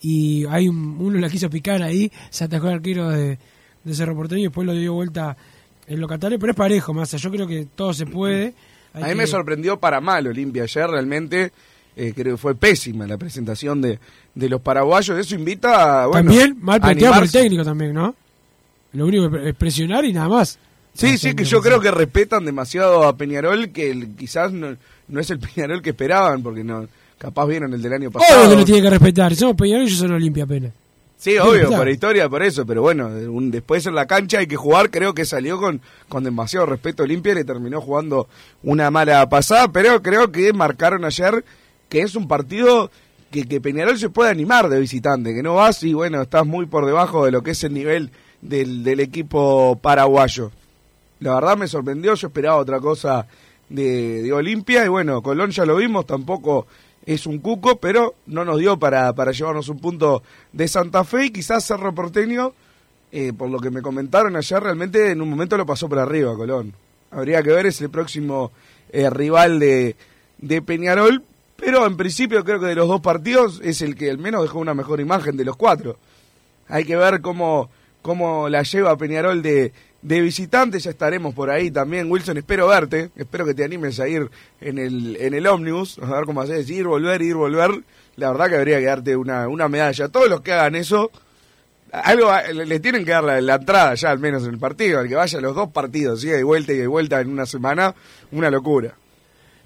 y 0.00 0.46
hay 0.48 0.68
un- 0.68 0.96
uno 0.98 1.18
la 1.20 1.28
quiso 1.28 1.48
picar 1.50 1.82
ahí, 1.82 2.10
se 2.30 2.44
atajó 2.44 2.68
el 2.68 2.74
arquero 2.76 3.10
de, 3.10 3.38
de 3.84 3.94
Cerro 3.94 4.16
Porteño 4.16 4.40
y 4.40 4.44
después 4.44 4.66
lo 4.66 4.72
dio 4.72 4.94
vuelta 4.94 5.36
el 5.86 6.00
locatario, 6.00 6.38
pero 6.38 6.52
es 6.52 6.56
parejo, 6.56 6.94
más 6.94 7.12
yo 7.12 7.30
creo 7.30 7.46
que 7.46 7.66
todo 7.74 7.92
se 7.92 8.06
puede. 8.06 8.54
Hay 8.94 9.02
A 9.02 9.06
mí 9.06 9.12
que- 9.12 9.18
me 9.18 9.26
sorprendió 9.26 9.78
para 9.78 10.00
mal 10.00 10.26
Olimpia 10.26 10.62
ayer, 10.62 10.88
realmente 10.88 11.52
eh, 11.94 12.12
creo 12.16 12.34
que 12.34 12.38
fue 12.40 12.54
pésima 12.54 13.06
la 13.06 13.18
presentación 13.18 13.82
de, 13.82 13.98
de 14.34 14.48
los 14.48 14.62
paraguayos, 14.62 15.18
eso 15.18 15.34
invita 15.34 16.04
a, 16.04 16.06
bueno, 16.06 16.30
también 16.30 16.56
mal 16.60 16.80
planteado 16.80 17.14
por 17.16 17.24
el 17.24 17.30
técnico 17.30 17.64
también, 17.64 17.92
¿no? 17.92 18.14
Lo 18.94 19.06
único 19.06 19.30
que 19.30 19.50
es 19.50 19.54
presionar 19.54 20.04
y 20.06 20.12
nada 20.14 20.28
más. 20.28 20.58
Sí, 20.94 21.18
sí, 21.18 21.34
que 21.34 21.44
yo 21.44 21.60
creo 21.60 21.80
que 21.80 21.90
respetan 21.90 22.44
demasiado 22.44 23.04
a 23.04 23.16
Peñarol, 23.16 23.70
que 23.70 23.90
el- 23.90 24.14
quizás 24.16 24.52
no, 24.52 24.76
no 25.08 25.20
es 25.20 25.28
el 25.30 25.38
Peñarol 25.40 25.82
que 25.82 25.90
esperaban, 25.90 26.42
porque 26.42 26.62
no 26.64 26.86
capaz 27.18 27.46
vieron 27.46 27.72
el 27.74 27.82
del 27.82 27.92
año 27.92 28.10
pasado. 28.10 28.40
Obvio 28.42 28.50
que 28.50 28.56
lo 28.56 28.64
tiene 28.64 28.82
que 28.82 28.90
respetar. 28.90 29.34
Somos 29.34 29.56
Peñarol 29.56 29.82
y 29.82 29.86
ellos 29.88 29.98
son 29.98 30.12
Olimpia 30.12 30.44
apenas. 30.44 30.72
Sí, 31.16 31.38
obvio, 31.38 31.70
por 31.78 31.88
historia, 31.88 32.28
por 32.28 32.42
eso, 32.42 32.66
pero 32.66 32.82
bueno, 32.82 33.06
un- 33.06 33.50
después 33.50 33.86
en 33.86 33.94
la 33.94 34.06
cancha 34.06 34.38
hay 34.38 34.46
que 34.46 34.56
jugar, 34.56 34.90
creo 34.90 35.14
que 35.14 35.24
salió 35.24 35.58
con, 35.58 35.80
con 36.08 36.22
demasiado 36.22 36.66
respeto 36.66 37.02
Olimpia 37.04 37.32
y 37.32 37.36
le 37.36 37.44
terminó 37.44 37.80
jugando 37.80 38.28
una 38.62 38.90
mala 38.90 39.26
pasada, 39.28 39.68
pero 39.72 40.02
creo 40.02 40.30
que 40.30 40.52
marcaron 40.52 41.04
ayer 41.04 41.44
que 41.88 42.00
es 42.02 42.14
un 42.14 42.28
partido 42.28 42.90
que, 43.30 43.44
que 43.44 43.60
Peñarol 43.60 43.98
se 43.98 44.10
puede 44.10 44.30
animar 44.30 44.68
de 44.68 44.78
visitante, 44.80 45.32
que 45.34 45.42
no 45.42 45.54
vas 45.54 45.82
y 45.82 45.94
bueno, 45.94 46.20
estás 46.22 46.44
muy 46.46 46.66
por 46.66 46.84
debajo 46.84 47.24
de 47.24 47.30
lo 47.32 47.42
que 47.42 47.52
es 47.52 47.64
el 47.64 47.72
nivel 47.72 48.10
del, 48.42 48.82
del 48.84 49.00
equipo 49.00 49.78
paraguayo. 49.80 50.50
La 51.24 51.36
verdad 51.36 51.56
me 51.56 51.66
sorprendió, 51.66 52.14
yo 52.14 52.26
esperaba 52.26 52.56
otra 52.56 52.80
cosa 52.80 53.26
de, 53.70 54.22
de 54.22 54.30
Olimpia 54.30 54.84
y 54.84 54.88
bueno, 54.88 55.22
Colón 55.22 55.52
ya 55.52 55.64
lo 55.64 55.76
vimos, 55.76 56.04
tampoco 56.04 56.66
es 57.06 57.24
un 57.26 57.38
cuco, 57.38 57.76
pero 57.80 58.16
no 58.26 58.44
nos 58.44 58.58
dio 58.58 58.78
para, 58.78 59.10
para 59.14 59.32
llevarnos 59.32 59.70
un 59.70 59.78
punto 59.78 60.22
de 60.52 60.68
Santa 60.68 61.02
Fe 61.02 61.24
y 61.24 61.30
quizás 61.30 61.64
Cerro 61.64 61.94
Porteño, 61.94 62.52
eh, 63.10 63.32
por 63.32 63.48
lo 63.48 63.58
que 63.58 63.70
me 63.70 63.80
comentaron 63.80 64.36
ayer, 64.36 64.62
realmente 64.62 65.12
en 65.12 65.22
un 65.22 65.30
momento 65.30 65.56
lo 65.56 65.64
pasó 65.64 65.88
por 65.88 65.98
arriba 65.98 66.36
Colón. 66.36 66.74
Habría 67.10 67.42
que 67.42 67.52
ver, 67.52 67.64
es 67.64 67.80
el 67.80 67.88
próximo 67.88 68.52
eh, 68.90 69.08
rival 69.08 69.58
de, 69.58 69.96
de 70.36 70.60
Peñarol, 70.60 71.22
pero 71.56 71.86
en 71.86 71.96
principio 71.96 72.44
creo 72.44 72.60
que 72.60 72.66
de 72.66 72.74
los 72.74 72.86
dos 72.86 73.00
partidos 73.00 73.62
es 73.64 73.80
el 73.80 73.94
que 73.94 74.10
al 74.10 74.18
menos 74.18 74.42
dejó 74.42 74.58
una 74.58 74.74
mejor 74.74 75.00
imagen 75.00 75.38
de 75.38 75.46
los 75.46 75.56
cuatro. 75.56 75.96
Hay 76.68 76.84
que 76.84 76.96
ver 76.96 77.22
cómo, 77.22 77.70
cómo 78.02 78.50
la 78.50 78.62
lleva 78.62 78.94
Peñarol 78.98 79.40
de, 79.40 79.72
de 80.04 80.20
visitante, 80.20 80.78
ya 80.78 80.90
estaremos 80.90 81.34
por 81.34 81.50
ahí 81.50 81.70
también. 81.70 82.10
Wilson, 82.10 82.36
espero 82.36 82.68
verte, 82.68 83.10
espero 83.16 83.46
que 83.46 83.54
te 83.54 83.64
animes 83.64 83.98
a 83.98 84.06
ir 84.06 84.30
en 84.60 84.78
el, 84.78 85.16
en 85.16 85.32
el 85.32 85.46
ómnibus, 85.46 85.98
a 85.98 86.06
ver 86.06 86.26
cómo 86.26 86.42
haces, 86.42 86.68
ir, 86.68 86.86
volver, 86.86 87.22
ir, 87.22 87.34
volver. 87.34 87.70
La 88.16 88.30
verdad 88.30 88.50
que 88.50 88.56
habría 88.56 88.78
que 88.78 88.84
darte 88.84 89.16
una, 89.16 89.48
una 89.48 89.66
medalla. 89.66 90.08
Todos 90.08 90.28
los 90.28 90.42
que 90.42 90.52
hagan 90.52 90.74
eso, 90.74 91.10
algo 91.90 92.30
le, 92.52 92.80
tienen 92.80 93.06
que 93.06 93.12
dar 93.12 93.24
la, 93.24 93.40
la 93.40 93.54
entrada 93.54 93.94
ya 93.94 94.10
al 94.10 94.18
menos 94.18 94.44
en 94.44 94.50
el 94.50 94.58
partido, 94.58 95.00
al 95.00 95.08
que 95.08 95.14
vaya 95.14 95.40
los 95.40 95.54
dos 95.54 95.70
partidos, 95.70 96.22
ida 96.22 96.38
y 96.38 96.42
vuelta 96.42 96.74
y 96.74 96.76
de 96.76 96.86
vuelta 96.86 97.20
en 97.22 97.30
una 97.30 97.46
semana, 97.46 97.94
una 98.30 98.50
locura. 98.50 98.94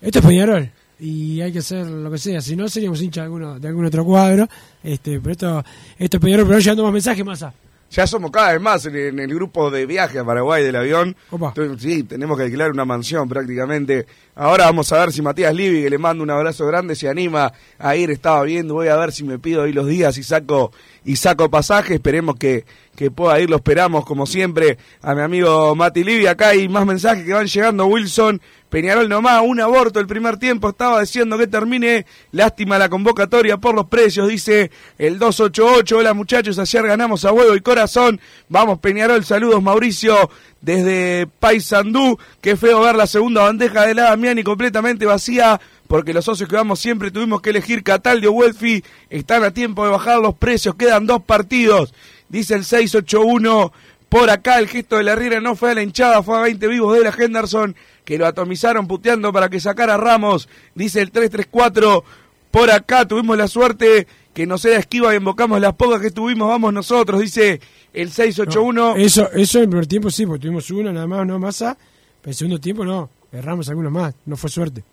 Esto 0.00 0.20
es 0.20 0.24
Peñarol 0.24 0.70
y 1.00 1.40
hay 1.40 1.52
que 1.52 1.58
hacer 1.58 1.84
lo 1.84 2.10
que 2.10 2.18
sea, 2.18 2.40
si 2.40 2.54
no 2.54 2.68
seríamos 2.68 3.02
hinchas 3.02 3.22
de, 3.22 3.24
alguno, 3.24 3.58
de 3.58 3.68
algún 3.68 3.86
otro 3.86 4.04
cuadro. 4.04 4.48
Este, 4.84 5.18
pero 5.18 5.32
esto, 5.32 5.64
esto 5.98 6.16
es 6.16 6.20
Peñarol, 6.22 6.46
pero 6.46 6.60
llegando 6.60 6.84
más 6.84 6.92
mensajes 6.92 7.24
más 7.24 7.42
a. 7.42 7.52
Ya 7.90 8.06
somos 8.06 8.30
cada 8.30 8.52
vez 8.52 8.60
más 8.60 8.84
en, 8.84 8.96
en 8.96 9.18
el 9.18 9.34
grupo 9.34 9.70
de 9.70 9.86
viaje 9.86 10.18
a 10.18 10.24
Paraguay 10.24 10.62
del 10.62 10.76
avión. 10.76 11.16
Opa. 11.30 11.54
Sí, 11.78 12.02
tenemos 12.02 12.36
que 12.36 12.44
alquilar 12.44 12.70
una 12.70 12.84
mansión 12.84 13.28
prácticamente. 13.28 14.06
Ahora 14.34 14.66
vamos 14.66 14.92
a 14.92 14.98
ver 14.98 15.12
si 15.12 15.22
Matías 15.22 15.54
Livi, 15.54 15.82
que 15.82 15.90
le 15.90 15.98
mando 15.98 16.22
un 16.22 16.30
abrazo 16.30 16.66
grande, 16.66 16.94
se 16.94 17.08
anima 17.08 17.52
a 17.78 17.96
ir. 17.96 18.10
Estaba 18.10 18.42
viendo, 18.42 18.74
voy 18.74 18.88
a 18.88 18.96
ver 18.96 19.10
si 19.10 19.24
me 19.24 19.38
pido 19.38 19.62
ahí 19.62 19.72
los 19.72 19.86
días 19.86 20.18
y 20.18 20.22
saco 20.22 20.70
y 21.04 21.16
saco 21.16 21.50
pasaje. 21.50 21.94
Esperemos 21.94 22.36
que, 22.36 22.66
que 22.94 23.10
pueda 23.10 23.40
ir. 23.40 23.48
Lo 23.48 23.56
esperamos, 23.56 24.04
como 24.04 24.26
siempre, 24.26 24.76
a 25.00 25.14
mi 25.14 25.22
amigo 25.22 25.74
Mati 25.74 26.04
Livi. 26.04 26.26
Acá 26.26 26.50
hay 26.50 26.68
más 26.68 26.84
mensajes 26.84 27.24
que 27.24 27.32
van 27.32 27.46
llegando. 27.46 27.86
Wilson, 27.86 28.40
Peñarol 28.68 29.08
nomás, 29.08 29.42
un 29.44 29.60
aborto 29.60 29.98
el 29.98 30.06
primer 30.06 30.36
tiempo. 30.36 30.68
Estaba 30.68 31.00
diciendo 31.00 31.38
que 31.38 31.46
termine. 31.46 32.04
Lástima 32.32 32.78
la 32.78 32.88
convocatoria 32.88 33.56
por 33.56 33.74
los 33.74 33.86
precios, 33.86 34.28
dice 34.28 34.70
el 34.98 35.18
288. 35.18 35.96
Hola 35.96 36.12
muchachos, 36.12 36.58
ayer 36.58 36.86
ganamos 36.86 37.24
a 37.24 37.32
huevo 37.32 37.54
y 37.54 37.60
corazón. 37.60 38.20
Vamos 38.48 38.78
Peñarol, 38.80 39.24
saludos 39.24 39.62
Mauricio 39.62 40.30
desde 40.60 41.26
Paysandú. 41.40 42.18
Qué 42.40 42.56
feo 42.56 42.80
ver 42.80 42.94
la 42.94 43.06
segunda 43.06 43.42
bandeja 43.42 43.86
de 43.86 43.94
la 43.94 44.04
Damiani 44.04 44.42
completamente 44.42 45.06
vacía. 45.06 45.60
Porque 45.86 46.12
los 46.12 46.26
socios 46.26 46.50
que 46.50 46.56
vamos 46.56 46.80
siempre 46.80 47.10
tuvimos 47.10 47.40
que 47.40 47.50
elegir 47.50 47.82
Cataldio 47.82 48.30
o 48.30 48.34
Welfi. 48.34 48.84
Están 49.08 49.44
a 49.44 49.52
tiempo 49.52 49.84
de 49.84 49.90
bajar 49.90 50.18
los 50.18 50.34
precios. 50.34 50.74
Quedan 50.74 51.06
dos 51.06 51.22
partidos. 51.22 51.94
Dice 52.28 52.54
el 52.54 52.64
681. 52.64 53.72
Por 54.08 54.30
acá 54.30 54.58
el 54.58 54.68
gesto 54.68 54.96
de 54.96 55.04
la 55.04 55.14
Riera 55.14 55.40
no 55.40 55.54
fue 55.54 55.72
a 55.72 55.74
la 55.74 55.82
hinchada, 55.82 56.22
fue 56.22 56.38
a 56.38 56.42
20 56.42 56.66
vivos 56.66 56.96
de 56.96 57.04
la 57.04 57.14
Henderson 57.16 57.76
que 58.04 58.16
lo 58.16 58.26
atomizaron 58.26 58.86
puteando 58.86 59.32
para 59.32 59.50
que 59.50 59.60
sacara 59.60 59.94
a 59.94 59.98
Ramos. 59.98 60.48
Dice 60.74 61.02
el 61.02 61.10
334. 61.10 62.04
Por 62.50 62.70
acá 62.70 63.06
tuvimos 63.06 63.36
la 63.36 63.48
suerte 63.48 64.06
que 64.32 64.46
no 64.46 64.56
sea 64.56 64.78
esquiva 64.78 65.12
y 65.12 65.18
invocamos 65.18 65.60
las 65.60 65.74
pocas 65.74 66.00
que 66.00 66.10
tuvimos, 66.10 66.48
vamos 66.48 66.72
nosotros, 66.72 67.20
dice 67.20 67.60
el 67.92 68.10
681. 68.10 68.96
Eso, 68.96 69.30
eso 69.32 69.58
en 69.58 69.64
el 69.64 69.68
primer 69.68 69.86
tiempo 69.86 70.10
sí, 70.10 70.24
porque 70.24 70.42
tuvimos 70.42 70.70
uno 70.70 70.90
nada 70.92 71.06
más, 71.06 71.26
no 71.26 71.38
masa. 71.38 71.76
Pero 71.76 72.24
en 72.24 72.30
el 72.30 72.34
segundo 72.34 72.60
tiempo 72.60 72.84
no, 72.84 73.10
erramos 73.30 73.68
algunos 73.68 73.92
más, 73.92 74.14
no 74.24 74.36
fue 74.36 74.48
suerte. 74.48 74.84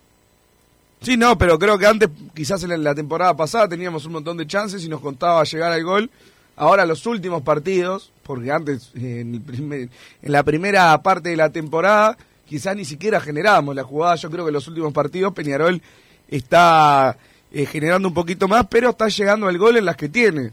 Sí, 1.01 1.15
no, 1.15 1.37
pero 1.37 1.59
creo 1.59 1.77
que 1.77 1.85
antes, 1.85 2.09
quizás 2.33 2.63
en 2.63 2.83
la 2.83 2.95
temporada 2.95 3.35
pasada, 3.35 3.69
teníamos 3.69 4.05
un 4.05 4.13
montón 4.13 4.37
de 4.37 4.47
chances 4.47 4.83
y 4.83 4.89
nos 4.89 4.99
contaba 4.99 5.43
llegar 5.43 5.71
al 5.71 5.83
gol. 5.83 6.09
Ahora 6.57 6.85
los 6.85 7.05
últimos 7.05 7.41
partidos, 7.41 8.11
porque 8.23 8.51
antes, 8.51 8.91
en, 8.95 9.35
el 9.35 9.41
primer- 9.41 9.89
en 10.21 10.31
la 10.31 10.43
primera 10.43 10.97
parte 11.01 11.29
de 11.29 11.35
la 11.35 11.49
temporada, 11.49 12.17
quizás 12.47 12.75
ni 12.75 12.85
siquiera 12.85 13.19
generábamos 13.19 13.75
la 13.75 13.83
jugada. 13.83 14.15
Yo 14.15 14.29
creo 14.29 14.45
que 14.45 14.49
en 14.49 14.53
los 14.53 14.67
últimos 14.67 14.93
partidos 14.93 15.33
Peñarol 15.33 15.81
está 16.29 17.17
eh, 17.51 17.65
generando 17.65 18.07
un 18.07 18.13
poquito 18.13 18.47
más, 18.47 18.67
pero 18.69 18.91
está 18.91 19.07
llegando 19.09 19.47
al 19.47 19.57
gol 19.57 19.77
en 19.77 19.85
las 19.85 19.97
que 19.97 20.09
tiene. 20.09 20.51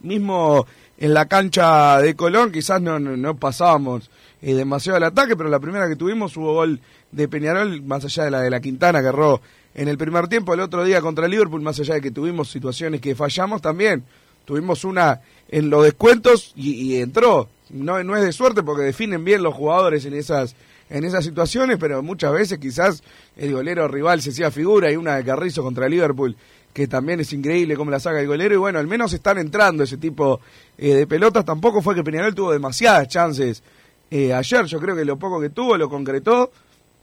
Mismo 0.00 0.66
en 0.98 1.14
la 1.14 1.26
cancha 1.26 1.98
de 2.00 2.14
Colón, 2.14 2.52
quizás 2.52 2.80
no, 2.82 2.98
no, 2.98 3.16
no 3.16 3.34
pasábamos 3.36 4.10
eh, 4.42 4.54
demasiado 4.54 4.96
al 4.98 5.04
ataque, 5.04 5.36
pero 5.36 5.48
la 5.48 5.58
primera 5.60 5.88
que 5.88 5.96
tuvimos 5.96 6.36
hubo 6.36 6.52
gol 6.54 6.80
de 7.12 7.28
Peñarol, 7.28 7.82
más 7.82 8.04
allá 8.04 8.24
de 8.24 8.30
la 8.30 8.40
de 8.42 8.50
la 8.50 8.60
Quintana 8.60 9.00
que 9.00 9.08
erró 9.08 9.40
en 9.74 9.88
el 9.88 9.96
primer 9.96 10.28
tiempo. 10.28 10.52
El 10.52 10.60
otro 10.60 10.84
día 10.84 11.00
contra 11.00 11.26
Liverpool, 11.28 11.62
más 11.62 11.80
allá 11.80 11.94
de 11.94 12.00
que 12.02 12.10
tuvimos 12.10 12.50
situaciones 12.50 13.00
que 13.00 13.14
fallamos, 13.14 13.62
también 13.62 14.04
tuvimos 14.44 14.84
una 14.84 15.20
en 15.48 15.70
los 15.70 15.84
descuentos 15.84 16.52
y, 16.56 16.72
y 16.72 17.00
entró. 17.00 17.48
No, 17.70 18.02
no 18.02 18.16
es 18.16 18.24
de 18.24 18.32
suerte 18.32 18.62
porque 18.62 18.82
definen 18.82 19.24
bien 19.24 19.42
los 19.42 19.54
jugadores 19.54 20.04
en 20.04 20.14
esas 20.14 20.56
en 20.88 21.04
esas 21.04 21.24
situaciones, 21.24 21.78
pero 21.78 22.02
muchas 22.02 22.32
veces 22.32 22.58
quizás 22.58 23.04
el 23.36 23.52
golero 23.52 23.86
rival 23.86 24.20
se 24.20 24.30
hacía 24.30 24.50
figura 24.50 24.90
y 24.90 24.96
una 24.96 25.14
de 25.14 25.24
Carrizo 25.24 25.62
contra 25.62 25.88
Liverpool 25.88 26.36
que 26.72 26.86
también 26.86 27.20
es 27.20 27.32
increíble 27.32 27.76
cómo 27.76 27.90
la 27.90 28.00
saca 28.00 28.20
el 28.20 28.26
golero. 28.26 28.54
Y 28.54 28.58
bueno, 28.58 28.78
al 28.78 28.86
menos 28.86 29.12
están 29.12 29.38
entrando 29.38 29.84
ese 29.84 29.96
tipo 29.96 30.40
eh, 30.78 30.94
de 30.94 31.06
pelotas. 31.06 31.44
Tampoco 31.44 31.82
fue 31.82 31.94
que 31.94 32.04
Peñarol 32.04 32.34
tuvo 32.34 32.52
demasiadas 32.52 33.08
chances 33.08 33.62
eh, 34.10 34.32
ayer. 34.32 34.64
Yo 34.66 34.78
creo 34.78 34.94
que 34.94 35.04
lo 35.04 35.18
poco 35.18 35.40
que 35.40 35.50
tuvo 35.50 35.76
lo 35.76 35.88
concretó. 35.88 36.50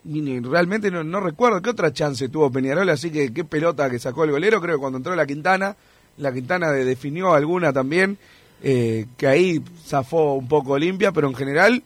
Y 0.05 0.39
realmente 0.39 0.89
no, 0.89 1.03
no 1.03 1.19
recuerdo 1.19 1.61
qué 1.61 1.69
otra 1.69 1.91
chance 1.91 2.29
tuvo 2.29 2.49
Peñarol. 2.49 2.89
Así 2.89 3.11
que 3.11 3.33
qué 3.33 3.43
pelota 3.43 3.89
que 3.89 3.99
sacó 3.99 4.23
el 4.23 4.31
golero. 4.31 4.61
Creo 4.61 4.75
que 4.75 4.79
cuando 4.79 4.97
entró 4.97 5.15
la 5.15 5.25
Quintana, 5.25 5.75
la 6.17 6.33
Quintana 6.33 6.71
de- 6.71 6.85
definió 6.85 7.33
alguna 7.33 7.71
también. 7.73 8.17
eh, 8.63 9.05
que 9.17 9.27
ahí 9.27 9.61
zafó 9.85 10.33
un 10.33 10.47
poco 10.47 10.79
limpia, 10.79 11.11
pero 11.11 11.27
en 11.27 11.35
general 11.35 11.83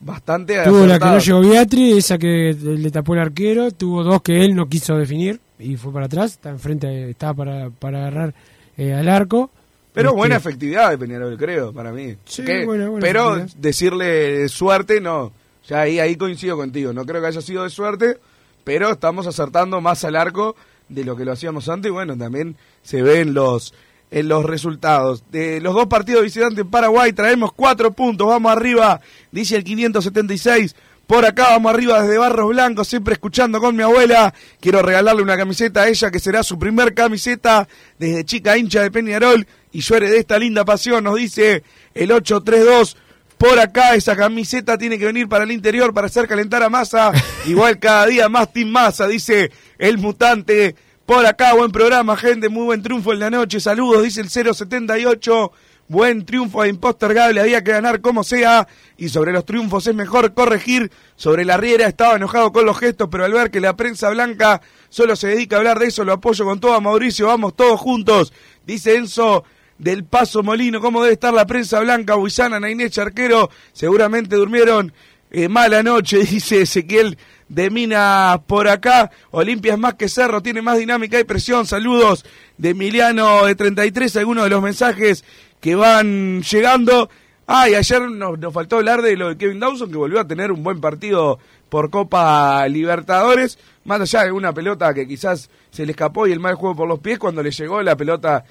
bastante 0.00 0.62
Tuvo 0.64 0.86
la 0.86 0.98
que 0.98 1.04
no 1.06 1.18
llegó 1.18 1.40
Beatriz, 1.40 1.96
esa 1.96 2.18
que 2.18 2.54
le 2.60 2.90
tapó 2.90 3.14
el 3.14 3.20
arquero, 3.20 3.70
tuvo 3.70 4.02
dos 4.02 4.20
que 4.20 4.44
él 4.44 4.54
no 4.54 4.68
quiso 4.68 4.96
definir 4.96 5.40
y 5.58 5.76
fue 5.76 5.92
para 5.92 6.06
atrás, 6.06 6.32
está 6.32 6.50
enfrente, 6.50 7.08
estaba 7.10 7.32
para, 7.34 7.70
para 7.70 7.98
agarrar 8.00 8.34
eh, 8.76 8.92
al 8.92 9.08
arco. 9.08 9.50
Pero 9.94 10.08
Este, 10.10 10.16
buena 10.18 10.36
efectividad 10.36 10.90
de 10.90 10.98
Peñarol, 10.98 11.36
creo, 11.38 11.72
para 11.72 11.92
mí. 11.92 12.14
Sí, 12.24 12.44
Que- 12.44 12.64
buena- 12.66 12.88
buena 12.90 13.00
pero 13.06 13.46
decirle 13.56 14.48
suerte, 14.48 15.00
no. 15.00 15.32
Ya 15.68 15.80
ahí, 15.82 15.98
ahí 16.00 16.16
coincido 16.16 16.56
contigo. 16.56 16.92
No 16.92 17.06
creo 17.06 17.20
que 17.20 17.28
haya 17.28 17.40
sido 17.40 17.62
de 17.62 17.70
suerte, 17.70 18.18
pero 18.64 18.90
estamos 18.90 19.26
acertando 19.26 19.80
más 19.80 20.04
al 20.04 20.16
arco 20.16 20.56
de 20.88 21.04
lo 21.04 21.16
que 21.16 21.24
lo 21.24 21.32
hacíamos 21.32 21.68
antes. 21.68 21.88
Y 21.88 21.92
bueno, 21.92 22.16
también 22.16 22.56
se 22.82 23.02
ve 23.02 23.20
en 23.20 23.34
los, 23.34 23.74
en 24.10 24.28
los 24.28 24.44
resultados. 24.44 25.24
De 25.30 25.60
los 25.60 25.74
dos 25.74 25.86
partidos 25.86 26.22
visitantes 26.22 26.58
en 26.58 26.70
Paraguay 26.70 27.12
traemos 27.12 27.52
cuatro 27.52 27.92
puntos. 27.92 28.26
Vamos 28.26 28.52
arriba, 28.52 29.00
dice 29.30 29.56
el 29.56 29.64
576. 29.64 30.74
Por 31.06 31.26
acá 31.26 31.50
vamos 31.50 31.74
arriba 31.74 32.02
desde 32.02 32.16
Barros 32.16 32.50
Blancos, 32.50 32.88
siempre 32.88 33.14
escuchando 33.14 33.60
con 33.60 33.76
mi 33.76 33.82
abuela. 33.82 34.32
Quiero 34.60 34.82
regalarle 34.82 35.22
una 35.22 35.36
camiseta 35.36 35.82
a 35.82 35.88
ella 35.88 36.10
que 36.10 36.20
será 36.20 36.42
su 36.42 36.58
primer 36.58 36.94
camiseta 36.94 37.68
desde 37.98 38.24
chica 38.24 38.56
hincha 38.56 38.82
de 38.82 38.90
Peñarol. 38.90 39.46
Y 39.72 39.80
yo 39.80 39.96
heredé 39.96 40.18
esta 40.18 40.38
linda 40.38 40.64
pasión, 40.64 41.04
nos 41.04 41.16
dice 41.16 41.64
el 41.94 42.12
832. 42.12 42.96
Por 43.42 43.58
acá 43.58 43.96
esa 43.96 44.14
camiseta 44.14 44.78
tiene 44.78 45.00
que 45.00 45.06
venir 45.06 45.28
para 45.28 45.42
el 45.42 45.50
interior 45.50 45.92
para 45.92 46.06
hacer 46.06 46.28
calentar 46.28 46.62
a 46.62 46.68
masa. 46.68 47.10
Igual 47.44 47.80
cada 47.80 48.06
día 48.06 48.28
más 48.28 48.52
Team 48.52 48.68
Masa, 48.68 49.08
dice 49.08 49.50
el 49.78 49.98
mutante. 49.98 50.76
Por 51.04 51.26
acá, 51.26 51.52
buen 51.54 51.72
programa, 51.72 52.16
gente, 52.16 52.48
muy 52.48 52.66
buen 52.66 52.84
triunfo 52.84 53.12
en 53.12 53.18
la 53.18 53.30
noche. 53.30 53.58
Saludos, 53.58 54.04
dice 54.04 54.20
el 54.20 54.28
078. 54.30 55.50
Buen 55.88 56.24
triunfo 56.24 56.64
impostergable, 56.64 57.40
había 57.40 57.64
que 57.64 57.72
ganar 57.72 58.00
como 58.00 58.22
sea. 58.22 58.68
Y 58.96 59.08
sobre 59.08 59.32
los 59.32 59.44
triunfos 59.44 59.88
es 59.88 59.94
mejor 59.96 60.34
corregir. 60.34 60.92
Sobre 61.16 61.44
la 61.44 61.56
riera 61.56 61.88
estaba 61.88 62.14
enojado 62.14 62.52
con 62.52 62.64
los 62.64 62.78
gestos, 62.78 63.08
pero 63.10 63.24
al 63.24 63.32
ver 63.32 63.50
que 63.50 63.60
la 63.60 63.74
prensa 63.74 64.08
blanca 64.10 64.62
solo 64.88 65.16
se 65.16 65.26
dedica 65.26 65.56
a 65.56 65.58
hablar 65.58 65.80
de 65.80 65.86
eso, 65.86 66.04
lo 66.04 66.12
apoyo 66.12 66.44
con 66.44 66.60
todo 66.60 66.74
a 66.74 66.80
Mauricio. 66.80 67.26
Vamos 67.26 67.56
todos 67.56 67.80
juntos, 67.80 68.32
dice 68.64 68.94
Enzo 68.94 69.42
del 69.78 70.04
Paso 70.04 70.42
Molino. 70.42 70.80
¿Cómo 70.80 71.02
debe 71.02 71.14
estar 71.14 71.34
la 71.34 71.46
prensa 71.46 71.80
blanca? 71.80 72.14
Buizana, 72.14 72.60
Nainés 72.60 72.92
Charquero, 72.92 73.50
seguramente 73.72 74.36
durmieron 74.36 74.92
eh, 75.30 75.48
mala 75.48 75.82
noche, 75.82 76.18
dice 76.30 76.62
Ezequiel 76.62 77.16
de 77.48 77.70
Mina 77.70 78.42
por 78.46 78.68
acá. 78.68 79.10
Olimpia 79.30 79.72
es 79.74 79.78
más 79.78 79.94
que 79.94 80.08
Cerro, 80.08 80.42
tiene 80.42 80.62
más 80.62 80.78
dinámica 80.78 81.18
y 81.18 81.24
presión. 81.24 81.66
Saludos 81.66 82.24
de 82.58 82.70
Emiliano 82.70 83.46
de 83.46 83.54
33, 83.54 84.16
algunos 84.16 84.44
de 84.44 84.50
los 84.50 84.62
mensajes 84.62 85.24
que 85.60 85.74
van 85.74 86.42
llegando. 86.42 87.08
Ah, 87.46 87.68
y 87.68 87.74
ayer 87.74 88.02
nos, 88.02 88.38
nos 88.38 88.54
faltó 88.54 88.76
hablar 88.76 89.02
de 89.02 89.16
lo 89.16 89.30
de 89.30 89.36
Kevin 89.36 89.60
Dawson, 89.60 89.90
que 89.90 89.96
volvió 89.96 90.20
a 90.20 90.26
tener 90.26 90.52
un 90.52 90.62
buen 90.62 90.80
partido 90.80 91.38
por 91.68 91.90
Copa 91.90 92.66
Libertadores. 92.68 93.58
Más 93.84 94.00
allá 94.00 94.24
de 94.24 94.32
una 94.32 94.52
pelota 94.52 94.94
que 94.94 95.08
quizás 95.08 95.50
se 95.70 95.84
le 95.84 95.92
escapó 95.92 96.26
y 96.26 96.32
el 96.32 96.40
mal 96.40 96.54
juego 96.54 96.76
por 96.76 96.88
los 96.88 97.00
pies, 97.00 97.18
cuando 97.18 97.42
le 97.42 97.50
llegó 97.50 97.82
la 97.82 97.96
pelota 97.96 98.44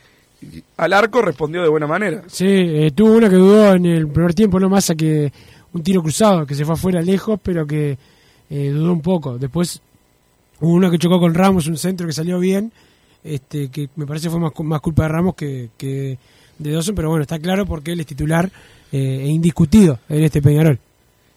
al 0.78 0.94
arco 0.94 1.22
respondió 1.22 1.62
de 1.62 1.70
buena 1.70 1.88
manera. 1.88 2.24
Sí, 2.28 2.46
eh, 2.48 2.92
tuvo 2.96 3.14
una 3.14 3.30
que 3.30 3.36
dudó 3.36 3.74
en 3.74 3.86
el 3.86 4.08
primer 4.08 4.34
tiempo, 4.34 4.60
no 4.60 4.70
más 4.70 4.90
a 4.90 4.96
que 4.96 5.32
un 5.74 5.84
tiro 5.84 6.02
cruzado, 6.02 6.46
que 6.46 6.56
se 6.56 6.66
fue 6.66 6.74
afuera 6.74 7.02
lejos, 7.02 7.40
pero 7.42 7.66
que 7.66 7.98
eh, 8.50 8.70
dudó 8.70 8.94
un 8.94 9.02
poco. 9.02 9.38
Después 9.38 9.82
hubo 10.60 10.72
uno 10.72 10.90
que 10.90 10.98
chocó 10.98 11.20
con 11.20 11.34
Ramos, 11.34 11.68
un 11.68 11.78
centro 11.78 12.08
que 12.08 12.14
salió 12.14 12.40
bien, 12.40 12.72
este 13.24 13.70
que 13.70 13.90
me 13.96 14.06
parece 14.06 14.30
fue 14.30 14.40
más, 14.40 14.52
más 14.64 14.82
culpa 14.82 15.04
de 15.04 15.10
Ramos 15.10 15.36
que, 15.36 15.70
que 15.78 16.18
de 16.58 16.72
Dawson, 16.72 16.96
pero 16.96 17.10
bueno, 17.10 17.24
está 17.24 17.40
claro 17.40 17.66
porque 17.66 17.92
él 17.92 18.00
es 18.00 18.06
titular 18.06 18.52
eh, 18.92 19.24
e 19.24 19.28
indiscutido 19.28 20.00
en 20.10 20.24
este 20.24 20.42
Peñarol. 20.42 20.80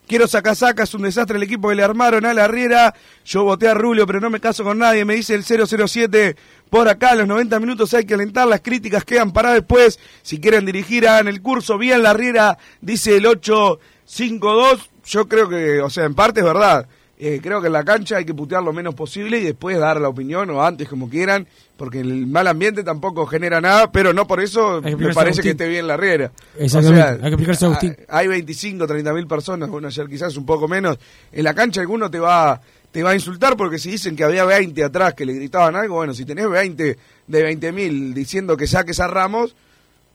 Quiero 0.07 0.27
saca 0.27 0.53
saca, 0.53 0.83
es 0.83 0.93
un 0.93 1.01
desastre 1.01 1.37
el 1.37 1.43
equipo 1.43 1.69
que 1.69 1.75
le 1.75 1.83
armaron 1.83 2.25
a 2.25 2.33
la 2.33 2.47
Riera. 2.47 2.93
Yo 3.25 3.43
voté 3.43 3.67
a 3.67 3.73
Rubio, 3.73 4.05
pero 4.05 4.19
no 4.19 4.29
me 4.29 4.39
caso 4.39 4.63
con 4.63 4.77
nadie. 4.77 5.03
Me 5.03 5.15
dice 5.15 5.33
el 5.33 5.43
007 5.43 6.35
por 6.69 6.87
acá. 6.89 7.15
Los 7.15 7.27
90 7.27 7.59
minutos 7.59 7.93
hay 7.93 8.05
que 8.05 8.13
alentar. 8.13 8.47
Las 8.47 8.61
críticas 8.61 9.03
quedan 9.03 9.31
para 9.31 9.53
después. 9.53 9.99
Si 10.21 10.39
quieren 10.39 10.65
dirigir, 10.65 11.07
hagan 11.07 11.27
el 11.27 11.41
curso. 11.41 11.77
Bien, 11.77 12.01
la 12.03 12.13
Riera, 12.13 12.57
dice 12.81 13.17
el 13.17 13.25
852. 13.25 14.89
Yo 15.05 15.27
creo 15.27 15.47
que, 15.49 15.81
o 15.81 15.89
sea, 15.89 16.05
en 16.05 16.15
parte 16.15 16.39
es 16.39 16.45
verdad. 16.45 16.87
Eh, 17.17 17.39
creo 17.41 17.61
que 17.61 17.67
en 17.67 17.73
la 17.73 17.85
cancha 17.85 18.17
hay 18.17 18.25
que 18.25 18.33
putear 18.33 18.61
lo 18.61 18.73
menos 18.73 18.93
posible 18.93 19.39
y 19.39 19.43
después 19.43 19.79
dar 19.79 20.01
la 20.01 20.09
opinión 20.09 20.49
o 20.49 20.61
antes, 20.61 20.89
como 20.89 21.09
quieran. 21.09 21.47
Porque 21.77 21.99
el 22.01 22.27
mal 22.27 22.47
ambiente 22.47 22.83
tampoco 22.83 23.25
genera 23.25 23.61
nada, 23.61 23.91
pero 23.91 24.13
no 24.13 24.27
por 24.27 24.41
eso 24.41 24.81
me 24.81 25.13
parece 25.13 25.41
que 25.41 25.51
esté 25.51 25.67
bien 25.67 25.87
la 25.87 25.97
Riera. 25.97 26.31
Exactamente, 26.57 27.01
O 27.01 27.05
sea, 27.05 27.13
hay 27.13 27.19
que 27.19 27.27
explicarse 27.27 27.65
a 27.65 27.67
Agustín. 27.67 27.97
hay 28.07 28.27
25, 28.27 28.87
30 28.87 29.13
mil 29.13 29.27
personas, 29.27 29.69
bueno, 29.69 29.87
ayer 29.87 30.07
quizás 30.07 30.35
un 30.37 30.45
poco 30.45 30.67
menos. 30.67 30.97
En 31.31 31.43
la 31.43 31.53
cancha 31.53 31.81
alguno 31.81 32.09
te 32.09 32.19
va, 32.19 32.61
te 32.95 33.03
va 33.03 33.09
a 33.09 33.13
insultar 33.13 33.57
porque 33.57 33.77
si 33.77 33.91
dicen 33.91 34.15
que 34.15 34.23
había 34.23 34.45
20 34.45 34.81
atrás 34.81 35.13
que 35.15 35.25
le 35.25 35.33
gritaban 35.33 35.75
algo, 35.75 35.95
bueno, 35.95 36.13
si 36.13 36.23
tenés 36.23 36.49
20 36.49 36.97
de 37.27 37.43
20 37.43 37.71
mil 37.73 38.13
diciendo 38.13 38.55
que 38.55 38.67
saques 38.67 39.01
a 39.01 39.07
Ramos, 39.07 39.53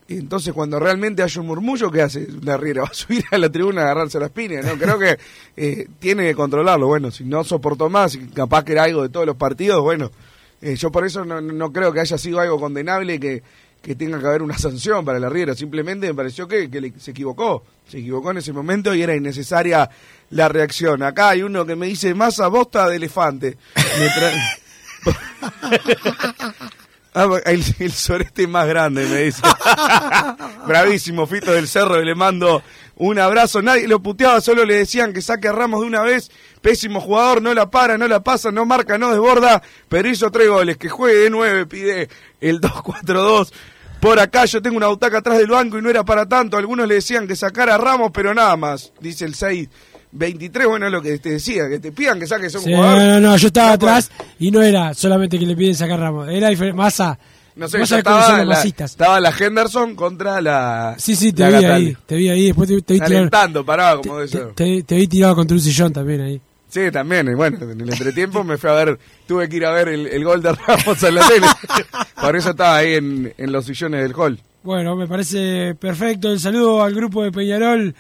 entonces 0.09 0.55
cuando 0.55 0.81
realmente 0.81 1.23
hay 1.23 1.31
un 1.37 1.47
murmullo, 1.47 1.91
¿qué 1.91 2.01
hace 2.01 2.27
la 2.43 2.57
Riera? 2.57 2.81
Va 2.85 2.89
a 2.89 2.95
subir 2.95 3.23
a 3.33 3.37
la 3.37 3.51
tribuna 3.51 3.83
a 3.83 3.85
agarrarse 3.85 4.19
las 4.19 4.31
piñas, 4.31 4.65
¿no? 4.65 4.79
Creo 4.79 4.99
que 4.99 5.19
eh, 5.59 5.89
tiene 5.99 6.27
que 6.27 6.35
controlarlo, 6.35 6.87
bueno, 6.87 7.11
si 7.11 7.25
no 7.25 7.45
soportó 7.45 7.91
más, 7.91 8.19
capaz 8.35 8.65
que 8.65 8.73
era 8.73 8.85
algo 8.85 9.03
de 9.03 9.11
todos 9.11 9.27
los 9.27 9.37
partidos, 9.37 9.83
bueno, 9.83 10.11
eh, 10.63 10.75
yo 10.75 10.91
por 10.91 11.05
eso 11.05 11.23
no, 11.27 11.43
no 11.43 11.75
creo 11.75 11.93
que 11.93 12.01
haya 12.01 12.17
sido 12.17 12.41
algo 12.41 12.59
condenable 12.59 13.21
que, 13.21 13.43
que 13.83 13.95
tenga 13.95 14.19
que 14.19 14.27
haber 14.27 14.43
una 14.43 14.59
sanción 14.59 15.05
para 15.05 15.19
la 15.19 15.29
Riera. 15.29 15.55
Simplemente 15.55 16.07
me 16.07 16.15
pareció 16.15 16.47
que, 16.47 16.71
que 16.71 16.93
se 16.99 17.13
equivocó. 17.13 17.65
Se 17.89 17.99
equivocó 17.99 18.31
en 18.31 18.39
ese 18.39 18.53
momento 18.53 18.95
y 18.95 19.03
era 19.03 19.17
innecesaria 19.17 19.89
la 20.31 20.49
reacción. 20.49 21.03
Acá 21.03 21.31
hay 21.31 21.43
uno 21.43 21.65
que 21.65 21.77
me 21.77 21.87
dice 21.87 22.15
masa 22.15 22.49
bosta 22.49 22.89
de 22.89 22.97
elefante. 22.97 23.59
Ah, 27.13 27.27
el, 27.45 27.65
el 27.81 27.91
sorete 27.91 28.47
más 28.47 28.69
grande, 28.69 29.05
me 29.05 29.23
dice. 29.23 29.43
Bravísimo, 30.67 31.27
Fito 31.27 31.51
del 31.51 31.67
Cerro, 31.67 32.01
y 32.01 32.05
le 32.05 32.15
mando 32.15 32.63
un 33.01 33.19
abrazo. 33.19 33.61
Nadie 33.63 33.89
lo 33.89 34.01
puteaba, 34.01 34.41
solo 34.41 34.65
le 34.65 34.77
decían 34.77 35.13
que 35.13 35.23
saque 35.23 35.49
a 35.49 35.53
Ramos 35.53 35.81
de 35.81 35.87
una 35.87 36.03
vez. 36.03 36.31
Pésimo 36.61 37.01
jugador, 37.01 37.41
no 37.43 37.55
la 37.55 37.71
para, 37.71 37.97
no 37.97 38.07
la 38.07 38.21
pasa, 38.23 38.53
no 38.53 38.65
marca, 38.67 38.99
no 38.99 39.11
desborda, 39.11 39.63
pero 39.89 40.09
hizo 40.09 40.31
tres 40.31 40.49
goles. 40.49 40.77
Que 40.77 40.89
juegue 40.91 41.17
de 41.21 41.31
nueve, 41.31 41.67
pide 41.67 42.09
el 42.41 42.61
2-4-2. 42.61 43.51
Por 44.01 44.19
acá 44.21 44.45
yo 44.45 44.63
tengo 44.63 44.77
una 44.77 44.87
butaca 44.89 45.19
atrás 45.19 45.39
del 45.39 45.49
banco 45.49 45.79
y 45.79 45.83
no 45.83 45.91
era 45.91 46.05
para 46.05 46.27
tanto. 46.27 46.57
Algunos 46.57 46.87
le 46.89 46.95
decían 46.97 47.27
que 47.27 47.37
sacara 47.37 47.75
a 47.75 47.79
Ramos, 47.79 48.11
pero 48.13 48.33
nada 48.35 48.57
más, 48.57 48.93
dice 49.01 49.25
el 49.25 49.35
6-23. 49.35 50.67
Bueno, 50.69 50.87
es 50.87 50.93
lo 50.93 51.03
que 51.03 51.19
te 51.19 51.31
decía, 51.31 51.69
que 51.69 51.79
te 51.79 51.93
pidan 51.93 52.19
que 52.21 52.27
saques 52.27 52.55
a 52.55 52.59
un 52.59 52.65
Sí, 52.65 52.75
jugador. 52.75 52.99
no, 52.99 53.21
no, 53.21 53.21
no, 53.21 53.37
yo 53.37 53.47
estaba 53.47 53.73
atrás 53.73 54.11
y 54.39 54.51
no 54.51 54.63
era 54.63 54.93
solamente 54.95 55.39
que 55.39 55.47
le 55.47 55.57
piden 55.57 55.75
sacar 55.75 55.99
Ramos, 56.01 56.29
era 56.31 56.49
diferente. 56.49 56.77
Massa. 56.77 57.19
No 57.57 57.69
sé, 57.69 57.79
vos 57.79 57.89
ya 57.89 58.03
sabés 58.03 58.05
cómo 58.05 58.17
son 58.17 58.41
estaba 58.41 58.45
la, 58.45 58.85
estaba 58.87 59.21
la 59.21 59.35
Henderson 59.39 59.95
contra 59.95 60.41
la. 60.41 60.95
Sí, 60.99 61.17
sí, 61.17 61.33
te 61.33 61.47
vi 61.47 61.53
Gatali. 61.53 61.87
ahí, 61.87 61.97
te 62.07 62.17
vi 62.17 62.29
ahí, 62.29 62.47
después 62.47 62.69
te, 62.69 62.81
te 62.83 62.95
vi 62.95 63.01
tirado, 63.01 63.65
paraba 63.65 64.01
como 64.01 64.21
eso. 64.21 64.53
te, 64.55 64.83
te 64.83 64.97
vi 64.97 65.07
tirado 65.07 65.35
contra 65.35 65.55
un 65.57 65.61
sillón 65.61 65.93
también 65.93 66.21
ahí. 66.21 66.41
Sí, 66.69 66.91
también. 66.93 67.27
Y 67.29 67.35
bueno, 67.35 67.59
en 67.71 67.81
el 67.81 67.91
entretiempo 67.91 68.45
me 68.45 68.57
fui 68.57 68.71
a 68.71 68.75
ver, 68.75 68.99
tuve 69.27 69.49
que 69.49 69.57
ir 69.57 69.65
a 69.67 69.73
ver 69.73 69.89
el, 69.89 70.07
el 70.07 70.25
gol 70.25 70.41
de 70.41 70.53
Ramos 70.53 71.03
en 71.03 71.15
la 71.17 71.27
tele. 71.27 71.47
Por 72.21 72.37
eso 72.37 72.51
estaba 72.51 72.77
ahí 72.77 72.95
en, 72.95 73.35
en 73.37 73.53
los 73.53 73.67
sillones 73.67 74.03
del 74.03 74.15
hall. 74.15 74.39
Bueno, 74.63 74.95
me 74.95 75.09
parece 75.09 75.75
perfecto. 75.75 76.31
El 76.31 76.39
saludo 76.39 76.83
al 76.83 76.95
grupo 76.95 77.25
de 77.25 77.33
Peñarol 77.33 77.95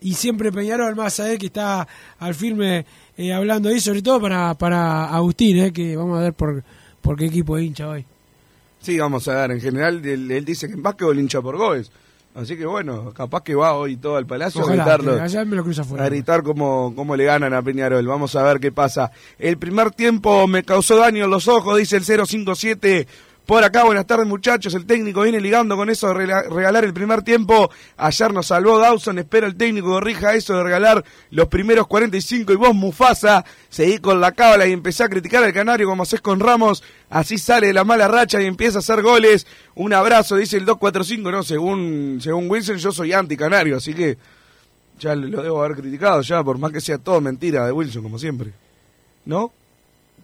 y 0.00 0.14
siempre 0.14 0.52
Peñarol, 0.52 0.94
más 0.96 1.20
a 1.20 1.30
él 1.30 1.38
que 1.38 1.46
está 1.46 1.86
al 2.18 2.34
firme 2.34 2.86
eh, 3.16 3.32
hablando 3.32 3.68
ahí, 3.68 3.80
sobre 3.80 4.00
todo 4.02 4.20
para, 4.20 4.54
para 4.54 5.06
Agustín, 5.06 5.58
eh, 5.58 5.72
que 5.72 5.96
vamos 5.96 6.18
a 6.18 6.22
ver 6.22 6.32
por, 6.32 6.62
por 7.02 7.16
qué 7.16 7.26
equipo 7.26 7.58
hincha 7.58 7.88
hoy. 7.88 8.06
Sí, 8.84 8.98
vamos 8.98 9.26
a 9.28 9.34
ver. 9.34 9.52
En 9.52 9.60
general, 9.60 10.04
él, 10.04 10.30
él 10.30 10.44
dice 10.44 10.66
que 10.68 10.74
en 10.74 10.82
básquetbol 10.82 11.18
hincha 11.18 11.40
por 11.40 11.56
goles. 11.56 11.90
Así 12.34 12.56
que 12.56 12.66
bueno, 12.66 13.12
capaz 13.14 13.42
que 13.44 13.54
va 13.54 13.74
hoy 13.74 13.96
todo 13.96 14.16
al 14.16 14.26
palacio 14.26 14.60
Ojalá, 14.62 14.82
a 14.82 14.86
gritarlo. 14.86 15.14
que 15.16 15.20
allá 15.22 15.44
me 15.44 15.54
lo 15.54 15.62
cruza 15.62 15.82
afuera. 15.82 16.04
a 16.04 16.08
gritar 16.08 16.42
cómo, 16.42 16.92
cómo 16.96 17.14
le 17.14 17.24
ganan 17.24 17.54
a 17.54 17.62
Peñarol. 17.62 18.04
Vamos 18.06 18.34
a 18.34 18.42
ver 18.42 18.58
qué 18.58 18.72
pasa. 18.72 19.12
El 19.38 19.56
primer 19.56 19.92
tiempo 19.92 20.46
me 20.48 20.64
causó 20.64 20.96
daño 20.96 21.24
en 21.26 21.30
los 21.30 21.46
ojos, 21.46 21.78
dice 21.78 21.96
el 21.96 22.02
057. 22.04 23.06
Por 23.46 23.62
acá, 23.62 23.84
buenas 23.84 24.06
tardes 24.06 24.26
muchachos, 24.26 24.72
el 24.72 24.86
técnico 24.86 25.20
viene 25.20 25.38
ligando 25.38 25.76
con 25.76 25.90
eso 25.90 26.08
de 26.08 26.14
regalar 26.14 26.82
el 26.82 26.94
primer 26.94 27.20
tiempo. 27.20 27.70
Ayer 27.98 28.32
nos 28.32 28.46
salvó 28.46 28.78
Dawson, 28.78 29.18
espero 29.18 29.46
el 29.46 29.54
técnico 29.54 29.88
corrija 29.88 30.34
eso 30.34 30.56
de 30.56 30.62
regalar 30.62 31.04
los 31.30 31.48
primeros 31.48 31.86
45 31.86 32.54
y 32.54 32.56
vos 32.56 32.74
Mufasa, 32.74 33.44
seguí 33.68 33.98
con 33.98 34.18
la 34.18 34.32
cábala 34.32 34.66
y 34.66 34.72
empecé 34.72 35.04
a 35.04 35.10
criticar 35.10 35.44
al 35.44 35.52
Canario 35.52 35.86
como 35.86 36.04
haces 36.04 36.22
con 36.22 36.40
Ramos, 36.40 36.82
así 37.10 37.36
sale 37.36 37.66
de 37.66 37.74
la 37.74 37.84
mala 37.84 38.08
racha 38.08 38.40
y 38.40 38.46
empieza 38.46 38.78
a 38.78 38.80
hacer 38.80 39.02
goles. 39.02 39.46
Un 39.74 39.92
abrazo, 39.92 40.36
dice 40.36 40.56
el 40.56 40.64
245, 40.64 41.30
no, 41.30 41.42
según, 41.42 42.20
según 42.22 42.50
Wilson 42.50 42.78
yo 42.78 42.92
soy 42.92 43.12
anti-Canario, 43.12 43.76
así 43.76 43.92
que 43.92 44.16
ya 44.98 45.14
lo 45.14 45.42
debo 45.42 45.62
haber 45.62 45.76
criticado 45.76 46.22
ya, 46.22 46.42
por 46.42 46.56
más 46.56 46.72
que 46.72 46.80
sea 46.80 46.96
todo 46.96 47.20
mentira 47.20 47.66
de 47.66 47.72
Wilson, 47.72 48.02
como 48.02 48.18
siempre. 48.18 48.52
¿No? 49.26 49.52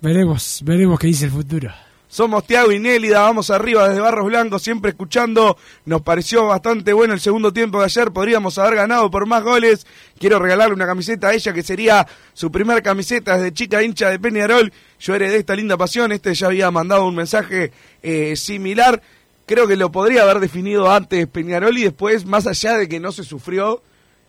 Veremos, 0.00 0.62
veremos 0.64 0.98
qué 0.98 1.08
dice 1.08 1.26
el 1.26 1.32
futuro. 1.32 1.70
Somos 2.11 2.44
Tiago 2.44 2.72
y 2.72 2.80
Nélida, 2.80 3.20
vamos 3.20 3.50
arriba 3.50 3.88
desde 3.88 4.00
Barros 4.00 4.26
Blancos, 4.26 4.62
siempre 4.62 4.90
escuchando. 4.90 5.56
Nos 5.84 6.02
pareció 6.02 6.44
bastante 6.46 6.92
bueno 6.92 7.14
el 7.14 7.20
segundo 7.20 7.52
tiempo 7.52 7.78
de 7.78 7.84
ayer, 7.84 8.11
podríamos 8.11 8.58
haber 8.58 8.74
ganado 8.74 9.08
por 9.12 9.26
más 9.26 9.44
goles. 9.44 9.86
Quiero 10.18 10.40
regalarle 10.40 10.74
una 10.74 10.86
camiseta 10.86 11.28
a 11.28 11.34
ella 11.34 11.52
que 11.52 11.62
sería 11.62 12.04
su 12.32 12.50
primer 12.50 12.82
camiseta 12.82 13.36
desde 13.36 13.52
chica 13.52 13.80
hincha 13.84 14.08
de 14.08 14.18
Peñarol. 14.18 14.72
Yo 14.98 15.14
heredé 15.14 15.36
esta 15.36 15.54
linda 15.54 15.76
pasión, 15.76 16.11
este 16.11 16.34
ya 16.34 16.48
había 16.48 16.68
mandado 16.72 17.06
un 17.06 17.14
mensaje 17.14 17.70
eh, 18.02 18.34
similar. 18.34 19.00
Creo 19.46 19.68
que 19.68 19.76
lo 19.76 19.92
podría 19.92 20.22
haber 20.22 20.40
definido 20.40 20.90
antes 20.90 21.28
Peñarol 21.28 21.78
y 21.78 21.84
después, 21.84 22.26
más 22.26 22.44
allá 22.48 22.76
de 22.76 22.88
que 22.88 22.98
no 22.98 23.12
se 23.12 23.22
sufrió, 23.22 23.82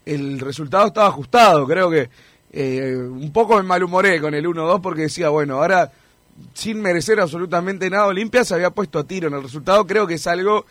el 0.05 0.39
resultado 0.39 0.85
estaba 0.85 1.07
ajustado. 1.07 1.65
Creo 1.65 1.89
que 1.89 2.11
eh, 2.51 2.95
un 2.95 3.33
poco 3.33 3.55
me 3.55 3.63
malhumoré 3.63 4.21
con 4.21 4.35
el 4.35 4.45
1-2 4.45 4.81
porque 4.81 5.01
decía, 5.01 5.29
bueno, 5.29 5.55
ahora 5.55 5.91
sin 6.53 6.81
merecer 6.81 7.19
absolutamente 7.19 7.89
nada 7.89 8.07
Olimpia 8.07 8.43
se 8.43 8.53
había 8.53 8.71
puesto 8.71 8.99
a 8.99 9.03
tiro 9.03 9.27
en 9.27 9.33
el 9.33 9.43
resultado. 9.43 9.85
Creo 9.87 10.07
que 10.07 10.15
es 10.15 10.27
algo 10.27 10.65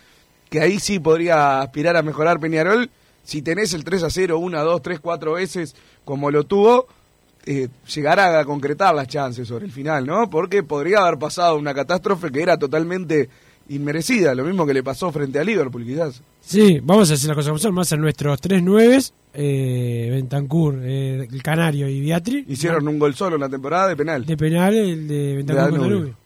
que 0.49 0.61
ahí 0.61 0.79
sí 0.79 0.99
podría 0.99 1.61
aspirar 1.61 1.97
a 1.97 2.03
mejorar 2.03 2.41
Peñarol. 2.41 2.91
Si 3.25 3.43
tenés 3.43 3.73
el 3.75 3.85
3 3.85 4.03
a 4.05 4.11
0, 4.11 4.39
1, 4.39 4.65
2, 4.65 4.83
3, 4.83 5.01
4 5.01 5.33
veces 5.35 5.77
como 6.05 6.31
lo 6.31 6.45
tuvo, 6.45 6.87
eh, 7.47 7.69
llegar 7.95 8.21
a 8.21 8.45
concretar 8.45 8.95
las 8.95 9.09
chances 9.09 9.49
sobre 9.49 9.67
el 9.67 9.73
final, 9.73 10.07
¿no? 10.07 10.29
Porque 10.29 10.63
podría 10.63 11.01
haber 11.01 11.19
pasado 11.19 11.57
una 11.57 11.75
catástrofe 11.75 12.31
que 12.31 12.43
era 12.43 12.59
totalmente 12.59 13.31
inmerecida, 13.69 14.35
lo 14.35 14.45
mismo 14.45 14.67
que 14.67 14.75
le 14.75 14.83
pasó 14.83 15.13
frente 15.13 15.39
a 15.39 15.45
Liverpool, 15.45 15.85
quizás. 15.85 16.23
Sí, 16.43 16.81
vamos 16.83 17.11
a 17.11 17.15
hacer 17.15 17.29
las 17.29 17.37
cosas 17.37 17.49
como 17.51 17.59
son, 17.59 17.75
más 17.75 17.93
a 17.93 17.97
nuestros 17.97 18.41
tres 18.41 18.63
nueves, 18.63 19.13
eh, 19.35 20.09
Bentancur, 20.11 20.79
eh, 20.83 21.29
el 21.31 21.43
Canario 21.43 21.89
y 21.89 22.01
Beatri. 22.01 22.45
Hicieron 22.49 22.89
un 22.89 22.99
gol 22.99 23.15
solo 23.15 23.37
en 23.37 23.43
la 23.43 23.49
temporada 23.49 23.89
de 23.89 23.97
penal. 23.97 24.27
De 24.27 24.37
penal, 24.37 24.75
el 24.75 25.07
de 25.07 25.37
Bentancur 25.37 25.65
De 25.65 25.71
con 25.71 25.79
Danubio. 25.81 25.97
Danubio. 25.99 26.17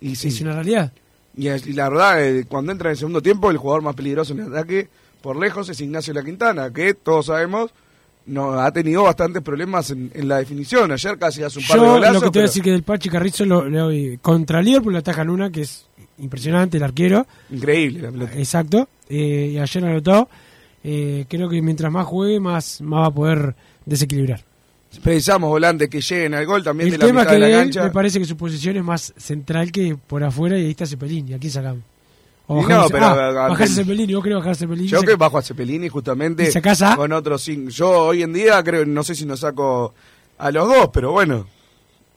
Y 0.00 0.14
sí. 0.16 0.28
Es 0.28 0.40
una 0.40 0.52
realidad. 0.54 0.92
Y, 1.36 1.48
es- 1.48 1.66
y 1.66 1.72
la 1.72 1.88
verdad, 1.88 2.24
eh, 2.24 2.44
cuando 2.46 2.70
entra 2.72 2.88
en 2.90 2.92
el 2.92 2.96
segundo 2.98 3.20
tiempo, 3.22 3.50
el 3.50 3.56
jugador 3.56 3.82
más 3.82 3.94
peligroso 3.96 4.32
en 4.34 4.40
el 4.40 4.48
ataque, 4.52 4.88
por 5.22 5.36
lejos, 5.36 5.68
es 5.68 5.80
Ignacio 5.80 6.14
La 6.14 6.22
Quintana, 6.22 6.72
que 6.72 6.94
todos 6.94 7.26
sabemos, 7.26 7.72
no 8.26 8.60
ha 8.60 8.70
tenido 8.72 9.02
bastantes 9.02 9.42
problemas 9.42 9.90
en, 9.90 10.10
en 10.14 10.28
la 10.28 10.38
definición. 10.38 10.92
Ayer 10.92 11.18
casi 11.18 11.42
hace 11.42 11.58
un 11.58 11.66
par 11.66 11.78
de 11.80 11.86
Yo 11.86 11.92
golazos. 11.94 12.14
lo 12.14 12.20
que 12.20 12.30
te 12.30 12.38
voy 12.38 12.44
a 12.44 12.46
decir 12.48 12.62
que 12.62 12.70
del 12.70 12.82
Pachi 12.82 13.08
Carrizo 13.08 13.44
lo, 13.44 13.68
le 13.68 13.78
doy 13.78 14.18
contra 14.22 14.62
Liverpool 14.62 14.92
le 14.92 14.98
atajan 15.00 15.30
una 15.30 15.50
que 15.50 15.62
es 15.62 15.85
impresionante 16.18 16.76
el 16.76 16.82
arquero. 16.82 17.26
Increíble 17.50 18.02
la 18.02 18.10
pelota. 18.10 18.32
Exacto. 18.36 18.88
eh, 19.08 19.50
y 19.54 19.58
ayer 19.58 19.84
anotó. 19.84 20.28
Eh, 20.84 21.24
creo 21.28 21.48
que 21.48 21.60
mientras 21.62 21.90
más 21.90 22.06
juegue, 22.06 22.38
más, 22.40 22.80
más 22.80 23.02
va 23.02 23.06
a 23.06 23.10
poder 23.10 23.54
desequilibrar. 23.84 24.44
Precisamos 25.02 25.50
volantes 25.50 25.88
que 25.90 26.00
lleguen 26.00 26.34
al 26.34 26.46
gol 26.46 26.62
también 26.62 26.86
El 26.86 26.92
de 26.92 26.98
la 26.98 27.06
tema 27.06 27.20
mitad 27.20 27.32
que 27.32 27.40
de 27.40 27.48
la 27.52 27.58
cancha. 27.58 27.82
me 27.82 27.90
parece 27.90 28.18
que 28.18 28.24
su 28.24 28.36
posición 28.36 28.76
es 28.76 28.84
más 28.84 29.12
central 29.16 29.70
que 29.72 29.96
por 30.06 30.22
afuera 30.24 30.56
y 30.58 30.64
ahí 30.64 30.70
está 30.70 30.86
Cepelini. 30.86 31.34
Aquí 31.34 31.50
sacamos. 31.50 31.82
O 32.46 32.62
no, 32.66 32.84
Ce- 32.86 32.92
pero, 32.92 33.04
ah, 33.06 33.46
a- 33.48 33.52
a- 33.52 33.66
Cepelini, 33.66 34.14
vos 34.14 34.22
querés 34.22 34.38
bajar 34.38 34.54
Cepelini. 34.56 34.88
Yo 34.88 35.02
que 35.02 35.16
bajo 35.16 35.36
a 35.38 35.42
Cepelini 35.42 35.88
justamente 35.88 36.44
¿Y 36.44 36.52
sacás 36.52 36.80
a? 36.82 36.94
con 36.96 37.12
otros 37.12 37.42
cinco. 37.42 37.70
Yo 37.70 37.90
hoy 38.06 38.22
en 38.22 38.32
día 38.32 38.62
creo, 38.62 38.86
no 38.86 39.02
sé 39.02 39.14
si 39.16 39.26
nos 39.26 39.40
saco 39.40 39.92
a 40.38 40.50
los 40.52 40.68
dos, 40.68 40.88
pero 40.92 41.10
bueno. 41.12 41.46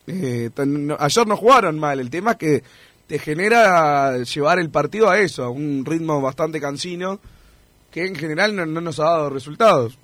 Eh, 0.07 0.49
tan- 0.53 0.87
no- 0.87 0.97
ayer 0.99 1.27
no 1.27 1.35
jugaron 1.35 1.77
mal. 1.79 1.99
El 1.99 2.09
tema 2.09 2.31
es 2.31 2.37
que 2.37 2.63
te 3.10 3.18
genera 3.18 4.20
llevar 4.20 4.60
el 4.60 4.70
partido 4.70 5.10
a 5.10 5.20
eso, 5.20 5.43
a 5.43 5.49
un 5.49 5.84
ritmo 5.84 6.22
bastante 6.22 6.62
cansino, 6.62 7.20
que 7.89 8.05
en 8.05 8.14
general 8.14 8.55
no, 8.55 8.68
no 8.68 8.82
nos 8.82 8.99
ha 8.99 9.05
dado 9.05 9.32
resultados. 9.32 9.97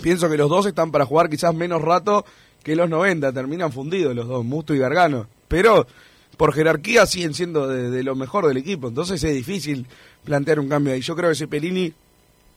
Pienso 0.00 0.30
que 0.30 0.36
los 0.36 0.48
dos 0.48 0.64
están 0.64 0.92
para 0.92 1.04
jugar 1.04 1.28
quizás 1.28 1.52
menos 1.52 1.82
rato 1.82 2.24
que 2.62 2.76
los 2.76 2.88
90, 2.88 3.32
terminan 3.32 3.72
fundidos 3.72 4.14
los 4.14 4.28
dos, 4.28 4.44
Musto 4.44 4.72
y 4.72 4.78
Gargano. 4.78 5.26
Pero 5.48 5.88
por 6.36 6.54
jerarquía 6.54 7.04
siguen 7.04 7.34
siendo 7.34 7.66
de, 7.66 7.90
de 7.90 8.04
lo 8.04 8.14
mejor 8.14 8.46
del 8.46 8.58
equipo, 8.58 8.86
entonces 8.86 9.24
es 9.24 9.34
difícil 9.34 9.88
plantear 10.22 10.60
un 10.60 10.68
cambio 10.68 10.92
ahí. 10.92 11.00
Yo 11.00 11.16
creo 11.16 11.30
que 11.30 11.34
Cepelini 11.34 11.92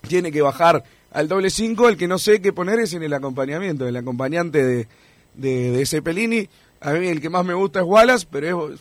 tiene 0.08 0.32
que 0.32 0.44
bajar 0.44 0.84
al 1.12 1.28
doble 1.28 1.50
5, 1.50 1.90
el 1.90 1.98
que 1.98 2.08
no 2.08 2.20
sé 2.20 2.42
qué 2.42 2.54
poner 2.54 2.80
es 2.80 2.94
en 2.94 3.02
el 3.02 3.14
acompañamiento, 3.14 3.88
el 3.88 3.98
acompañante 3.98 4.64
de, 4.64 4.88
de, 5.34 5.72
de 5.72 5.86
Cepelini. 5.88 6.48
A 6.80 6.92
mí 6.92 7.08
el 7.08 7.22
que 7.22 7.32
más 7.32 7.44
me 7.44 7.56
gusta 7.56 7.80
es 7.80 7.86
Wallace, 7.88 8.28
pero 8.30 8.72
es, 8.72 8.80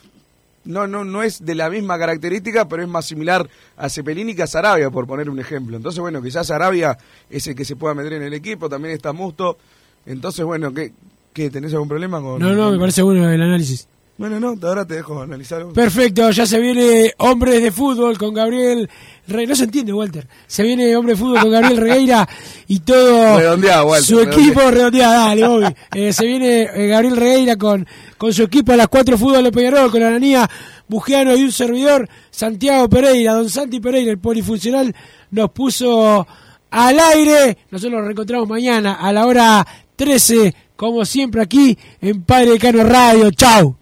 no, 0.64 0.86
no, 0.86 1.04
no 1.04 1.22
es 1.22 1.44
de 1.44 1.54
la 1.54 1.70
misma 1.70 1.98
característica, 1.98 2.68
pero 2.68 2.82
es 2.82 2.88
más 2.88 3.06
similar 3.06 3.48
a 3.76 3.88
Cepelini 3.88 4.34
que 4.34 4.42
a 4.42 4.46
Sarabia, 4.46 4.90
por 4.90 5.06
poner 5.06 5.28
un 5.28 5.38
ejemplo. 5.38 5.76
Entonces, 5.76 6.00
bueno, 6.00 6.22
quizás 6.22 6.46
Sarabia 6.46 6.96
es 7.30 7.46
el 7.46 7.54
que 7.54 7.64
se 7.64 7.76
pueda 7.76 7.94
meter 7.94 8.14
en 8.14 8.22
el 8.22 8.34
equipo, 8.34 8.68
también 8.68 8.94
está 8.94 9.12
Musto. 9.12 9.58
Entonces, 10.06 10.44
bueno, 10.44 10.72
¿qué, 10.72 10.92
qué 11.32 11.50
tenés 11.50 11.72
algún 11.72 11.88
problema 11.88 12.20
con...? 12.20 12.40
No, 12.40 12.52
no, 12.54 12.70
me 12.70 12.78
parece 12.78 13.02
bueno 13.02 13.30
el 13.30 13.42
análisis. 13.42 13.88
Bueno, 14.22 14.38
no, 14.38 14.68
ahora 14.68 14.86
te 14.86 14.94
dejo 14.94 15.20
analizar. 15.20 15.66
Perfecto, 15.74 16.30
ya 16.30 16.46
se 16.46 16.60
viene 16.60 17.12
Hombres 17.18 17.60
de 17.60 17.72
Fútbol 17.72 18.16
con 18.16 18.32
Gabriel 18.32 18.88
Regueira. 19.26 19.50
No 19.50 19.56
se 19.56 19.64
entiende, 19.64 19.92
Walter. 19.92 20.28
Se 20.46 20.62
viene 20.62 20.94
Hombre 20.94 21.14
de 21.14 21.18
Fútbol 21.18 21.40
con 21.40 21.50
Gabriel 21.50 21.76
Regueira 21.76 22.28
y 22.68 22.78
todo 22.78 23.36
Redondeado, 23.36 23.86
Walter, 23.86 24.06
su 24.06 24.20
equipo 24.20 24.60
redondeado. 24.70 25.12
Dale, 25.12 25.48
Bobby. 25.48 25.74
Eh, 25.94 26.12
se 26.12 26.24
viene 26.24 26.62
eh, 26.72 26.86
Gabriel 26.86 27.16
Regueira 27.16 27.56
con, 27.56 27.84
con 28.16 28.32
su 28.32 28.44
equipo 28.44 28.70
a 28.70 28.76
las 28.76 28.86
cuatro 28.86 29.18
Fútbol 29.18 29.42
de 29.42 29.50
Peñarol, 29.50 29.90
con 29.90 30.00
Ananía 30.00 30.48
Bugiano 30.86 31.34
y 31.34 31.42
un 31.42 31.50
servidor, 31.50 32.08
Santiago 32.30 32.88
Pereira. 32.88 33.32
Don 33.32 33.50
Santi 33.50 33.80
Pereira, 33.80 34.12
el 34.12 34.20
polifuncional, 34.20 34.94
nos 35.32 35.50
puso 35.50 36.28
al 36.70 37.00
aire. 37.00 37.58
Nosotros 37.72 37.98
nos 37.98 38.04
reencontramos 38.04 38.48
mañana 38.48 38.98
a 39.00 39.12
la 39.12 39.26
hora 39.26 39.66
13, 39.96 40.54
como 40.76 41.04
siempre 41.04 41.42
aquí 41.42 41.76
en 42.00 42.22
Padre 42.22 42.56
Cano 42.60 42.84
Radio. 42.84 43.28
Chau. 43.32 43.81